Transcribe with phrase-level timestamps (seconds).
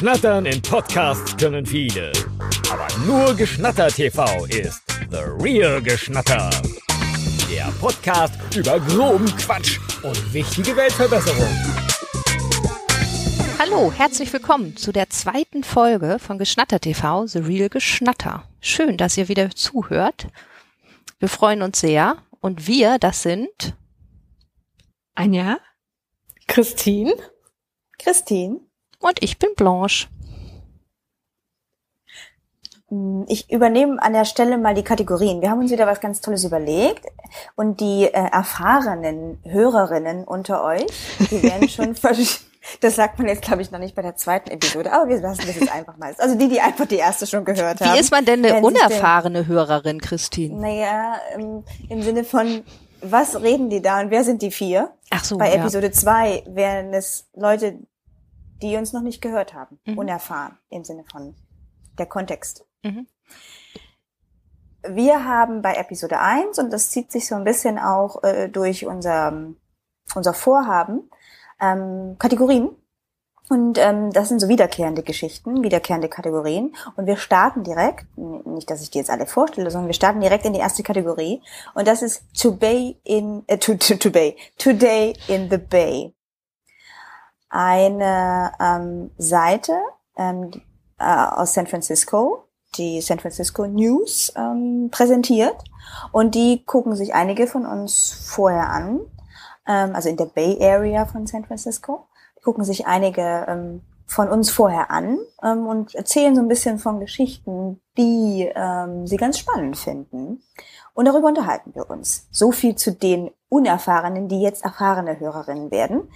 [0.00, 2.10] Schnattern in Podcasts können viele.
[2.72, 6.48] Aber nur Geschnatter TV ist The Real Geschnatter.
[7.52, 11.54] Der Podcast über groben Quatsch und wichtige Weltverbesserung.
[13.58, 18.48] Hallo, herzlich willkommen zu der zweiten Folge von Geschnatter TV, The Real Geschnatter.
[18.62, 20.28] Schön, dass ihr wieder zuhört.
[21.18, 22.16] Wir freuen uns sehr.
[22.40, 23.76] Und wir, das sind
[25.14, 25.58] Anja,
[26.46, 27.12] Christine,
[27.98, 28.60] Christine.
[29.00, 30.08] Und ich bin Blanche.
[32.88, 35.40] Hm, Ich übernehme an der Stelle mal die Kategorien.
[35.40, 37.06] Wir haben uns wieder was ganz Tolles überlegt
[37.56, 40.86] und die äh, erfahrenen Hörerinnen unter euch,
[41.30, 41.94] die werden schon
[42.80, 45.42] das sagt man jetzt, glaube ich, noch nicht bei der zweiten Episode, aber wir lassen
[45.46, 46.14] das jetzt einfach mal.
[46.18, 47.94] Also die, die einfach die erste schon gehört haben.
[47.94, 50.60] Wie ist man denn eine unerfahrene Hörerin, Christine?
[50.60, 52.62] Naja, im, im Sinne von,
[53.00, 54.92] was reden die da und wer sind die vier?
[55.10, 55.54] Ach so, Bei ja.
[55.60, 57.78] Episode zwei wären es Leute,
[58.62, 59.78] die uns noch nicht gehört haben.
[59.84, 59.98] Mhm.
[59.98, 61.34] Unerfahren im Sinne von
[61.98, 62.66] der Kontext.
[62.82, 63.06] Mhm.
[64.82, 68.86] Wir haben bei Episode 1, und das zieht sich so ein bisschen auch äh, durch
[68.86, 69.52] unser,
[70.14, 71.10] unser Vorhaben,
[71.60, 72.70] ähm, Kategorien.
[73.50, 76.74] Und ähm, das sind so wiederkehrende Geschichten, wiederkehrende Kategorien.
[76.96, 80.44] Und wir starten direkt, nicht, dass ich die jetzt alle vorstelle, sondern wir starten direkt
[80.44, 81.42] in die erste Kategorie.
[81.74, 86.14] Und das ist To Bay in, äh, to, to, to Bay, Today in the Bay.
[87.50, 89.74] Eine ähm, Seite
[90.16, 90.50] ähm,
[90.98, 92.44] äh, aus San Francisco,
[92.76, 95.56] die San Francisco News ähm, präsentiert.
[96.12, 99.00] Und die gucken sich einige von uns vorher an,
[99.66, 102.06] ähm, also in der Bay Area von San Francisco.
[102.38, 106.78] Die gucken sich einige ähm, von uns vorher an ähm, und erzählen so ein bisschen
[106.78, 110.42] von Geschichten, die ähm, sie ganz spannend finden.
[110.94, 112.26] Und darüber unterhalten wir uns.
[112.32, 116.08] So viel zu den Unerfahrenen, die jetzt erfahrene Hörerinnen werden.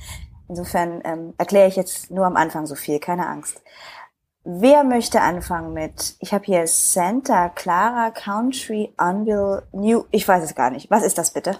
[0.48, 3.62] Insofern ähm, erkläre ich jetzt nur am Anfang so viel, keine Angst.
[4.44, 10.54] Wer möchte anfangen mit, ich habe hier Santa Clara Country Unville New, ich weiß es
[10.54, 10.90] gar nicht.
[10.90, 11.58] Was ist das bitte?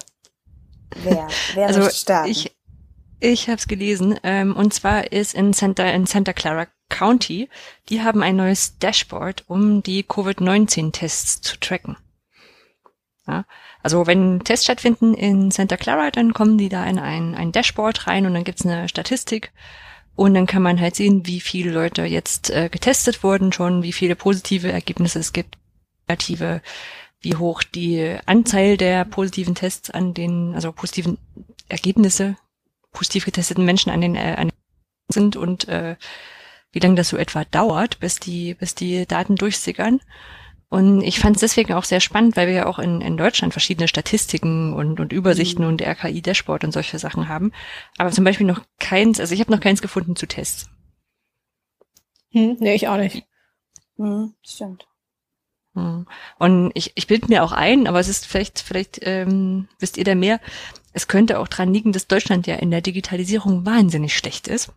[0.96, 2.30] Wer, wer also möchte starten?
[2.30, 2.54] ich,
[3.20, 7.48] ich habe es gelesen ähm, und zwar ist in Santa, in Santa Clara County,
[7.88, 11.96] die haben ein neues Dashboard, um die Covid-19-Tests zu tracken.
[13.26, 13.46] Ja,
[13.84, 18.06] also wenn Tests stattfinden in Santa Clara, dann kommen die da in ein, ein Dashboard
[18.06, 19.52] rein und dann gibt's eine Statistik
[20.16, 23.92] und dann kann man halt sehen, wie viele Leute jetzt äh, getestet wurden schon, wie
[23.92, 25.58] viele positive Ergebnisse es gibt,
[26.08, 26.62] negative,
[27.20, 31.18] wie hoch die Anzahl der positiven Tests an den, also positiven
[31.68, 32.36] Ergebnisse,
[32.90, 35.96] positiv getesteten Menschen an den, äh, an den sind und äh,
[36.72, 40.00] wie lange das so etwa dauert, bis die, bis die Daten durchsickern.
[40.74, 43.54] Und ich fand es deswegen auch sehr spannend, weil wir ja auch in, in Deutschland
[43.54, 47.52] verschiedene Statistiken und, und Übersichten und RKI-Dashboard und solche Sachen haben.
[47.96, 50.68] Aber zum Beispiel noch keins, also ich habe noch keins gefunden zu Tests.
[52.32, 53.24] Hm, nee, ich auch nicht.
[53.98, 54.88] hm, stimmt.
[55.74, 56.08] Hm.
[56.40, 60.02] Und ich, ich bilde mir auch ein, aber es ist vielleicht, vielleicht ähm, wisst ihr
[60.02, 60.40] da mehr,
[60.92, 64.72] es könnte auch dran liegen, dass Deutschland ja in der Digitalisierung wahnsinnig schlecht ist.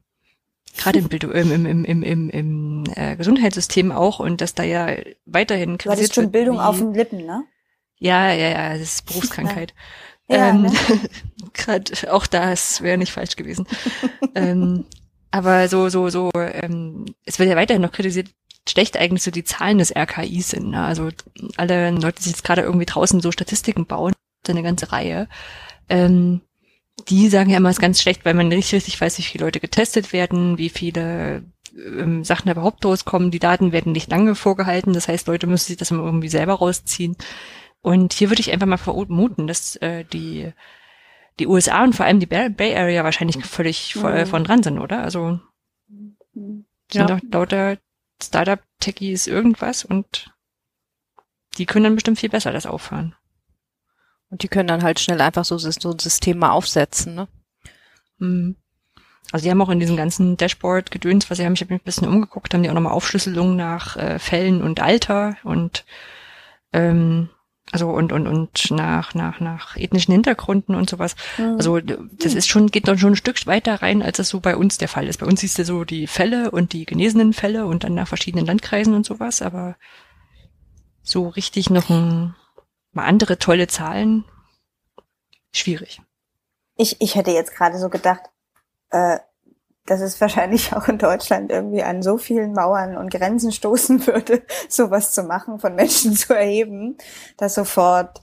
[0.78, 4.88] Gerade im, im, im, im, im, im, im äh, Gesundheitssystem auch und dass da ja
[5.26, 7.44] weiterhin Du hattest schon Bildung wie- auf den Lippen, ne?
[8.00, 9.74] Ja, ja, ja, das ist Berufskrankheit.
[10.30, 10.72] Ja, ähm, ne?
[11.54, 13.66] Gerade auch das wäre nicht falsch gewesen.
[14.36, 14.86] ähm,
[15.32, 18.30] aber so, so, so, ähm, es wird ja weiterhin noch kritisiert,
[18.70, 20.70] schlecht eigentlich so die Zahlen des RKIs sind.
[20.72, 20.84] Ne?
[20.84, 21.10] Also
[21.58, 24.14] alle Leute, die jetzt gerade irgendwie draußen so Statistiken bauen,
[24.46, 25.28] so eine ganze Reihe,
[25.90, 26.42] ähm,
[27.10, 29.46] die sagen ja immer, es ist ganz schlecht, weil man nicht richtig weiß, wie viele
[29.46, 31.44] Leute getestet werden, wie viele
[31.76, 33.32] ähm, Sachen da überhaupt rauskommen.
[33.32, 36.54] Die Daten werden nicht lange vorgehalten, das heißt, Leute müssen sich das immer irgendwie selber
[36.54, 37.16] rausziehen.
[37.82, 40.52] Und hier würde ich einfach mal vermuten, dass äh, die
[41.40, 44.26] die USA und vor allem die Bay Area wahrscheinlich völlig äh, Mhm.
[44.26, 45.04] von dran sind, oder?
[45.04, 45.40] Also
[45.90, 46.18] Hm.
[46.34, 47.06] sind Ja.
[47.06, 47.78] doch lauter
[48.22, 50.34] Startup-Techies irgendwas und
[51.58, 53.16] die können dann bestimmt viel besser das auffahren.
[54.30, 57.28] Und die können dann halt schnell einfach so, so ein System mal aufsetzen, ne?
[58.20, 58.56] Mhm.
[59.32, 61.86] Also die haben auch in diesem ganzen Dashboard-Gedöns, was sie haben, ich habe mich ein
[61.86, 65.86] bisschen umgeguckt, haben die auch nochmal Aufschlüsselung nach äh, Fällen und Alter und
[66.72, 67.30] ähm,
[67.74, 71.18] also und und und nach nach nach ethnischen Hintergründen und sowas.
[71.36, 71.56] Hm.
[71.58, 74.56] Also das ist schon geht dann schon ein Stück weiter rein, als das so bei
[74.56, 75.20] uns der Fall ist.
[75.20, 78.46] Bei uns siehst du so die Fälle und die genesenen Fälle und dann nach verschiedenen
[78.46, 79.76] Landkreisen und sowas, aber
[81.04, 82.36] so richtig noch ein,
[82.98, 84.26] mal andere tolle Zahlen
[85.54, 86.02] schwierig.
[86.76, 88.24] Ich, ich hätte jetzt gerade so gedacht,
[88.90, 89.20] äh,
[89.86, 94.44] dass es wahrscheinlich auch in Deutschland irgendwie an so vielen Mauern und Grenzen stoßen würde,
[94.70, 96.98] sowas zu machen, von Menschen zu erheben,
[97.38, 98.22] dass sofort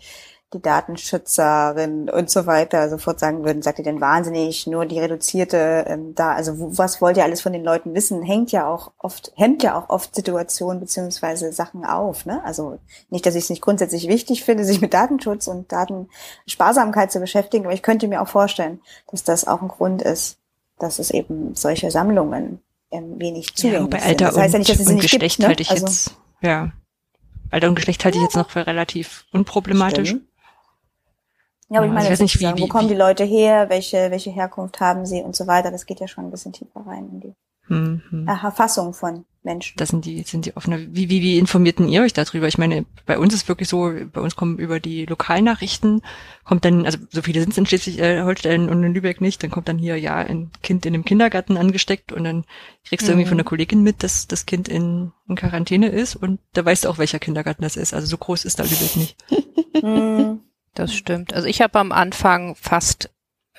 [0.54, 5.84] die Datenschützerin und so weiter sofort sagen würden, seid ihr denn wahnsinnig, nur die reduzierte
[5.86, 8.92] ähm, da, also wo, was wollt ihr alles von den Leuten wissen, hängt ja auch
[8.98, 12.42] oft, hemmt ja auch oft Situationen beziehungsweise Sachen auf, ne?
[12.44, 12.78] Also
[13.10, 17.64] nicht, dass ich es nicht grundsätzlich wichtig finde, sich mit Datenschutz und Datensparsamkeit zu beschäftigen,
[17.64, 18.80] aber ich könnte mir auch vorstellen,
[19.10, 20.38] dass das auch ein Grund ist,
[20.78, 22.60] dass es eben solche Sammlungen
[22.90, 24.08] ähm, wenig zugänglich ja, bei sind.
[24.08, 25.48] Alter Das heißt ja nicht, dass es nicht Geschlecht gibt, ne?
[25.48, 26.72] halte ich Also- jetzt, ja.
[27.50, 30.08] Alter und Geschlecht halte ich jetzt noch für relativ unproblematisch.
[30.08, 30.24] Stimmt.
[31.70, 33.24] Ja, aber ich meine, ich weiß nicht, wie- sozusagen, wo wie- kommen wie- die Leute
[33.24, 35.70] her, welche, welche Herkunft haben sie und so weiter.
[35.70, 37.32] Das geht ja schon ein bisschen tiefer rein in die
[37.66, 38.28] Hm, hm.
[38.28, 39.78] äh, Erfassung von Menschen.
[39.78, 40.86] Das sind die, sind die offene.
[40.94, 42.46] Wie, wie, wie informierten ihr euch darüber?
[42.46, 46.02] Ich meine, bei uns ist wirklich so, bei uns kommen über die Lokalnachrichten,
[46.44, 49.68] kommt dann, also so viele sind es in Schleswig-Holstein und in Lübeck nicht, dann kommt
[49.68, 52.44] dann hier, ja, ein Kind in einem Kindergarten angesteckt und dann
[52.86, 53.28] kriegst du irgendwie Mhm.
[53.30, 56.90] von der Kollegin mit, dass das Kind in, in Quarantäne ist und da weißt du
[56.90, 57.94] auch, welcher Kindergarten das ist.
[57.94, 59.16] Also so groß ist da Lübeck nicht.
[60.74, 61.32] Das stimmt.
[61.32, 63.10] Also ich habe am Anfang fast,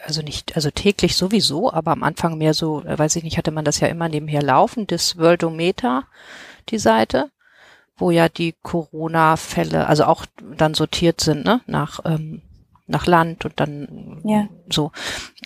[0.04, 3.52] also nicht, also täglich sowieso, aber am Anfang mehr so, äh, weiß ich nicht, hatte
[3.52, 6.04] man das ja immer nebenher laufen, das Worldometer,
[6.70, 7.32] die Seite,
[7.96, 10.26] wo ja die Corona-Fälle, also auch
[10.58, 12.42] dann sortiert sind, ne, nach, ähm,
[12.88, 14.48] nach Land und dann Ja.
[14.70, 14.92] so.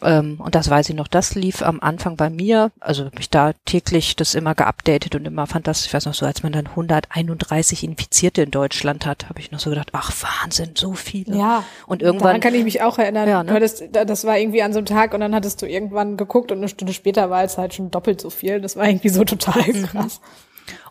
[0.01, 3.29] Ähm, und das weiß ich noch, das lief am Anfang bei mir, also hab ich
[3.29, 6.51] da täglich das immer geupdatet und immer fand das, ich weiß noch so, als man
[6.51, 11.37] dann 131 Infizierte in Deutschland hat, habe ich noch so gedacht, ach Wahnsinn, so viele.
[11.37, 11.63] Ja.
[11.87, 13.27] Und irgendwann Daran kann ich mich auch erinnern.
[13.29, 13.53] Ja, ne?
[13.53, 16.51] hattest, da- das war irgendwie an so einem Tag und dann hattest du irgendwann geguckt
[16.51, 18.59] und eine Stunde später war es halt schon doppelt so viel.
[18.61, 20.09] Das war irgendwie so total Mhm.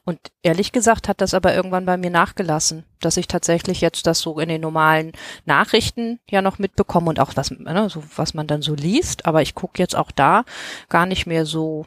[0.09, 4.21] Und ehrlich gesagt hat das aber irgendwann bei mir nachgelassen, dass ich tatsächlich jetzt das
[4.21, 5.13] so in den normalen
[5.45, 9.27] Nachrichten ja noch mitbekomme und auch was, ne, so, was man dann so liest.
[9.27, 10.47] Aber ich gucke jetzt auch da
[10.89, 11.85] gar nicht mehr so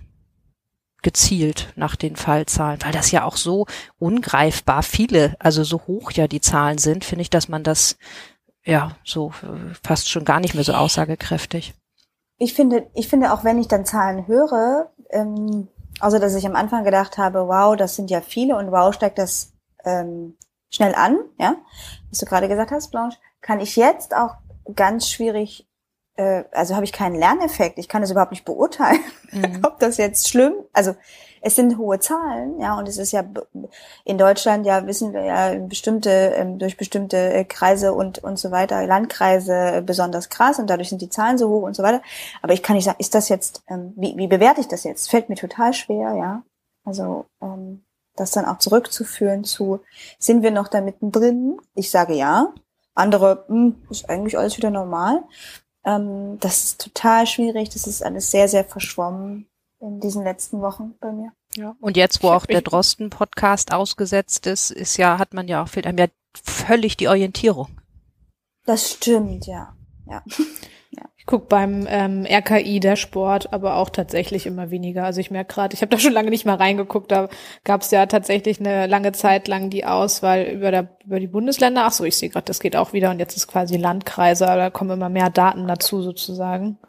[1.01, 3.65] gezielt nach den Fallzahlen, weil das ja auch so
[3.97, 7.97] ungreifbar viele, also so hoch ja die Zahlen sind, finde ich, dass man das
[8.63, 11.73] ja so äh, fast schon gar nicht mehr so aussagekräftig.
[12.37, 15.69] Ich finde, ich finde auch, wenn ich dann Zahlen höre, ähm,
[16.01, 19.17] außer dass ich am Anfang gedacht habe, wow, das sind ja viele und wow, steigt
[19.17, 19.53] das
[19.83, 20.37] ähm,
[20.69, 21.55] schnell an, ja,
[22.09, 24.35] was du gerade gesagt hast, Blanche, kann ich jetzt auch
[24.75, 25.67] ganz schwierig,
[26.15, 29.01] äh, also habe ich keinen Lerneffekt, ich kann es überhaupt nicht beurteilen,
[29.63, 30.95] ob das jetzt schlimm, also
[31.41, 33.23] es sind hohe Zahlen, ja, und es ist ja
[34.05, 38.51] in Deutschland ja wissen wir ja bestimmte ähm, durch bestimmte äh, Kreise und und so
[38.51, 42.01] weiter Landkreise äh, besonders krass und dadurch sind die Zahlen so hoch und so weiter.
[42.43, 45.09] Aber ich kann nicht sagen, ist das jetzt ähm, wie, wie bewerte ich das jetzt?
[45.09, 46.43] Fällt mir total schwer, ja.
[46.85, 47.83] Also ähm,
[48.15, 49.81] das dann auch zurückzuführen zu
[50.19, 51.59] sind wir noch da mittendrin?
[51.73, 52.53] Ich sage ja.
[52.93, 55.23] Andere hm, ist eigentlich alles wieder normal.
[55.83, 57.69] Das ist total schwierig.
[57.69, 59.47] Das ist alles sehr sehr verschwommen
[59.81, 61.31] in diesen letzten Wochen bei mir.
[61.55, 61.75] Ja.
[61.81, 65.87] Und jetzt, wo auch der Drosten-Podcast ausgesetzt ist, ist ja, hat man ja auch fehlt
[65.87, 67.67] einem ja völlig die Orientierung.
[68.65, 69.75] Das stimmt, ja.
[70.07, 70.23] Ja.
[71.21, 75.05] Ich guck beim ähm, RKI der Sport, aber auch tatsächlich immer weniger.
[75.05, 77.11] Also ich merke gerade, ich habe da schon lange nicht mal reingeguckt.
[77.11, 77.29] Da
[77.63, 81.83] gab es ja tatsächlich eine lange Zeit lang die Auswahl über, der, über die Bundesländer.
[81.85, 84.57] Ach so, ich sehe gerade, das geht auch wieder und jetzt ist quasi Landkreise, aber
[84.57, 86.79] da kommen immer mehr Daten dazu sozusagen.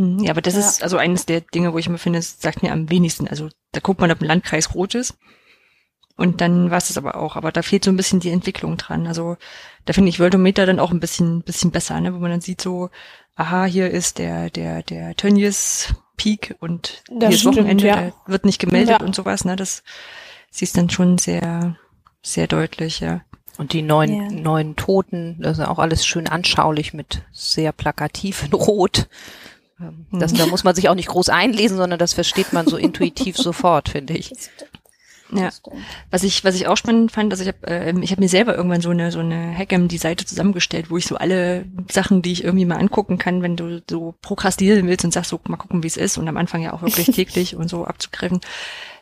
[0.00, 0.60] Mhm, Ja, aber das Ja.
[0.60, 3.28] ist also eines der Dinge, wo ich immer finde, es sagt mir am wenigsten.
[3.28, 5.16] Also da guckt man, ob ein Landkreis rot ist.
[6.16, 7.36] Und dann war es aber auch.
[7.36, 9.06] Aber da fehlt so ein bisschen die Entwicklung dran.
[9.06, 9.36] Also
[9.86, 12.14] da finde ich Worldometer dann auch ein bisschen, bisschen besser, ne?
[12.14, 12.90] wo man dann sieht so,
[13.36, 17.96] aha, hier ist der, der, der Tönnies Peak und Das hier ist stimmt, Wochenende, ja.
[17.96, 19.06] da wird nicht gemeldet Ja.
[19.06, 19.56] und sowas, ne?
[19.56, 19.82] Das
[20.50, 21.76] siehst dann schon sehr,
[22.22, 23.22] sehr deutlich, ja.
[23.56, 24.42] Und die neuen, Ja.
[24.42, 29.08] neuen Toten, das ist auch alles schön anschaulich mit sehr plakativ in Rot.
[29.80, 32.76] Ähm, Das, da muss man sich auch nicht groß einlesen, sondern das versteht man so
[32.76, 34.32] intuitiv sofort, finde ich.
[35.32, 35.50] Ja.
[36.10, 38.56] Was ich, was ich auch spannend fand, also ich habe ähm, ich hab mir selber
[38.56, 42.32] irgendwann so eine so eine Hackam die Seite zusammengestellt, wo ich so alle Sachen, die
[42.32, 45.82] ich irgendwie mal angucken kann, wenn du so prokrastinieren willst und sagst so mal gucken,
[45.82, 48.40] wie es ist und am Anfang ja auch wirklich täglich und so abzugreifen.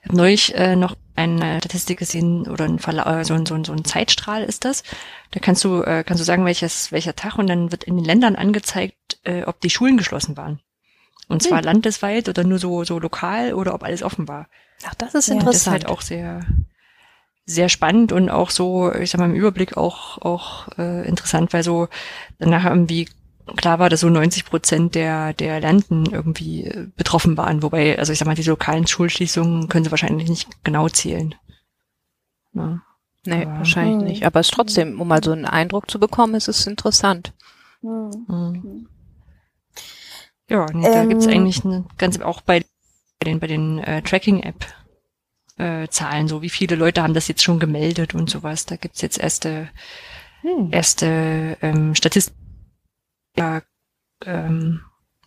[0.02, 3.54] Ich habe neulich äh, noch eine Statistik gesehen oder ein Verla äh, so, ein, so,
[3.54, 4.82] ein, so ein Zeitstrahl ist das.
[5.30, 8.04] Da kannst du äh, kannst du sagen, welches welcher Tag und dann wird in den
[8.04, 10.60] Ländern angezeigt, äh, ob die Schulen geschlossen waren.
[11.28, 14.48] Und zwar landesweit oder nur so so lokal oder ob alles offen war.
[14.86, 15.72] Ach, das ist Ja, Das ist interessant.
[15.74, 16.46] halt auch sehr,
[17.44, 21.62] sehr spannend und auch so, ich sag mal, im Überblick auch, auch äh, interessant, weil
[21.62, 21.88] so
[22.38, 23.08] danach irgendwie
[23.56, 27.62] klar war, dass so 90 Prozent der, der Lernenden irgendwie äh, betroffen waren.
[27.62, 31.34] Wobei, also ich sag mal, diese lokalen Schulschließungen können sie wahrscheinlich nicht genau zählen.
[32.54, 32.80] Ja.
[33.24, 34.04] nee, aber- wahrscheinlich Hm.
[34.04, 34.24] nicht.
[34.26, 37.32] Aber es ist trotzdem, um mal so einen Eindruck zu bekommen, ist es interessant.
[37.80, 38.10] Hm.
[38.28, 38.88] Mhm.
[40.48, 42.64] Ja, nee, da Ähm, gibt's eigentlich eine ganze, auch bei
[43.24, 44.66] den, bei den äh, Tracking-App
[45.58, 48.64] äh, Zahlen, so wie viele Leute haben das jetzt schon gemeldet und sowas.
[48.64, 49.68] Da gibt's jetzt erste
[50.42, 50.68] hm.
[50.70, 52.34] erste ähm, Statistik
[54.24, 54.80] ähm,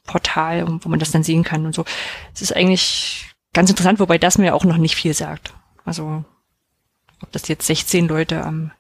[0.05, 1.85] Portal, wo man das dann sehen kann und so.
[2.33, 5.53] Es ist eigentlich ganz interessant, wobei das mir auch noch nicht viel sagt.
[5.85, 6.23] Also
[7.21, 8.71] ob das jetzt 16 Leute am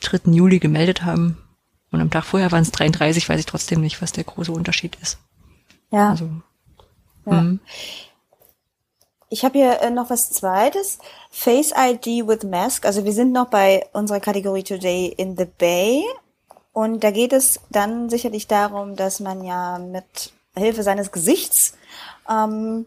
[0.00, 0.32] 3.
[0.32, 1.38] Juli gemeldet haben
[1.90, 4.96] und am Tag vorher waren es 33, weiß ich trotzdem nicht, was der große Unterschied
[5.00, 5.18] ist.
[5.90, 6.10] Ja.
[6.10, 6.28] Also,
[7.26, 7.40] ja.
[7.40, 7.60] Mhm.
[9.30, 10.98] Ich habe hier äh, noch was Zweites.
[11.30, 12.86] Face ID with Mask.
[12.86, 16.02] Also wir sind noch bei unserer Kategorie Today in the Bay.
[16.72, 21.74] Und da geht es dann sicherlich darum, dass man ja mit Hilfe seines Gesichts
[22.28, 22.86] ähm,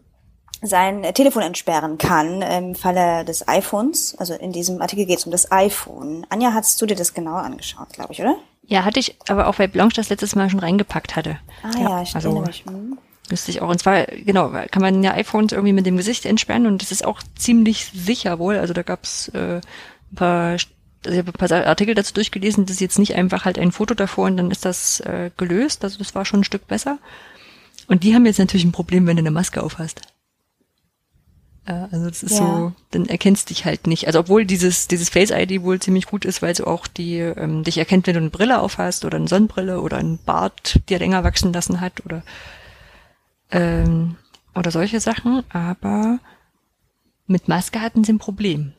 [0.62, 4.14] sein Telefon entsperren kann im Falle des iPhones.
[4.18, 6.24] Also in diesem Artikel geht es um das iPhone.
[6.30, 8.36] Anja, hast du dir das genauer angeschaut, glaube ich, oder?
[8.64, 11.38] Ja, hatte ich, aber auch weil Blanche das letztes Mal schon reingepackt hatte.
[11.62, 12.64] Ah ja, ja ich also, erinnere mich.
[12.64, 12.96] Hm.
[13.28, 13.68] Müsste ich auch.
[13.68, 17.04] Und zwar, genau, kann man ja iPhones irgendwie mit dem Gesicht entsperren und das ist
[17.04, 18.56] auch ziemlich sicher wohl.
[18.56, 20.56] Also da gab's äh, ein paar
[21.04, 23.72] also ich habe ein paar Artikel dazu durchgelesen, das ist jetzt nicht einfach halt ein
[23.72, 25.82] Foto davor und dann ist das äh, gelöst.
[25.82, 26.98] Also das war schon ein Stück besser.
[27.88, 30.02] Und die haben jetzt natürlich ein Problem, wenn du eine Maske aufhast.
[31.68, 32.38] Ja, also das ist ja.
[32.38, 34.08] so, dann erkennst dich halt nicht.
[34.08, 37.62] Also obwohl dieses dieses Face ID wohl ziemlich gut ist, weil sie auch die ähm,
[37.62, 41.22] dich erkennt, wenn du eine Brille aufhast oder eine Sonnenbrille oder ein Bart dir länger
[41.22, 42.24] wachsen lassen hat oder
[43.52, 44.16] ähm,
[44.56, 45.44] oder solche Sachen.
[45.50, 46.18] Aber
[47.28, 48.72] mit Maske hatten sie ein Problem.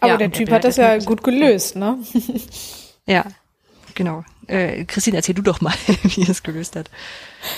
[0.00, 1.98] Aber ja, der Typ der hat das ja gut gelöst, ne?
[3.06, 3.24] ja,
[3.94, 4.24] genau.
[4.48, 6.90] Äh, Christine, erzähl du doch mal, wie es gelöst hat.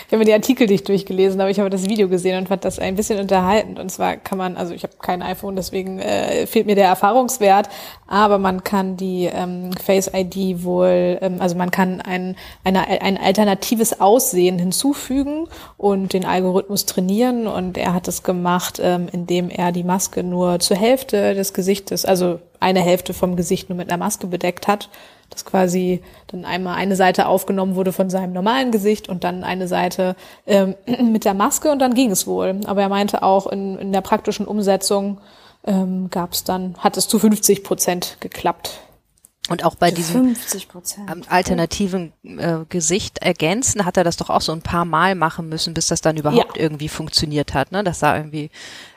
[0.06, 2.64] Ich habe mir die Artikel nicht durchgelesen, aber ich habe das Video gesehen und fand
[2.64, 3.78] das ein bisschen unterhaltend.
[3.78, 7.68] Und zwar kann man, also ich habe kein iPhone, deswegen äh, fehlt mir der Erfahrungswert,
[8.06, 13.18] aber man kann die ähm, Face ID wohl, ähm, also man kann ein, eine, ein
[13.18, 17.46] alternatives Aussehen hinzufügen und den Algorithmus trainieren.
[17.46, 22.04] Und er hat es gemacht, ähm, indem er die Maske nur zur Hälfte des Gesichtes,
[22.04, 24.88] also eine Hälfte vom Gesicht nur mit einer Maske bedeckt hat
[25.30, 29.68] dass quasi dann einmal eine Seite aufgenommen wurde von seinem normalen Gesicht und dann eine
[29.68, 30.16] Seite
[30.46, 30.74] ähm,
[31.12, 32.60] mit der Maske und dann ging es wohl.
[32.66, 35.20] Aber er meinte auch in, in der praktischen Umsetzung
[35.66, 38.80] ähm, gab es dann, hat es zu 50 Prozent geklappt.
[39.50, 40.34] Und auch bei diesem
[41.28, 45.74] alternativen äh, Gesicht ergänzen hat er das doch auch so ein paar Mal machen müssen,
[45.74, 46.62] bis das dann überhaupt ja.
[46.62, 47.70] irgendwie funktioniert hat.
[47.70, 47.84] Ne?
[47.84, 48.50] Das sah irgendwie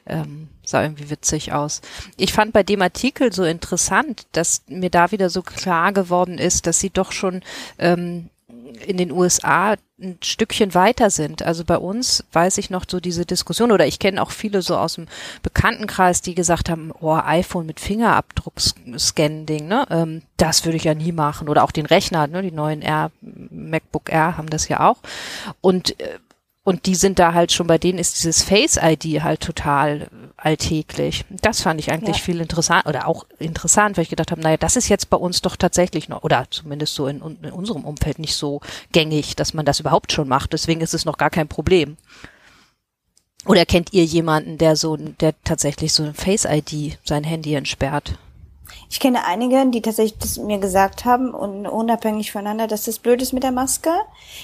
[0.05, 1.81] ähm, sah irgendwie witzig aus.
[2.17, 6.67] Ich fand bei dem Artikel so interessant, dass mir da wieder so klar geworden ist,
[6.67, 7.41] dass sie doch schon
[7.79, 8.29] ähm,
[8.85, 11.41] in den USA ein Stückchen weiter sind.
[11.41, 14.77] Also bei uns weiß ich noch so diese Diskussion oder ich kenne auch viele so
[14.77, 15.07] aus dem
[15.41, 19.85] Bekanntenkreis, die gesagt haben, oh, iPhone mit Fingerabdruckscan-Ding, ne?
[19.89, 21.49] Ähm, das würde ich ja nie machen.
[21.49, 22.41] Oder auch den Rechner, ne?
[22.41, 24.97] Die neuen R, MacBook Air haben das ja auch.
[25.61, 26.19] Und äh,
[26.67, 31.23] und die sind da halt schon, bei denen ist dieses Face-ID halt total alltäglich.
[31.29, 32.23] Das fand ich eigentlich ja.
[32.23, 35.41] viel interessant oder auch interessant, weil ich gedacht habe, naja, das ist jetzt bei uns
[35.41, 38.59] doch tatsächlich noch, oder zumindest so in, in unserem Umfeld nicht so
[38.91, 40.51] gängig, dass man das überhaupt schon macht.
[40.51, 41.95] Deswegen ist es noch gar kein Problem.
[43.45, 48.19] Oder kennt ihr jemanden, der so, der tatsächlich so ein Face-ID sein Handy entsperrt?
[48.89, 53.21] Ich kenne einige, die tatsächlich das mir gesagt haben und unabhängig voneinander, dass das blöd
[53.21, 53.91] ist mit der Maske.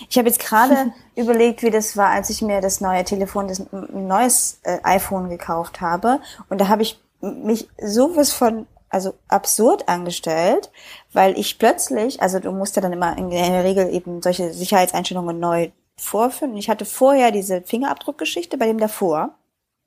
[0.09, 3.65] Ich habe jetzt gerade überlegt, wie das war, als ich mir das neue Telefon, das
[3.71, 6.19] neues äh, iPhone gekauft habe.
[6.49, 10.71] Und da habe ich mich sowas von also absurd angestellt,
[11.13, 15.39] weil ich plötzlich, also du musst ja dann immer in der Regel eben solche Sicherheitseinstellungen
[15.39, 16.55] neu vorführen.
[16.57, 19.35] Ich hatte vorher diese Fingerabdruckgeschichte bei dem davor.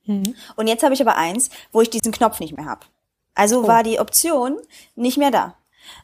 [0.06, 0.34] Mhm.
[0.56, 2.86] Und jetzt habe ich aber eins, wo ich diesen Knopf nicht mehr habe.
[3.36, 3.68] Also oh.
[3.68, 4.58] war die Option
[4.96, 5.54] nicht mehr da.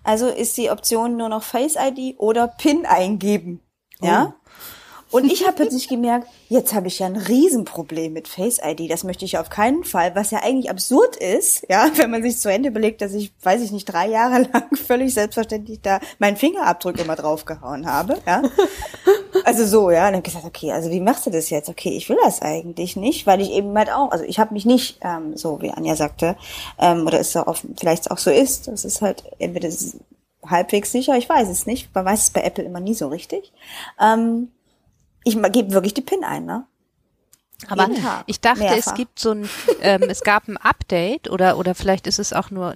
[0.05, 3.61] Also ist die Option nur noch Face ID oder PIN eingeben.
[4.01, 4.35] Ja?
[4.37, 4.43] Oh.
[5.13, 8.91] Und ich habe plötzlich gemerkt, jetzt habe ich ja ein Riesenproblem mit Face ID.
[8.91, 12.39] Das möchte ich auf keinen Fall, was ja eigentlich absurd ist, ja, wenn man sich
[12.39, 16.37] zu Ende überlegt, dass ich, weiß ich nicht, drei Jahre lang völlig selbstverständlich da meinen
[16.39, 18.43] Fingerabdruck immer draufgehauen habe, ja.
[19.45, 20.07] Also so, ja.
[20.07, 21.69] Und dann gesagt, okay, also wie machst du das jetzt?
[21.69, 24.65] Okay, ich will das eigentlich nicht, weil ich eben halt auch, also ich habe mich
[24.65, 26.37] nicht, ähm, so wie Anja sagte,
[26.79, 29.69] ähm, oder es auch vielleicht auch so ist, das ist halt entweder
[30.45, 33.53] halbwegs sicher, ich weiß es nicht, man weiß es bei Apple immer nie so richtig.
[34.01, 34.51] Ähm,
[35.25, 36.67] ich gebe wirklich die PIN ein, ne?
[37.69, 37.89] Aber
[38.27, 38.77] ich dachte, Mehrfach.
[38.77, 39.49] es gibt so ein,
[39.83, 42.75] ähm, es gab ein Update oder oder vielleicht ist es auch nur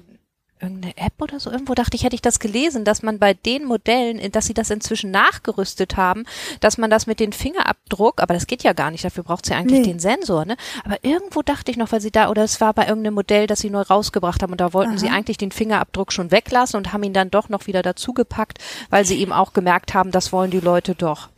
[0.60, 1.50] irgendeine App oder so.
[1.50, 4.70] Irgendwo dachte ich, hätte ich das gelesen, dass man bei den Modellen, dass sie das
[4.70, 6.24] inzwischen nachgerüstet haben,
[6.60, 9.54] dass man das mit dem Fingerabdruck, aber das geht ja gar nicht, dafür braucht sie
[9.54, 9.92] eigentlich nee.
[9.92, 10.56] den Sensor, ne?
[10.84, 13.60] Aber irgendwo dachte ich noch, weil sie da, oder es war bei irgendeinem Modell, das
[13.60, 14.98] sie neu rausgebracht haben und da wollten Aha.
[14.98, 18.58] sie eigentlich den Fingerabdruck schon weglassen und haben ihn dann doch noch wieder dazugepackt,
[18.90, 21.28] weil sie eben auch gemerkt haben, das wollen die Leute doch.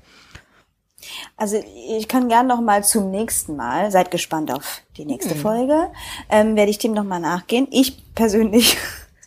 [1.36, 1.62] Also
[1.98, 5.40] ich kann gern noch mal zum nächsten Mal, seid gespannt auf die nächste hm.
[5.40, 5.90] Folge,
[6.28, 7.68] ähm, werde ich dem noch mal nachgehen.
[7.70, 8.76] Ich persönlich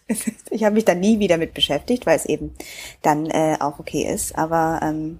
[0.49, 2.53] ich habe mich da nie wieder mit beschäftigt, weil es eben
[3.01, 4.35] dann äh, auch okay ist.
[4.37, 5.19] Aber ähm,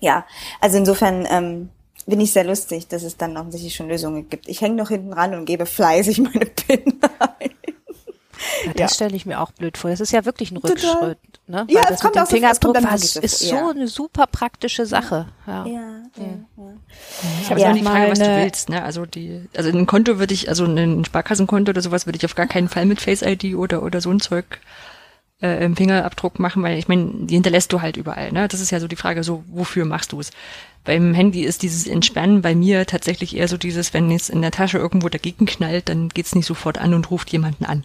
[0.00, 0.26] ja,
[0.60, 1.68] also insofern ähm,
[2.06, 4.48] bin ich sehr lustig, dass es dann offensichtlich schon Lösungen gibt.
[4.48, 7.50] Ich hänge noch hinten ran und gebe fleißig meine PIN ein.
[8.64, 8.88] Ja, das Ja.
[8.88, 9.90] stelle ich mir auch blöd vor.
[9.90, 10.56] Das ist ja wirklich ein.
[10.58, 11.37] Rückschritt.
[11.48, 11.66] Ne?
[11.70, 13.38] Ja, Weil es das kommt mit dem auch so- es Fingerabdruck kommt dann war, ist
[13.40, 13.70] so- ja.
[13.70, 15.26] eine super praktische Sache.
[15.46, 15.64] Ja.
[15.66, 16.24] Ja, ja,
[16.56, 16.64] ja.
[17.48, 17.72] Aber es Ja.
[17.72, 18.82] die Frage, was du willst, ne?
[18.82, 22.34] Also die, also ein Konto würde ich, also ein Sparkassenkonto oder sowas würde ich auf
[22.34, 24.60] gar keinen Fall mit Face ID oder oder so ein Zeug
[25.40, 28.48] äh, im Fingerabdruck machen, weil ich meine, die hinterlässt du halt überall, ne?
[28.48, 30.30] Das ist ja so die Frage, so wofür machst du es?
[30.84, 34.50] Beim Handy ist dieses Entspannen bei mir tatsächlich eher so dieses, wenn es in der
[34.50, 37.84] Tasche irgendwo dagegen knallt, dann geht's nicht sofort an und ruft jemanden an.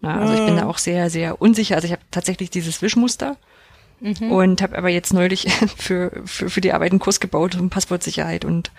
[0.00, 1.74] Na, also ich bin da auch sehr, sehr unsicher.
[1.74, 3.36] Also ich habe tatsächlich dieses Wischmuster
[4.30, 8.44] und habe aber jetzt neulich für, für, für die Arbeit einen Kurs gebaut um Passwortsicherheit
[8.44, 8.70] und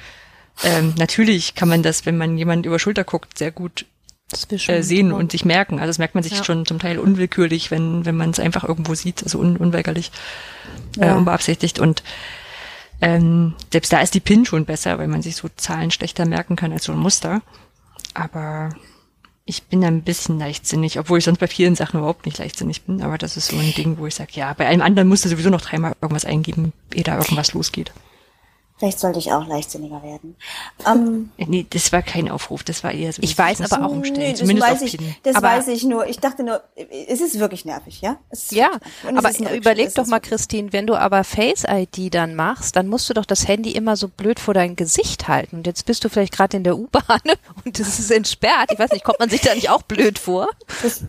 [0.63, 3.85] ähm, natürlich kann man das, wenn man jemand über Schulter guckt, sehr gut
[4.67, 5.79] äh, sehen und sich merken.
[5.79, 6.43] Also das merkt man sich Ja.
[6.43, 10.11] schon zum Teil unwillkürlich, wenn, wenn man es einfach irgendwo sieht, also un, unweigerlich,
[10.99, 11.15] äh, Ja.
[11.15, 11.79] unbeabsichtigt.
[11.79, 12.03] Und
[13.01, 16.55] ähm, selbst da ist die PIN schon besser, weil man sich so Zahlen schlechter merken
[16.57, 17.41] kann als so ein Muster.
[18.13, 18.69] Aber
[19.49, 23.01] ich bin ein bisschen leichtsinnig, obwohl ich sonst bei vielen Sachen überhaupt nicht leichtsinnig bin.
[23.01, 25.29] Aber das ist so ein Ding, wo ich sage, ja, bei allem anderen musst du
[25.29, 27.91] sowieso noch dreimal irgendwas eingeben, ehe da irgendwas losgeht.
[28.79, 30.35] Vielleicht sollte ich auch leichtsinniger werden.
[30.87, 33.21] Ähm, Äh, Nee, das war kein Aufruf, das war eher so.
[33.21, 35.83] Ich weiß aber auch- umstellen, nee, das zumindest weiß auf ich, das Aber- weiß ich
[35.83, 36.07] nur.
[36.07, 36.61] Ich dachte nur,
[37.07, 38.17] es ist wirklich nervig, ja?
[38.29, 38.71] Es ist Ja,
[39.15, 43.13] aber überleg doch mal, Christine, wenn du aber Face ID dann machst, dann musst du
[43.13, 45.57] doch das Handy immer so blöd vor dein Gesicht halten.
[45.57, 47.19] Und jetzt bist du vielleicht gerade in der U-Bahn
[47.65, 48.71] und es ist entsperrt.
[48.71, 50.47] Ich weiß nicht, kommt man sich da nicht auch blöd vor?
[50.81, 51.03] Das,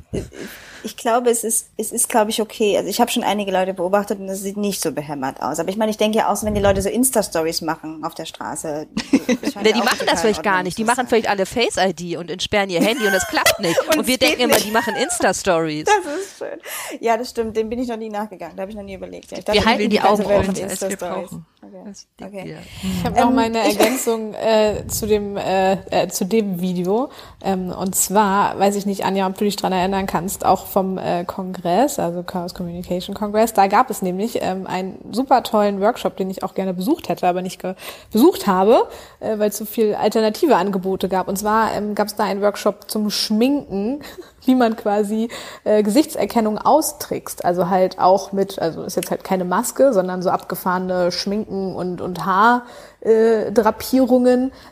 [0.84, 2.76] ich glaube, es ist, es ist, glaube ich, okay.
[2.76, 5.58] Also ich habe schon einige Leute beobachtet und es sieht nicht so behämmert aus.
[5.58, 8.14] Aber ich meine, ich denke ja auch, so, wenn die Leute so Insta-Stories machen auf
[8.14, 8.86] der Straße.
[9.12, 10.78] ja die machen das vielleicht gar nicht.
[10.78, 13.78] Die machen vielleicht alle Face ID und entsperren ihr Handy und es klappt nicht.
[13.90, 14.66] Und Und, wir denken immer, nicht.
[14.66, 15.84] die machen Insta-Stories.
[15.84, 17.00] Das ist schön.
[17.00, 17.56] Ja, das stimmt.
[17.56, 18.54] Dem bin ich noch nie nachgegangen.
[18.56, 19.30] Da habe ich noch nie überlegt.
[19.32, 20.98] Ja, ich dachte, halten die Augen offen, als wir Insta-Stories.
[21.30, 21.46] brauchen.
[21.62, 22.26] Okay.
[22.26, 22.56] Okay.
[22.82, 27.10] Ich habe noch Ähm, meine ich- Ergänzung äh, zu dem äh, äh, zu dem Video.
[27.42, 30.98] Ähm, und zwar weiß ich nicht, Anja, ob du dich dran erinnern kannst, auch vom
[30.98, 33.52] äh, Kongress, also Chaos Communication Congress.
[33.52, 37.26] Da gab es nämlich ähm, einen super tollen Workshop, den ich auch gerne besucht hätte,
[37.26, 37.60] aber nicht
[38.12, 38.88] besucht habe,
[39.20, 41.28] äh, weil es so viel alternative Angebote gab.
[41.28, 44.02] Und zwar ähm, gab es da einen Workshop zum Schminken,
[44.44, 45.28] wie man quasi
[45.64, 47.44] äh, Gesichtserkennung austrickst.
[47.44, 52.00] Also halt auch mit, also ist jetzt halt keine Maske, sondern so abgefahrene Schminken und,
[52.00, 52.62] und Haar
[53.00, 53.52] äh,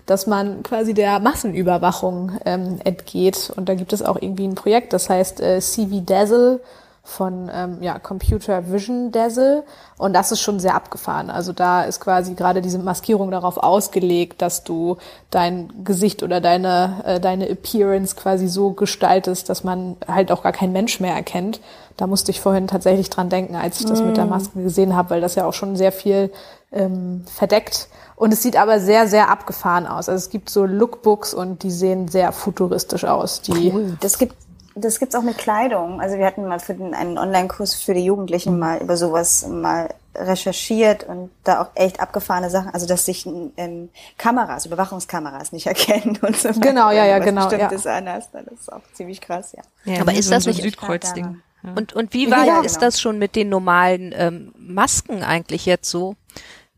[0.07, 3.53] dass man quasi der Massenüberwachung ähm, entgeht.
[3.57, 6.61] Und da gibt es auch irgendwie ein Projekt, das heißt äh, CV Dazzle
[7.09, 9.65] von ähm, ja, Computer Vision Dazzle.
[9.97, 11.31] Und das ist schon sehr abgefahren.
[11.31, 14.99] Also da ist quasi gerade diese Maskierung darauf ausgelegt, dass du
[15.31, 20.53] dein Gesicht oder deine, äh, deine Appearance quasi so gestaltest, dass man halt auch gar
[20.53, 21.61] kein Mensch mehr erkennt.
[21.97, 25.11] Da musste ich vorhin tatsächlich dran denken, als ich das mit der Maske gesehen habe,
[25.11, 26.31] weil das ja auch schon sehr viel
[26.71, 27.89] ähm, verdeckt.
[28.15, 30.09] Und es sieht aber sehr, sehr abgefahren aus.
[30.09, 33.41] Also es gibt so Lookbooks und die sehen sehr futuristisch aus.
[33.41, 34.35] Die Das gibt
[34.81, 36.01] das gibt's auch mit Kleidung.
[36.01, 39.93] Also wir hatten mal für den, einen Online-Kurs für die Jugendlichen mal über sowas mal
[40.15, 46.19] recherchiert und da auch echt abgefahrene Sachen, also dass sich ähm, Kameras, Überwachungskameras nicht erkennen
[46.23, 46.49] und so.
[46.49, 49.63] weiter, Genau, ja, ja, was genau, Bestimmtes anhast, das ist auch ziemlich krass, ja.
[49.93, 51.41] Ja, Aber ist das so ein nicht- Südkreuz-Ding?
[51.63, 51.73] Ja.
[51.77, 52.87] Und, und wie war Ja, ist genau.
[52.87, 56.15] das schon mit den normalen ähm, Masken eigentlich jetzt so?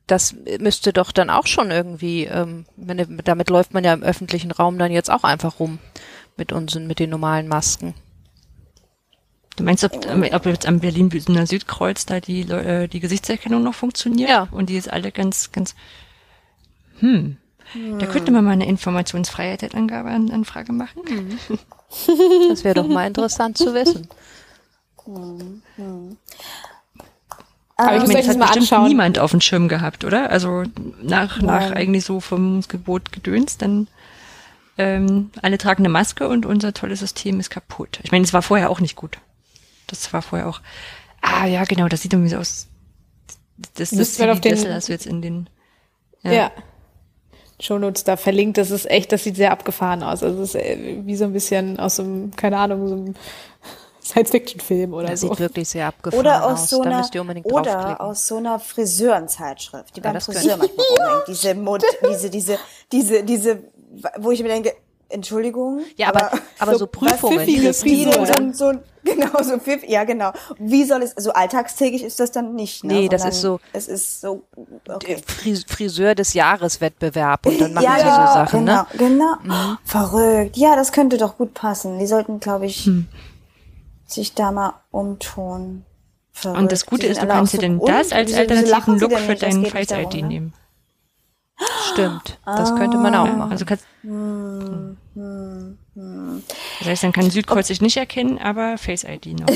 [0.07, 4.51] Das müsste doch dann auch schon irgendwie, ähm, wenn, damit läuft man ja im öffentlichen
[4.51, 5.79] Raum dann jetzt auch einfach rum
[6.37, 7.95] mit unseren, mit den normalen Masken.
[9.57, 9.93] Du meinst, ob,
[10.33, 14.31] ob jetzt am Berlin-Bühner Südkreuz da die, äh, die Gesichtserkennung noch funktioniert?
[14.31, 14.49] Ja.
[14.51, 15.75] Und die ist alle ganz, ganz,
[17.01, 17.37] hm.
[17.99, 21.03] Da könnte man mal eine Informationsfreiheit-Angabe an, Anfrage machen.
[22.49, 24.09] Das wäre doch mal interessant zu wissen.
[27.77, 28.89] Aber ich meine, das hat mal bestimmt anschauen.
[28.89, 30.31] niemand auf dem Schirm gehabt, oder?
[30.31, 30.65] Also
[31.03, 33.89] nach, nach eigentlich so vom Gebot gedöns, dann
[34.81, 38.01] ähm, alle tragen eine Maske und unser tolles System ist kaputt.
[38.03, 39.19] Ich meine, es war vorher auch nicht gut.
[39.87, 40.61] Das war vorher auch.
[41.23, 42.67] Ah ja, genau, das sieht irgendwie so aus.
[43.75, 45.51] Das, das ihr auf den- Dessel, das wir jetzt in den.
[46.23, 46.51] Ja.
[47.61, 50.23] Shownotes da verlinkt, das ist echt, das sieht sehr abgefahren aus.
[50.23, 53.15] Also es ist äh, wie so ein bisschen aus so einem, keine Ahnung, so einem
[54.03, 55.29] Science-Fiction-Film oder Das so.
[55.29, 56.53] sieht wirklich sehr abgefahren Oder aus.
[56.63, 58.01] aus so da einer, müsst ihr unbedingt oder draufklicken.
[58.01, 61.29] aus so einer Friseurenzeitschrift, die beim das Friseur manchmal rumhängt.
[61.29, 62.59] Diese Mod, diese, diese,
[62.93, 63.59] diese, diese,
[64.19, 64.73] wo ich mir denke,
[65.13, 65.81] Entschuldigung.
[65.97, 70.05] Ja, aber- aber so Prüfungen, Wie, diese wie so, so, so, genau, so pfiff, ja,
[70.05, 70.31] genau.
[70.59, 72.93] Wie soll es, so alltagstägig ist das dann nicht, ne?
[72.95, 74.45] Nee, das ist so- Es ist so,
[74.89, 75.19] okay.
[75.27, 78.87] Fris Friseur des Jahres Wettbewerb und dann machen ja, sie ja, so Sachen, genau, ne?
[78.99, 79.77] genau.
[79.85, 80.57] Verrückt.
[80.57, 81.99] Ja, das könnte doch gut passen.
[81.99, 82.89] Die sollten, glaube ich,
[84.07, 85.85] sich da mal umtun.
[86.33, 86.61] Verrückt.
[86.61, 89.65] Und das Gute ist, du kannst dir so denn das als alternativen Look für deinen
[89.65, 90.27] geht nicht Face ID darum, ne?
[90.29, 90.53] nehmen.
[91.93, 92.39] Stimmt.
[92.45, 93.53] Das könnte man auch Ja, machen.
[93.53, 96.43] also kannst, Hm, hm, hm.
[96.79, 99.47] das heißt, dann kann Südkreuz sich nicht erkennen, aber Face ID noch.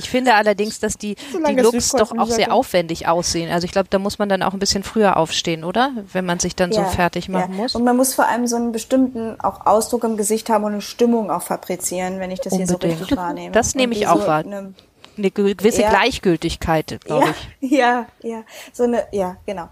[0.00, 3.50] Ich finde allerdings, dass die, Solange die Looks Südkreuz doch auch sehr aufwendig aussehen.
[3.50, 5.90] Also ich glaube, da muss man dann auch ein bisschen früher aufstehen, oder?
[6.12, 7.56] Wenn man sich dann so fertig machen ja.
[7.62, 7.74] muss.
[7.74, 10.82] Und man muss vor allem so einen bestimmten auch Ausdruck im Gesicht haben und eine
[10.82, 13.00] Stimmung auch fabrizieren, wenn ich das hier so Unbedingt.
[13.00, 13.50] richtig wahrnehme.
[13.50, 14.38] Das nehme ich auch so wahr.
[14.44, 14.72] Eine,
[15.16, 15.90] Eine ge- gewisse Ja.
[15.90, 17.70] Gleichgültigkeit, glaube ja, ich.
[17.72, 19.68] ja, ja, so eine, ja, genau.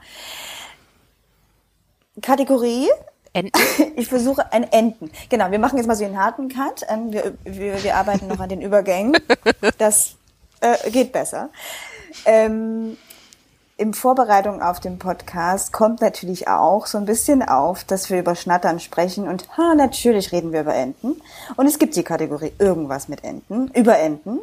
[2.22, 2.88] Kategorie.
[3.32, 3.52] Enten.
[3.96, 5.10] Ich versuche ein Enten.
[5.30, 6.84] Genau, wir machen jetzt mal so einen harten Cut.
[6.88, 9.16] Ähm, wir, wir, wir arbeiten noch an den Übergängen.
[9.78, 10.16] Das
[10.60, 11.50] äh, geht besser.
[12.24, 12.96] Ähm,
[13.78, 18.34] in Vorbereitung auf den Podcast kommt natürlich auch so ein bisschen auf, dass wir über
[18.34, 21.20] Schnattern sprechen und ha, natürlich reden wir über Enten.
[21.56, 24.38] Und es gibt die Kategorie irgendwas mit Enten, über Enten,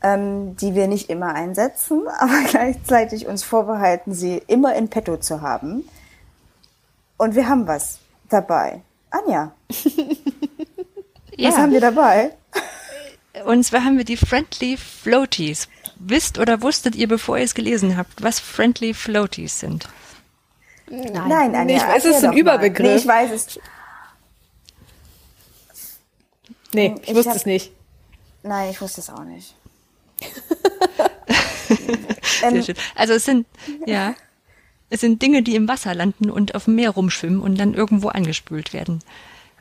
[0.00, 5.40] ähm, die wir nicht immer einsetzen, aber gleichzeitig uns vorbehalten, sie immer in petto zu
[5.40, 5.88] haben.
[7.16, 7.98] Und wir haben was
[8.28, 8.82] dabei.
[9.10, 9.52] Anja,
[11.38, 12.32] was haben wir dabei?
[13.44, 15.68] Und zwar haben wir die Friendly Floaties.
[15.98, 19.88] Wisst oder wusstet ihr, bevor ihr es gelesen habt, was Friendly Floaties sind?
[20.88, 21.12] Nein.
[21.12, 22.32] Nein, Anja, Nee, ich weiß, es ist ein.
[22.36, 22.86] Überbegriff.
[22.86, 23.58] Nee, ich weiß es.
[26.72, 27.72] Nee, ich, Ich wusste hab- es nicht.
[28.42, 29.54] Nein, ich wusste es auch nicht.
[32.40, 32.76] Sehr ähm, schön.
[32.94, 33.46] Also es sind,
[33.86, 34.14] ja,
[34.88, 38.06] es sind Dinge, die im Wasser landen und auf dem Meer rumschwimmen und dann irgendwo
[38.08, 39.00] angespült werden.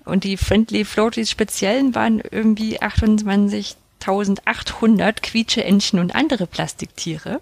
[0.06, 7.42] Und die Friendly Floaties speziellen waren irgendwie 28.800 Quietscheentchen und andere Plastiktiere,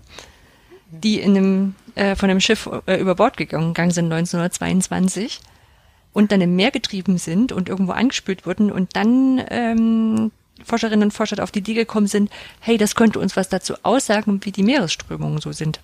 [0.90, 5.42] die in einem, äh, von einem Schiff äh, über Bord gegangen sind 1922
[6.14, 10.32] und dann im Meer getrieben sind und irgendwo angespült wurden und dann ähm,
[10.64, 14.40] Forscherinnen und Forscher auf die Idee gekommen sind, hey, das könnte uns was dazu aussagen,
[14.44, 15.82] wie die Meeresströmungen so sind.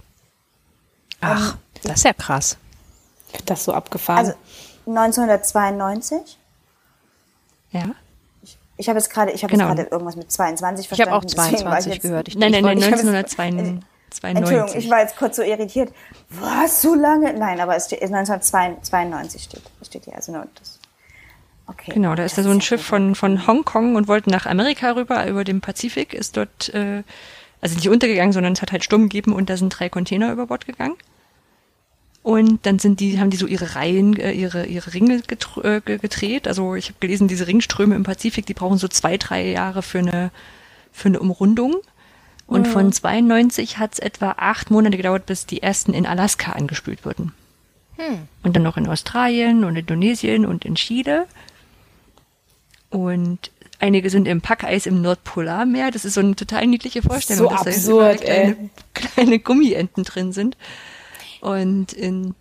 [1.21, 2.57] Ach, das ist ja krass.
[3.33, 4.19] Ich Das so abgefahren.
[4.27, 4.33] also
[4.87, 6.37] 1992.
[7.71, 7.83] Ja?
[8.77, 9.67] Ich habe jetzt gerade, ich habe Genau.
[9.67, 11.13] gerade irgendwas mit 22 Ich habe verstanden.
[11.17, 12.27] auch deswegen war ich 22 jetzt- gehört.
[12.29, 13.85] Ich, Nein, ich nein, nein, wollte- ich hab jetzt- 1992.
[14.23, 15.93] Entschuldigung, ich war jetzt kurz so irritiert.
[16.29, 17.31] Was, so lange?
[17.33, 20.15] Nein, aber es steht 1992 steht, steht hier.
[20.15, 20.79] Also nur das.
[21.67, 21.91] Okay.
[21.93, 25.27] Genau, da ist da so ein Schiff von, von Hongkong und wollte nach Amerika rüber,
[25.27, 27.03] über dem Pazifik, ist dort, äh,
[27.61, 30.47] also nicht untergegangen, sondern es hat halt Sturm gegeben und da sind drei Container über
[30.47, 30.95] Bord gegangen.
[32.21, 35.21] Und dann sind die, haben die so ihre Reihen, äh, ihre, ihre Ringe
[35.63, 36.47] äh, ge- gedreht.
[36.47, 39.99] Also ich habe gelesen, diese Ringströme im Pazifik, die brauchen so zwei, drei Jahre für
[39.99, 40.31] eine,
[40.91, 41.75] für eine Umrundung.
[42.45, 47.05] Und von 92 hat es etwa acht Monate gedauert, bis die ersten in Alaska angespült
[47.05, 47.31] wurden.
[48.43, 51.25] Und dann noch in Australien und Indonesien und in Chile.
[52.89, 55.91] Und einige sind im Packeis im Nordpolarmeer.
[55.91, 60.03] Das ist so eine total niedliche Vorstellung, So dass da absurd, überall kleine, kleine Gummienten
[60.03, 60.57] drin sind.
[61.41, 62.35] Und in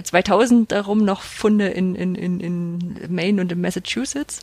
[0.00, 4.40] 2000 darum noch Funde in, in, in, in Maine und in Massachusetts.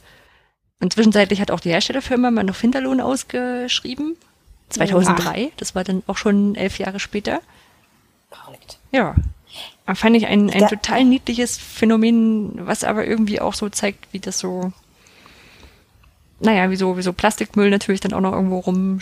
[0.79, 4.17] Und zwischenzeitlich hat auch die Herstellerfirma mal noch Finderlohn ausgeschrieben.
[4.69, 7.41] 2003, das war dann auch schon elf Jahre später.
[8.29, 8.79] Verrückt.
[8.91, 9.15] Ja.
[9.85, 14.19] Aber fand ich ein, ein total niedliches Phänomen, was aber irgendwie auch so zeigt, wie
[14.19, 14.71] das so,
[16.39, 18.99] naja, wie so, wie so Plastikmüll natürlich dann auch noch irgendwo rum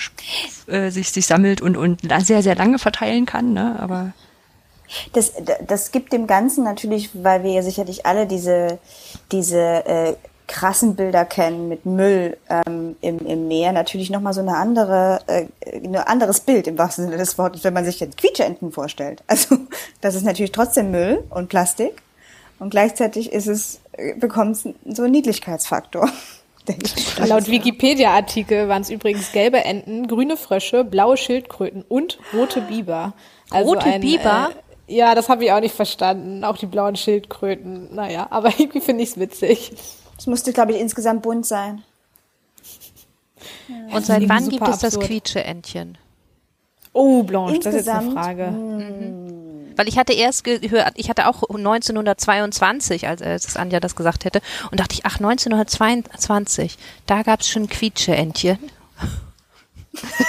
[0.68, 3.80] äh, sich, sich sammelt und, und sehr, sehr lange verteilen kann, ne?
[3.80, 4.14] Aber
[5.14, 5.34] Das,
[5.68, 8.80] das gibt dem Ganzen natürlich, weil wir ja sicherlich alle diese,
[9.32, 10.16] diese äh,
[10.52, 15.46] krassen Bilder kennen mit Müll ähm, im, im Meer, natürlich nochmal so eine andere, äh,
[15.74, 19.24] ein anderes Bild im wahrsten Sinne des Wortes, wenn man sich jetzt Quietscheenten vorstellt.
[19.32, 19.58] Also
[20.02, 22.02] das ist natürlich trotzdem Müll und Plastik
[22.60, 26.10] und gleichzeitig ist es, äh, bekommt es so einen Niedlichkeitsfaktor.
[26.68, 27.18] denke ich.
[27.18, 33.14] Laut Wikipedia-Artikel waren es übrigens gelbe Enten, grüne Frösche, blaue Schildkröten und rote Biber.
[33.50, 34.52] Also Rote Biber?
[34.52, 36.44] Äh, ja, das habe ich auch nicht verstanden.
[36.44, 37.94] Auch die blauen Schildkröten.
[37.94, 39.74] Naja, aber irgendwie finde ich es witzig.
[40.18, 41.84] Es musste, glaube ich, insgesamt bunt sein.
[43.92, 45.00] Und seit wann gibt es das.
[45.00, 45.98] Quietscheentchen?
[46.94, 49.78] Oh, Blanche, das ist jetzt eine Insgesamt, Frage.
[49.78, 54.42] Weil ich hatte erst gehört, ich hatte auch 1922, als, als Anja das gesagt hätte,
[54.70, 58.60] und dachte ich, ach, 1922, da gab es schon Quietscheentchen.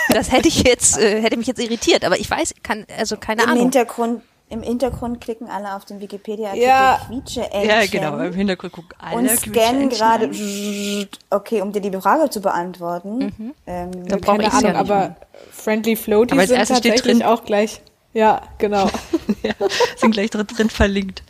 [0.09, 3.45] Das hätte ich jetzt, äh, hätte mich jetzt irritiert, aber ich weiß, kann, also keine
[3.45, 3.63] Im Ahnung.
[3.63, 4.21] Hintergrund,
[4.53, 7.01] Im Hintergrund klicken alle auf den Wikipedia-Artikel Ja.
[7.09, 7.63] Quietscheentchen.
[7.65, 10.31] ja, genau, im Hintergrund gucken alle und scannen gerade,
[11.31, 13.55] okay, um dir die Frage zu beantworten.
[13.67, 14.77] Ähm, Da brauche ich ja Ahnung, nicht.
[14.91, 15.17] aber
[15.53, 17.81] Friendly Floaties Aber sind steht tatsächlich drin- auch gleich.
[18.13, 18.91] Ja, genau.
[19.43, 19.53] ja,
[19.97, 21.23] sind gleich drin, drin verlinkt.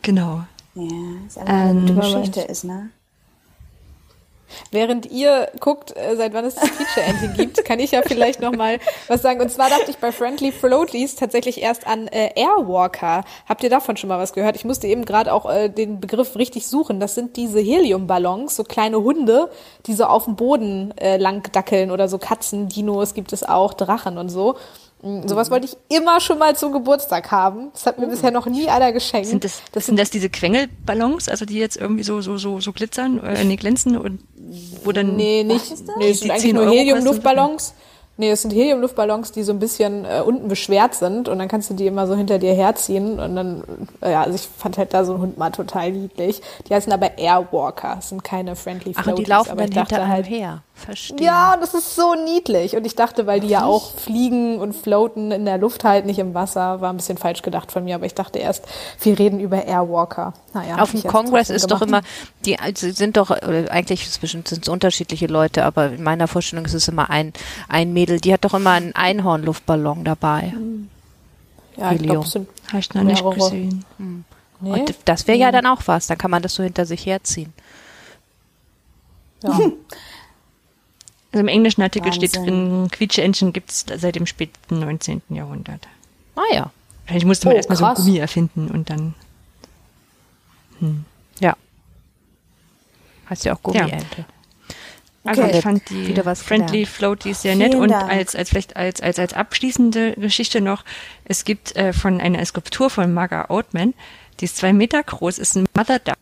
[0.00, 0.42] Genau.
[0.74, 0.84] ja,
[1.26, 2.88] ist eine Ähm, gute Geschichte ist, ne?
[4.70, 8.52] Während ihr guckt, äh, seit wann es das Feature-Engine gibt, kann ich ja vielleicht noch
[8.52, 8.78] mal
[9.08, 9.40] was sagen.
[9.40, 13.24] Und zwar dachte ich bei Friendly Floaties tatsächlich erst an äh, Airwalker.
[13.48, 14.56] Habt ihr davon schon mal was gehört?
[14.56, 17.00] Ich musste eben gerade auch äh, den Begriff richtig suchen.
[17.00, 19.50] Das sind diese Heliumballons, so kleine Hunde,
[19.86, 23.74] die so auf dem Boden äh, lang dackeln oder so Katzen, Dinos gibt es auch,
[23.74, 24.56] Drachen und so.
[25.02, 27.70] Mm, Sowas wollte ich immer schon mal zum Geburtstag haben.
[27.72, 29.28] Das hat mir bisher noch nie einer geschenkt.
[29.28, 32.72] Sind das, das sind das diese Quengelballons, also die jetzt irgendwie so, so, so, so
[32.72, 34.20] glitzern, äh, nee, glänzen und
[34.84, 35.16] wo dann.
[35.16, 35.70] Nee, nicht.
[35.98, 37.74] Nee, Die sind eigentlich 10 nur Heliumluftballons.
[38.18, 41.68] Nee, es sind Heliumluftballons, die so ein bisschen äh, unten beschwert sind und dann kannst
[41.68, 43.62] du die immer so hinter dir herziehen und dann,
[44.00, 46.40] äh, ja, also ich fand halt da so ein Hund mal total niedlich.
[46.66, 49.18] Die heißen aber Airwalker, das sind keine Friendly Ach, Floaties.
[49.18, 50.62] und die laufen aber dann hinter halt, her.
[50.78, 51.24] Verstehe.
[51.26, 52.76] Ja, das ist so niedlich.
[52.76, 56.18] Und ich dachte, weil die ja auch fliegen und floaten in der Luft halt, nicht
[56.18, 57.94] im Wasser, war ein bisschen falsch gedacht von mir.
[57.94, 58.66] Aber ich dachte erst,
[59.00, 60.34] wir reden über Airwalker.
[60.52, 62.02] Naja, Auf dem ich Kongress ist doch immer,
[62.44, 66.74] die also sind doch, eigentlich zwischen sind es unterschiedliche Leute, aber in meiner Vorstellung ist
[66.74, 67.32] es immer ein,
[67.70, 70.52] ein Mädel, die hat doch immer einen Einhornluftballon dabei.
[71.78, 72.10] Ja, ich Helium.
[72.12, 73.34] glaube, es sind Habe ich noch nicht Mehrere.
[73.34, 73.84] gesehen.
[74.60, 74.70] nee.
[74.72, 77.54] Und das wäre ja dann auch was, dann kann man das so hinter sich herziehen.
[79.42, 79.58] ja.
[81.32, 82.70] Also im englischen Artikel steht Wahnsinn.
[82.80, 85.22] drin, Quietsche Engine gibt es seit dem späten 19.
[85.30, 85.86] Jahrhundert.
[86.36, 86.70] Ah ja,
[87.04, 87.94] Wahrscheinlich musste man Oh, erstmal so ein.
[87.94, 89.14] Gummi erfinden und dann.
[91.40, 91.56] ja.
[93.28, 94.24] Heißt ja auch Gummiente.
[95.24, 95.56] Also Okay.
[95.58, 96.88] ich fand die Wieder was Friendly gelernt.
[96.88, 98.08] Floaties sehr Vielen nett und Dank.
[98.10, 100.84] als, als vielleicht als, als, als abschließende Geschichte noch,
[101.24, 103.94] es gibt äh, von einer Skulptur von Marga Oatman,
[104.38, 106.14] die ist zwei Meter groß, ist ein Mother Duck,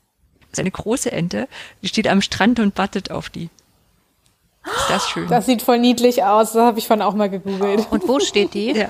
[0.51, 1.49] ist eine große Ente,
[1.83, 3.51] die steht am Strand und wartet auf die.
[4.65, 5.29] Ist das schön?
[5.29, 6.53] Das sieht voll niedlich aus.
[6.53, 7.87] Das habe ich von auch mal gegoogelt.
[7.91, 8.73] Und wo steht die?
[8.73, 8.89] ja.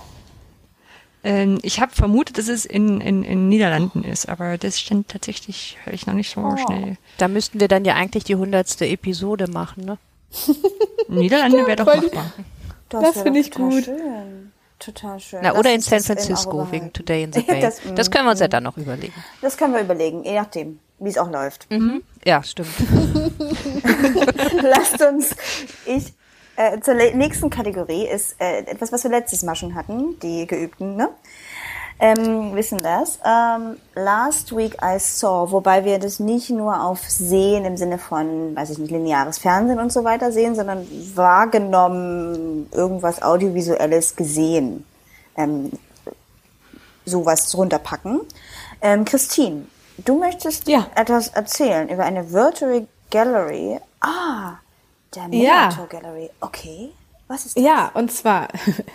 [1.27, 5.79] Ähm, ich habe vermutet, dass es in, in, in Niederlanden ist, aber das stand tatsächlich,
[5.85, 6.57] höre ich noch nicht so Oh.
[6.59, 6.99] schnell.
[7.17, 9.99] Da müssten wir dann ja eigentlich die hundertste Episode machen, ne?
[11.09, 12.33] Niederlande wäre doch machbar.
[12.91, 13.85] Das wär finde ich gut.
[13.85, 14.53] Schön.
[14.85, 15.41] Total schön.
[15.43, 16.93] Na, oder in San Francisco wegen.
[16.93, 17.61] Today in the Bay.
[17.61, 19.15] das, Das, können wir uns ja dann noch überlegen.
[19.41, 21.67] Das können wir überlegen, je nachdem, wie es auch läuft.
[22.25, 22.69] Ja, stimmt.
[24.63, 25.35] Lasst uns,
[25.87, 26.13] ich,
[26.57, 30.97] äh, zur nächsten Kategorie ist äh, etwas, was wir letztes Mal schon hatten, die Geübten,
[30.97, 31.09] ne?
[32.01, 33.19] Ähm, wissen das.
[33.25, 38.55] Ähm, last week I saw, wobei wir das nicht nur auf Sehen im Sinne von,
[38.57, 44.85] weiß ich nicht, lineares Fernsehen und so weiter sehen, sondern wahrgenommen, irgendwas Audiovisuelles gesehen.
[45.37, 45.71] Ähm,
[47.07, 48.21] sowas runterpacken.
[48.81, 49.67] Ähm, Christine,
[49.99, 50.87] du möchtest Ja.
[50.97, 53.79] etwas erzählen über eine Virtual Gallery.
[54.01, 54.55] Ah,
[55.15, 55.69] der Ja.
[55.69, 56.31] Minotaur Gallery.
[56.41, 56.91] Okay.
[57.29, 57.65] Was ist das?
[57.65, 58.49] Ja, und zwar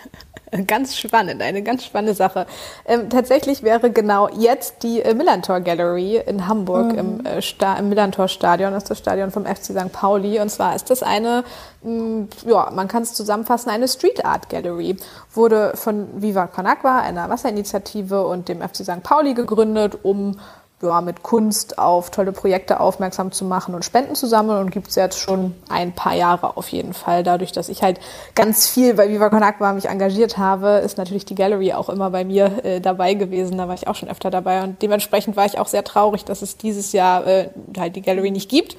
[0.66, 2.46] ganz spannend, eine ganz spannende Sache.
[2.84, 7.88] Ähm, tatsächlich wäre genau jetzt die äh, Millantor Gallery in Hamburg im, äh, Sta im
[7.88, 9.92] Millantor Stadion, das ist das Stadion vom FC St.
[9.92, 10.40] Pauli.
[10.40, 11.44] Und zwar ist das eine,
[11.82, 14.96] mh, ja, man kann es zusammenfassen, eine Street Art Gallery.
[15.32, 19.02] Wurde von Viva Con Agua, einer Wasserinitiative und dem FC St.
[19.02, 20.38] Pauli gegründet, um
[20.82, 24.94] ja, mit Kunst auf tolle Projekte aufmerksam zu machen und Spenden zu sammeln und gibt's
[24.94, 27.22] jetzt schon ein paar Jahre auf jeden Fall.
[27.22, 28.00] Dadurch, dass ich halt
[28.34, 32.10] ganz viel bei Viva Con Agua mich engagiert habe, ist natürlich die Gallery auch immer
[32.10, 33.58] bei mir äh, dabei gewesen.
[33.58, 36.42] Da war ich auch schon öfter dabei und dementsprechend war ich auch sehr traurig, dass
[36.42, 38.76] es dieses Jahr äh, halt die Gallery nicht gibt.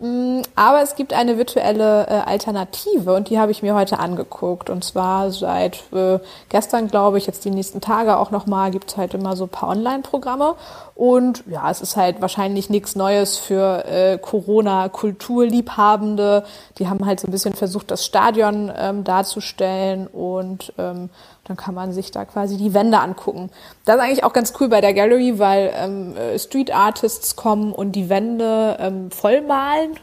[0.00, 4.68] Mm, Aber es gibt eine virtuelle äh, Alternative und die habe ich mir heute angeguckt.
[4.68, 8.96] Und zwar seit äh, gestern, glaube ich, jetzt die nächsten Tage auch nochmal, gibt es
[8.96, 10.56] halt immer so ein paar Online-Programme.
[10.94, 16.44] Und ja, es ist halt wahrscheinlich nichts Neues für äh, Corona-Kulturliebhabende.
[16.78, 21.10] Die haben halt so ein bisschen versucht, das Stadion ähm, darzustellen und ähm,
[21.44, 23.50] dann kann man sich da quasi die Wände angucken.
[23.84, 27.72] Das ist eigentlich auch ganz cool bei der Gallery, weil ähm, äh, Street Artists kommen
[27.72, 29.98] und die Wände ähm, vollmalen.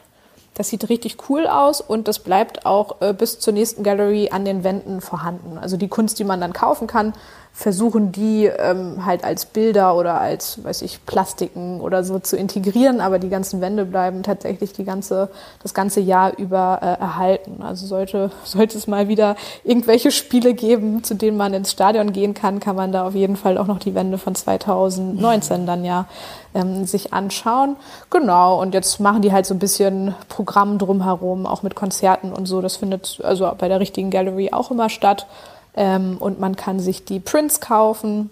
[0.56, 4.44] Das sieht richtig cool aus und das bleibt auch äh, bis zur nächsten Gallery an
[4.44, 5.58] den Wänden vorhanden.
[5.58, 7.14] Also die Kunst, die man dann kaufen kann,
[7.54, 13.02] versuchen die ähm, halt als Bilder oder als, weiß ich, Plastiken oder so zu integrieren,
[13.02, 15.30] aber die ganzen Wände bleiben tatsächlich die ganze,
[15.62, 17.62] das ganze Jahr über äh, erhalten.
[17.62, 22.34] Also sollte, sollte es mal wieder irgendwelche Spiele geben, zu denen man ins Stadion gehen
[22.34, 26.08] kann, kann man da auf jeden Fall auch noch die Wände von 2019 dann ja
[26.54, 27.76] ähm, sich anschauen.
[28.10, 32.46] Genau, und jetzt machen die halt so ein bisschen Programm drumherum, auch mit Konzerten und
[32.46, 32.62] so.
[32.62, 35.28] Das findet also bei der richtigen Gallery auch immer statt.
[35.76, 38.30] Ähm, und man kann sich die Prints kaufen,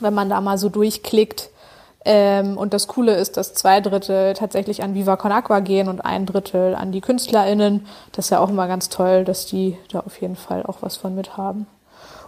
[0.00, 1.50] wenn man da mal so durchklickt.
[2.04, 6.00] Ähm, und das Coole ist, dass zwei Drittel tatsächlich an Viva Con Agua gehen und
[6.00, 7.86] ein Drittel an die KünstlerInnen.
[8.12, 10.96] Das ist ja auch immer ganz toll, dass die da auf jeden Fall auch was
[10.96, 11.66] von mit haben.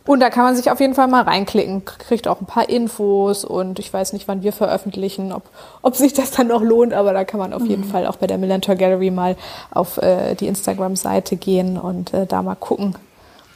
[0.06, 3.44] Und da kann man sich auf jeden Fall mal reinklicken, kriegt auch ein paar Infos
[3.44, 5.42] und ich weiß nicht, wann wir veröffentlichen, ob,
[5.82, 8.26] ob sich das dann noch lohnt, aber da kann man auf jeden Fall auch bei
[8.26, 9.36] der Millantor Gallery mal
[9.70, 12.96] auf äh, die Instagram-Seite gehen und äh, da mal gucken.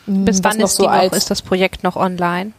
[0.07, 2.53] Hm, Bis wann ist, so die noch, ist das Projekt noch online?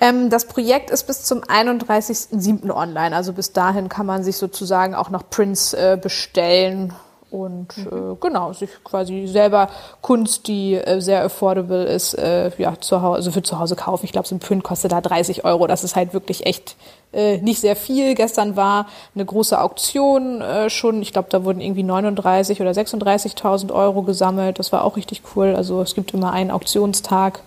[0.00, 2.70] Ähm, das Projekt ist bis zum 31.07.
[2.70, 3.14] online.
[3.14, 6.94] Also bis dahin kann man sich sozusagen auch noch Prints äh, bestellen
[7.30, 9.68] und äh, genau, sich quasi selber
[10.00, 14.06] Kunst, die äh, sehr affordable ist, äh, ja, zu Hause, also für zu Hause kaufen.
[14.06, 15.66] Ich glaube, so ein Print kostet da 30 Euro.
[15.66, 16.76] Das ist halt wirklich echt
[17.12, 18.14] äh, nicht sehr viel.
[18.14, 21.02] Gestern war eine große Auktion äh, schon.
[21.02, 24.58] Ich glaube, da wurden irgendwie 39 oder 36.000 Euro gesammelt.
[24.58, 25.54] Das war auch richtig cool.
[25.54, 27.40] Also es gibt immer einen Auktionstag.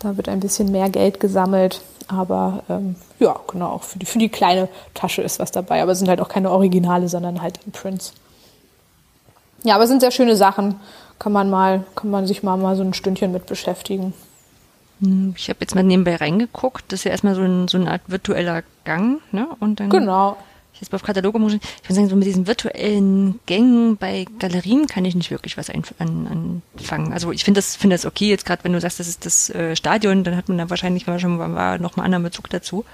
[0.00, 1.80] Da wird ein bisschen mehr Geld gesammelt.
[2.08, 5.80] Aber ähm, ja, genau, auch für die, für die kleine Tasche ist was dabei.
[5.80, 8.12] Aber es sind halt auch keine Originale, sondern halt Prints.
[9.64, 10.76] Ja, aber es sind sehr schöne Sachen.
[11.18, 14.12] Kann man mal, kann man sich mal, mal so ein Stündchen mit beschäftigen.
[15.00, 16.84] Hm, Ich habe jetzt mal nebenbei reingeguckt.
[16.88, 19.46] Das ist ja erstmal so, ein, so eine Art virtueller Gang, ne?
[19.60, 20.36] Und dann Genau.
[20.74, 24.86] Ich jetzt auf Kataloge muss ich würde sagen, so mit diesen virtuellen Gängen bei Galerien
[24.88, 27.12] kann ich nicht wirklich was einf- an, anfangen.
[27.12, 29.50] Also ich finde das, finde das okay, jetzt gerade wenn du sagst, das ist das
[29.50, 32.48] äh, Stadion, dann hat man da wahrscheinlich mal schon mal noch mal einen anderen Bezug
[32.50, 32.84] dazu.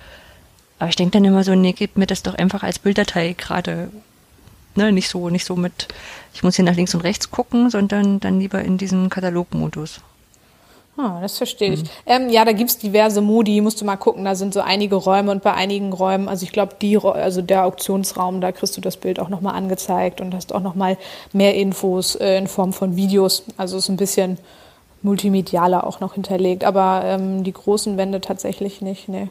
[0.80, 3.90] Aber ich denke dann immer so, nee, gib mir das doch einfach als Bilddatei gerade.
[4.78, 5.88] Ne, nicht so, nicht so mit,
[6.32, 9.98] ich muss hier nach links und rechts gucken, sondern dann lieber in diesem Katalogmodus.
[10.96, 11.82] Ah, das verstehe ich.
[12.06, 15.32] Ähm, ja, da gibt's diverse Modi, musst du mal gucken, da sind so einige Räume
[15.32, 18.96] und bei einigen Räumen, also ich glaube, die, also der Auktionsraum, da kriegst du das
[18.96, 20.96] Bild auch nochmal angezeigt und hast auch nochmal
[21.32, 23.42] mehr Infos äh, in Form von Videos.
[23.56, 24.38] Also ist ein bisschen
[25.02, 29.26] multimedialer auch noch hinterlegt, aber ähm, die großen Wände tatsächlich nicht, nee.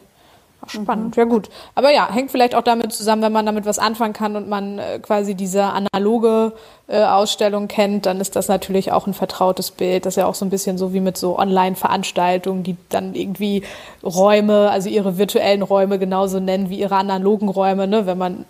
[0.60, 1.48] Ach, spannend, ja gut.
[1.76, 4.78] Aber ja, hängt vielleicht auch damit zusammen, wenn man damit was anfangen kann und man
[4.78, 6.52] äh, quasi diese analoge
[6.88, 10.04] äh, Ausstellung kennt, dann ist das natürlich auch ein vertrautes Bild.
[10.04, 13.62] Das ist ja auch so ein bisschen so wie mit so Online-Veranstaltungen, die dann irgendwie
[14.02, 17.86] Räume, also ihre virtuellen Räume genauso nennen wie ihre analogen Räume.
[17.86, 18.06] Ne?
[18.06, 18.44] Wenn man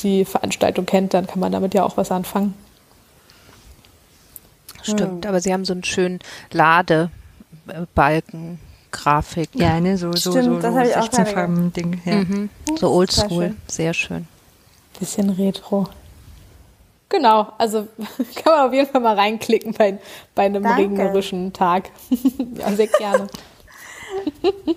[0.00, 2.52] die Veranstaltung kennt, dann kann man damit ja auch was anfangen.
[4.82, 6.20] Stimmt, aber sie haben so einen schönen
[6.52, 8.58] Ladebalken,
[8.90, 9.50] Grafik.
[9.54, 12.02] Ja, ne, so, so, Stimmt, so, das so ich auch 16 gerade Farben Ding.
[12.04, 12.14] Ja.
[12.16, 12.50] Mhm.
[12.68, 13.56] So Sehr oldschool, schön.
[13.66, 14.28] sehr schön.
[14.98, 15.86] Bisschen retro.
[17.08, 17.88] Genau, also
[18.36, 19.98] kann man auf jeden Fall mal reinklicken bei,
[20.34, 20.82] bei einem Danke.
[20.82, 21.90] regnerischen Tag.
[22.58, 23.26] ja, sehr gerne.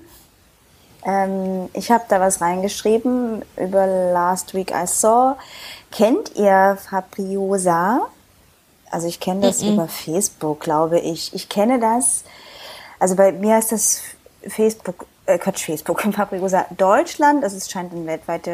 [1.06, 5.36] Ähm, ich habe da was reingeschrieben über Last Week I Saw.
[5.92, 8.08] Kennt ihr Fabriosa?
[8.90, 11.34] Also ich kenne das über Facebook, glaube ich.
[11.34, 12.24] Ich kenne das.
[13.04, 14.00] Also bei mir ist das
[14.48, 17.44] Facebook, äh, Quatsch, Facebook, Fabriosa Deutschland.
[17.44, 18.50] Also es scheint eine weltweite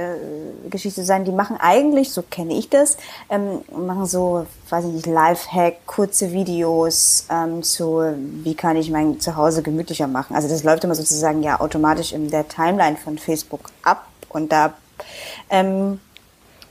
[0.66, 1.24] äh, Geschichte zu sein.
[1.24, 2.98] Die machen eigentlich, so kenne ich das,
[3.30, 8.02] ähm, machen so, weiß ich nicht, Lifehack, kurze Videos ähm, zu,
[8.44, 10.36] wie kann ich mein Zuhause gemütlicher machen.
[10.36, 14.74] Also das läuft immer sozusagen ja automatisch in der Timeline von Facebook ab und da
[15.52, 16.00] ähm,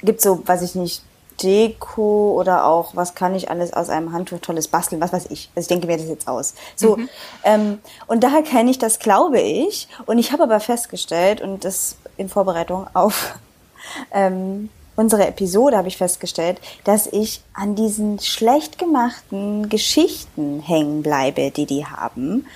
[0.03, 1.05] gibt so, weiß ich nicht,
[1.43, 5.51] Deko oder auch, was kann ich alles aus einem Handtuch tolles basteln, was weiß ich.
[5.55, 6.55] Also ich denke mir das jetzt aus.
[6.77, 6.99] So,
[7.45, 9.89] ähm, und daher kenne ich das, glaube ich.
[10.07, 13.39] Und ich habe aber festgestellt, und das in Vorbereitung auf
[14.13, 21.53] ähm, unsere Episode habe ich festgestellt, dass ich an diesen schlecht gemachten Geschichten hängen bleibe,
[21.53, 22.47] die die haben.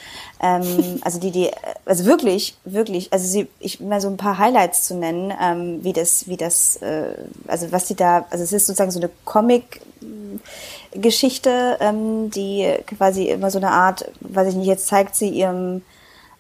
[0.43, 1.51] Ähm, also die, die,
[1.87, 5.93] also wirklich, wirklich, also sie, ich mal so ein paar Highlights zu nennen, ähm, wie
[5.93, 7.15] das, wie das, äh,
[7.47, 9.81] also was die da, also es ist sozusagen so eine Comic,
[10.95, 15.83] Geschichte, ähm, die quasi immer so eine Art, weiß ich nicht, jetzt zeigt sie ihrem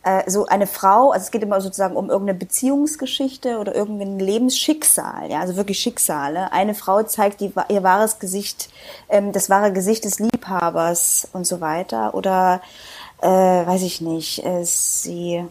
[0.02, 5.30] äh, so eine Frau, also es geht immer sozusagen um irgendeine Beziehungsgeschichte oder irgendein Lebensschicksal,
[5.30, 6.52] ja, also wirklich Schicksale.
[6.52, 8.68] Eine Frau zeigt die, ihr wahres Gesicht,
[9.08, 12.14] ähm, das wahre Gesicht des Liebhabers und so weiter.
[12.14, 12.60] Oder
[13.22, 15.44] äh, weiß ich nicht, äh, sie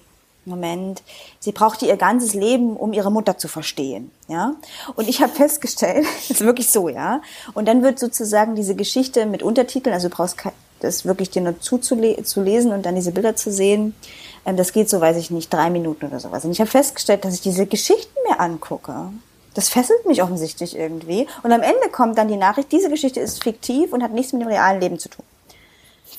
[0.44, 1.04] Moment,
[1.40, 4.56] sie brauchte ihr ganzes Leben, um ihre Mutter zu verstehen, ja.
[4.96, 7.22] Und ich habe festgestellt, ist wirklich so, ja.
[7.54, 10.38] Und dann wird sozusagen diese Geschichte mit Untertiteln, also du brauchst
[10.80, 13.96] das wirklich dir nur zuzule zu lesen und dann diese Bilder zu sehen.
[14.46, 16.44] Ähm, das geht so, weiß ich nicht, drei Minuten oder sowas.
[16.44, 19.12] Und ich habe festgestellt, dass ich diese Geschichten mir angucke.
[19.54, 21.28] Das fesselt mich offensichtlich irgendwie.
[21.44, 24.42] Und am Ende kommt dann die Nachricht, diese Geschichte ist fiktiv und hat nichts mit
[24.42, 25.26] dem realen Leben zu tun.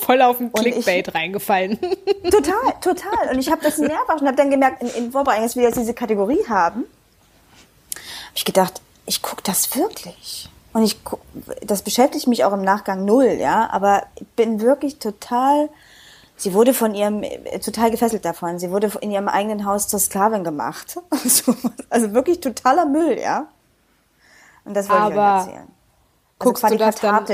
[0.05, 1.79] Voll auf den Und ich- Clickbait reingefallen.
[2.31, 3.31] Total, total.
[3.33, 5.79] Und ich habe das mehrfach und habe dann gemerkt, in, in Vorbereitung, dass wir jetzt
[5.79, 10.48] diese Kategorie haben, habe ich gedacht, ich guck das wirklich.
[10.73, 10.96] Und ich
[11.61, 13.69] das beschäftigt mich auch im Nachgang null, ja.
[13.71, 15.69] Aber ich bin wirklich total.
[16.37, 18.59] Sie wurde von ihrem äh, total gefesselt davon.
[18.59, 20.96] Sie wurde in ihrem eigenen Haus zur Sklavin gemacht.
[21.11, 21.55] Also,
[21.90, 23.46] also wirklich totaler Müll, ja.
[24.65, 25.59] Und das wollte ich Aber euch erzählen.
[26.38, 27.27] Also guckst du das dann-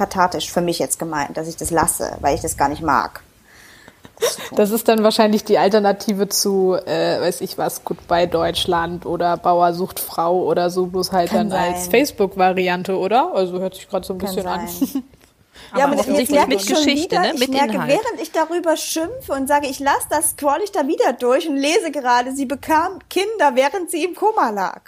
[0.00, 3.20] kathartisch, für mich jetzt gemeint, dass ich das lasse, weil ich das gar nicht mag.
[4.56, 9.74] Das ist dann wahrscheinlich die Alternative zu, äh, weiß ich was, Goodbye Deutschland oder Bauer
[9.74, 11.90] sucht Frau oder so, bloß halt Kann dann als sein.
[11.90, 13.34] Facebook-Variante, oder?
[13.34, 14.66] Also hört sich gerade so ein Kann bisschen an.
[14.66, 15.04] sein.
[15.70, 17.32] Aber ja, aber jetzt offensichtlich merke mit ich schon Geschichte, wieder, ne?
[17.34, 17.90] ich merke, Inhalt.
[17.90, 21.56] während ich darüber schimpfe und sage, ich lasse das, scroll ich da wieder durch und
[21.56, 24.80] lese gerade, sie bekam Kinder, während sie im Koma lag.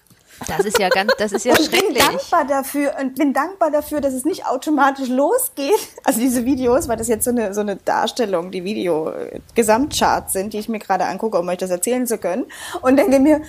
[0.47, 2.05] Das ist ja ganz, das ist ja Und bin schrecklich.
[2.05, 5.73] dankbar dafür und bin dankbar dafür, dass es nicht automatisch losgeht.
[6.05, 10.59] Also diese Videos, weil das jetzt so eine, so eine Darstellung, die Video-Gesamtcharts sind, die
[10.59, 12.45] ich mir gerade angucke, um euch das erzählen zu können.
[12.81, 13.41] Und denke mir,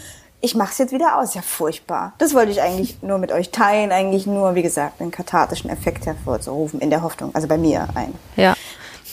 [0.41, 1.33] ich mache es jetzt wieder aus.
[1.35, 2.13] Ja, furchtbar.
[2.17, 6.05] Das wollte ich eigentlich nur mit euch teilen, eigentlich nur, wie gesagt, einen kathartischen Effekt
[6.05, 8.55] hervorzurufen, in der Hoffnung, also bei mir ein, Ja.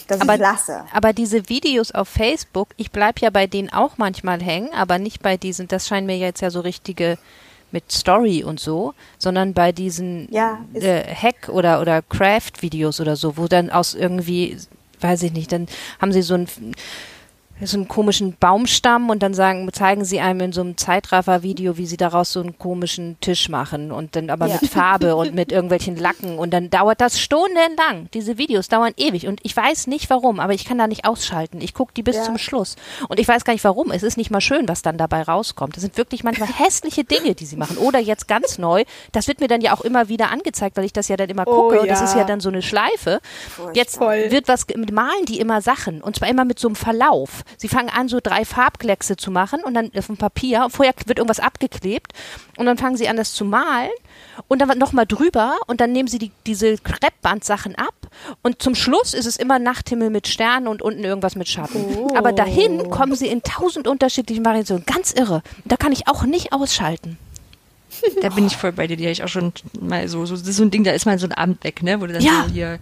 [0.09, 0.85] dass Aber, ich lasse.
[0.93, 5.23] aber diese Videos auf Facebook, ich bleib ja bei denen auch manchmal hängen, aber nicht
[5.23, 7.17] bei diesen, das scheinen mir jetzt ja so richtige
[7.73, 13.37] mit Story und so, sondern bei diesen Ja, äh, Hack- oder, oder Craft-Videos oder so,
[13.37, 14.57] wo dann aus irgendwie,
[15.01, 15.67] weiß ich nicht, dann
[16.01, 16.47] haben sie so ein
[17.63, 21.87] so einen komischen Baumstamm und dann sagen, zeigen sie einem in so einem Zeitraffer-Video, wie
[21.87, 24.59] sie daraus so einen komischen Tisch machen und dann aber Ja.
[24.61, 28.09] mit Farbe und mit irgendwelchen Lacken und dann dauert das stundenlang.
[28.15, 31.61] Diese Videos dauern ewig und ich weiß nicht warum, aber ich kann da nicht ausschalten.
[31.61, 32.23] Ich gucke die bis Ja.
[32.25, 32.77] zum Schluss
[33.09, 33.91] und ich weiß gar nicht warum.
[33.91, 35.77] Es ist nicht mal schön, was dann dabei rauskommt.
[35.77, 37.77] Das sind wirklich manchmal hässliche Dinge, die sie machen.
[37.79, 40.93] Oder jetzt ganz neu, das wird mir dann ja auch immer wieder angezeigt, weil ich
[40.93, 42.05] das ja dann immer Oh, gucke und das ja.
[42.07, 43.21] ist ja dann so eine Schleife.
[43.75, 44.31] Jetzt Voll.
[44.31, 47.43] wird was, malen die immer Sachen und zwar immer mit so einem Verlauf.
[47.57, 51.19] Sie fangen an, so drei Farbkleckse zu machen und dann auf dem Papier, vorher wird
[51.19, 52.13] irgendwas abgeklebt
[52.57, 53.91] und dann fangen sie an, das zu malen
[54.49, 57.95] und dann nochmal drüber und dann nehmen sie die, diese Kreppbandsachen ab
[58.43, 62.17] und zum Schluss ist es immer Nachthimmel mit Sternen und unten irgendwas mit Schatten.
[62.17, 64.85] Aber dahin kommen sie in tausend unterschiedlichen Variationen.
[64.85, 65.43] Ganz irre.
[65.65, 67.19] Da kann ich auch nicht ausschalten.
[68.23, 68.97] Da bin ich voll bei dir.
[68.97, 71.07] Die habe ich auch schon mal so, so, das ist so ein Ding, da ist
[71.07, 72.01] mal so ein Abend weg, ne?
[72.01, 72.45] Wo du dann Ja.
[72.47, 72.79] so hier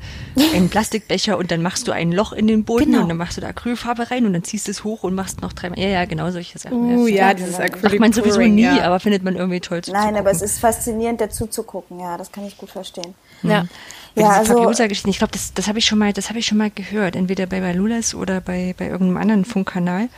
[0.54, 3.02] einen Plastikbecher und dann machst du ein Loch in den Boden Genau.
[3.02, 5.40] und dann machst du da Acrylfarbe rein und dann ziehst du es hoch und machst
[5.42, 5.78] noch dreimal.
[5.78, 6.76] Ja, ja, genau solche Sachen.
[6.76, 7.64] Uh, ja, Ja, dieses genau.
[7.66, 8.82] Acrylic Macht man sowieso nie, ja.
[8.82, 12.00] aber findet man irgendwie toll zu Nein, aber es ist faszinierend, dazu zu gucken.
[12.00, 13.14] Ja, das kann ich gut verstehen.
[13.42, 13.50] Ja.
[13.50, 16.46] Ja, Ja, also- Fabiosa-Geschichten, ich glaube, das, das habe ich schon mal, das habe ich
[16.46, 20.09] schon mal gehört, entweder bei Balulas oder bei, bei irgendeinem anderen Funkkanal,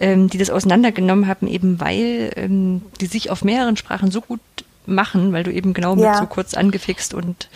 [0.00, 4.40] ähm, die das auseinandergenommen haben, eben weil ähm, die sich auf mehreren Sprachen so gut
[4.86, 6.18] machen, weil du eben genau mit Ja.
[6.18, 7.48] so kurz angefixt und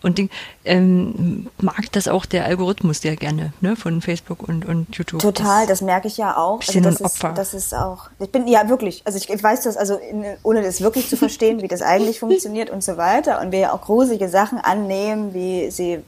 [0.00, 0.30] und Ding,
[0.64, 5.20] ähm, mag das auch der Algorithmus sehr gerne, ne, von Facebook und, und YouTube.
[5.20, 6.60] Total, das merke ich ja auch.
[6.60, 7.32] bisschen das ein ist, Opfer.
[7.34, 8.08] das ist auch.
[8.20, 11.16] Ich bin ja wirklich, also ich, ich weiß das, also in, ohne das wirklich zu
[11.16, 13.40] verstehen, wie das eigentlich funktioniert und so weiter.
[13.40, 15.98] Und wir ja auch gruselige Sachen annehmen, wie sie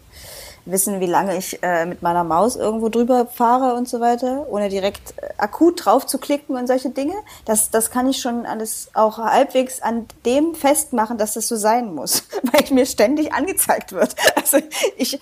[0.70, 4.68] wissen, wie lange ich äh, mit meiner Maus irgendwo drüber fahre und so weiter, ohne
[4.68, 7.14] direkt äh, akut drauf zu klicken und solche Dinge.
[7.44, 11.94] Das, das kann ich schon alles auch halbwegs an dem festmachen, dass das so sein
[11.94, 14.14] muss, weil ich mir ständig angezeigt wird.
[14.36, 14.58] Also
[14.96, 15.20] ich,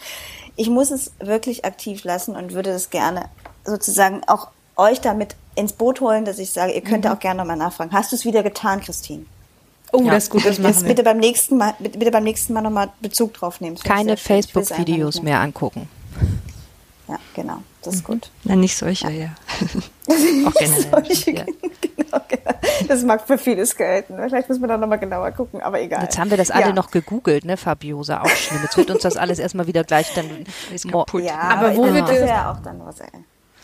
[0.57, 3.29] ich muss es wirklich aktiv lassen und würde das gerne
[3.65, 7.11] sozusagen auch euch damit ins Boot holen, dass ich sage, ihr könnt Mhm.
[7.13, 7.93] auch gerne nochmal nachfragen.
[7.93, 9.27] Hast du es wieder getan, Christine?
[9.93, 10.13] Oh, Ja.
[10.13, 10.89] das ist gut, das machen wir.
[10.89, 13.77] bitte beim nächsten Mal, bitte, beim nächsten Mal nochmal Bezug drauf nehmen.
[13.79, 15.89] Keine Facebook-Videos mehr angucken.
[17.09, 17.59] Ja, genau.
[17.83, 18.31] Das ist gut.
[18.45, 19.29] Nein, nicht solche, ja.
[20.47, 20.87] auch generell.
[20.91, 21.45] Solche, ja.
[21.81, 22.55] genau, genau.
[22.87, 24.15] Das mag für vieles gelten.
[24.29, 26.03] Vielleicht müssen wir da nochmal genauer gucken, aber egal.
[26.03, 26.73] Jetzt haben wir das alle ja.
[26.75, 28.61] noch gegoogelt, ne, Fabiosa, auch schlimm.
[28.63, 30.27] Jetzt wird uns das alles erstmal wieder gleich dann
[30.91, 31.23] kaputt.
[31.23, 33.09] Ja, Aber wo das wird ist das- ja auch dann was, ey.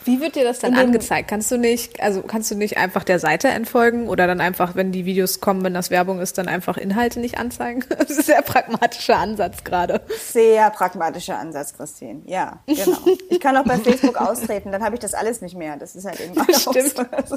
[0.04, 1.28] Wie wird dir das dann angezeigt?
[1.28, 4.92] Kannst du nicht, also kannst du nicht einfach der Seite entfolgen oder dann einfach, wenn
[4.92, 7.84] die Videos kommen, wenn das Werbung ist, dann einfach Inhalte nicht anzeigen?
[8.04, 10.02] Das ist ein sehr pragmatischer Ansatz gerade.
[10.20, 12.20] Sehr pragmatischer Ansatz, Christine.
[12.26, 12.98] Ja, genau.
[13.30, 15.76] Ich kann auch bei Facebook austreten, dann habe ich das alles nicht mehr.
[15.76, 16.96] Das ist halt eben auch Stimmt.
[17.26, 17.36] so.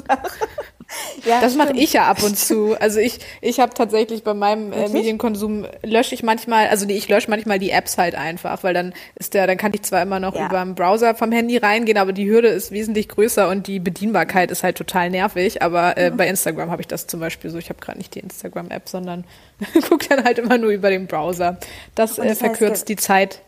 [1.24, 2.74] Ja, Das mache ich ja ab und zu.
[2.80, 4.88] Also ich, ich habe tatsächlich bei meinem äh?
[4.88, 8.94] Medienkonsum lösche ich manchmal, also nee, ich lösche manchmal die Apps halt einfach, weil dann
[9.16, 10.46] ist der, dann kann ich zwar immer noch Ja.
[10.46, 14.50] über den Browser vom Handy reingehen, aber die Hürde ist wesentlich größer und die Bedienbarkeit
[14.50, 15.62] ist halt total nervig.
[15.62, 17.58] Aber äh, bei Instagram habe ich das zum Beispiel so.
[17.58, 19.24] Ich habe gerade nicht die Instagram-App, sondern
[19.88, 21.58] gucke dann halt immer nur über den Browser.
[21.94, 23.40] Das, äh, das heißt, verkürzt die Zeit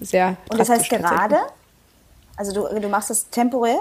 [0.00, 0.36] sehr.
[0.50, 1.38] Und das heißt gerade?
[2.36, 3.80] Also du, du machst das temporär?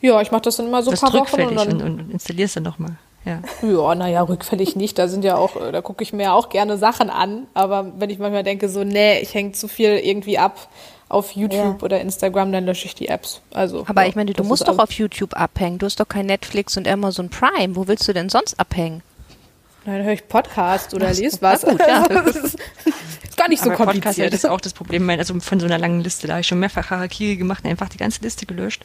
[0.00, 2.00] Ja, ich mache das dann immer so ein Das paar Wochen rückfällig und und, dann.
[2.00, 2.96] und, installierst dann nochmal.
[3.24, 3.40] Ja.
[3.62, 4.98] Ja, naja, rückfällig nicht.
[4.98, 7.46] Da sind ja auch, äh, da gucke ich mir ja auch gerne Sachen an.
[7.52, 10.68] Aber wenn ich manchmal denke, so, nee, ich hänge zu viel irgendwie ab
[11.10, 11.76] auf YouTube Ja.
[11.82, 13.42] oder Instagram, dann lösche ich die Apps.
[13.52, 15.78] Also, Aber ja, ich meine, du das musst doch auf YouTube abhängen.
[15.78, 17.76] Du hast doch kein Netflix und Amazon Prime.
[17.76, 19.02] Wo willst du denn sonst abhängen?
[19.84, 21.62] Dann höre ich Podcast oder lese na was.
[21.62, 22.04] gut, ja.
[22.08, 24.32] Also, das ist gar nicht so Aber Podcast kompliziert.
[24.34, 26.88] ist auch das Problem, also von so einer langen Liste, da habe ich schon mehrfach
[26.90, 28.84] Harakiri gemacht und einfach die ganze Liste gelöscht.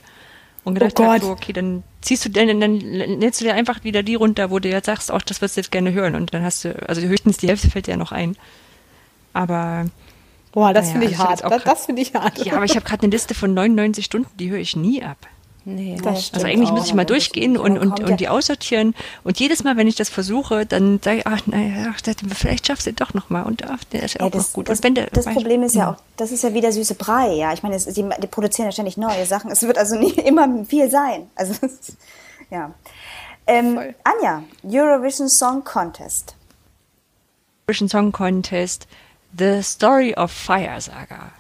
[0.66, 1.22] Und gedacht, Oh hab, Gott.
[1.22, 4.60] so, okay, dann ziehst du, dann, dann lädst du dir einfach wieder die runter, wo
[4.60, 6.16] du jetzt sagst, auch das wirst du jetzt gerne hören.
[6.16, 8.36] Und dann hast du, also höchstens die Hälfte fällt dir ja noch ein.
[9.32, 9.86] Aber
[10.52, 11.54] Boah, das Naja, finde ich also hart.
[11.54, 12.44] Das, das finde ich hart.
[12.46, 15.18] Ja, aber ich habe gerade eine Liste von 99 Stunden, die höre ich nie ab.
[15.68, 15.98] Nee.
[16.04, 18.94] Das Also eigentlich muss ich mal durchgehen und, und, und die aussortieren.
[19.24, 21.94] Und jedes Mal, wenn ich das versuche, dann sage ich, ach, naja,
[22.36, 23.42] vielleicht schaffst du doch noch mal.
[23.42, 24.70] Und ach, der ist ja Ja, auch das, noch gut.
[24.70, 25.96] das, der, das Problem ist ja Hm.
[25.96, 27.52] auch, das ist ja wie der süße Brei, ja.
[27.52, 29.50] Ich meine, es, die, die produzieren ja ständig neue Sachen.
[29.50, 31.30] Es wird also nie immer viel sein.
[31.36, 31.98] Also, es
[32.52, 32.72] ja.
[33.48, 33.80] Ähm.
[34.04, 36.36] Anja, Eurovision Song Contest.
[37.68, 38.88] Eurovision Song Contest
[39.38, 41.32] The Story of Fire Saga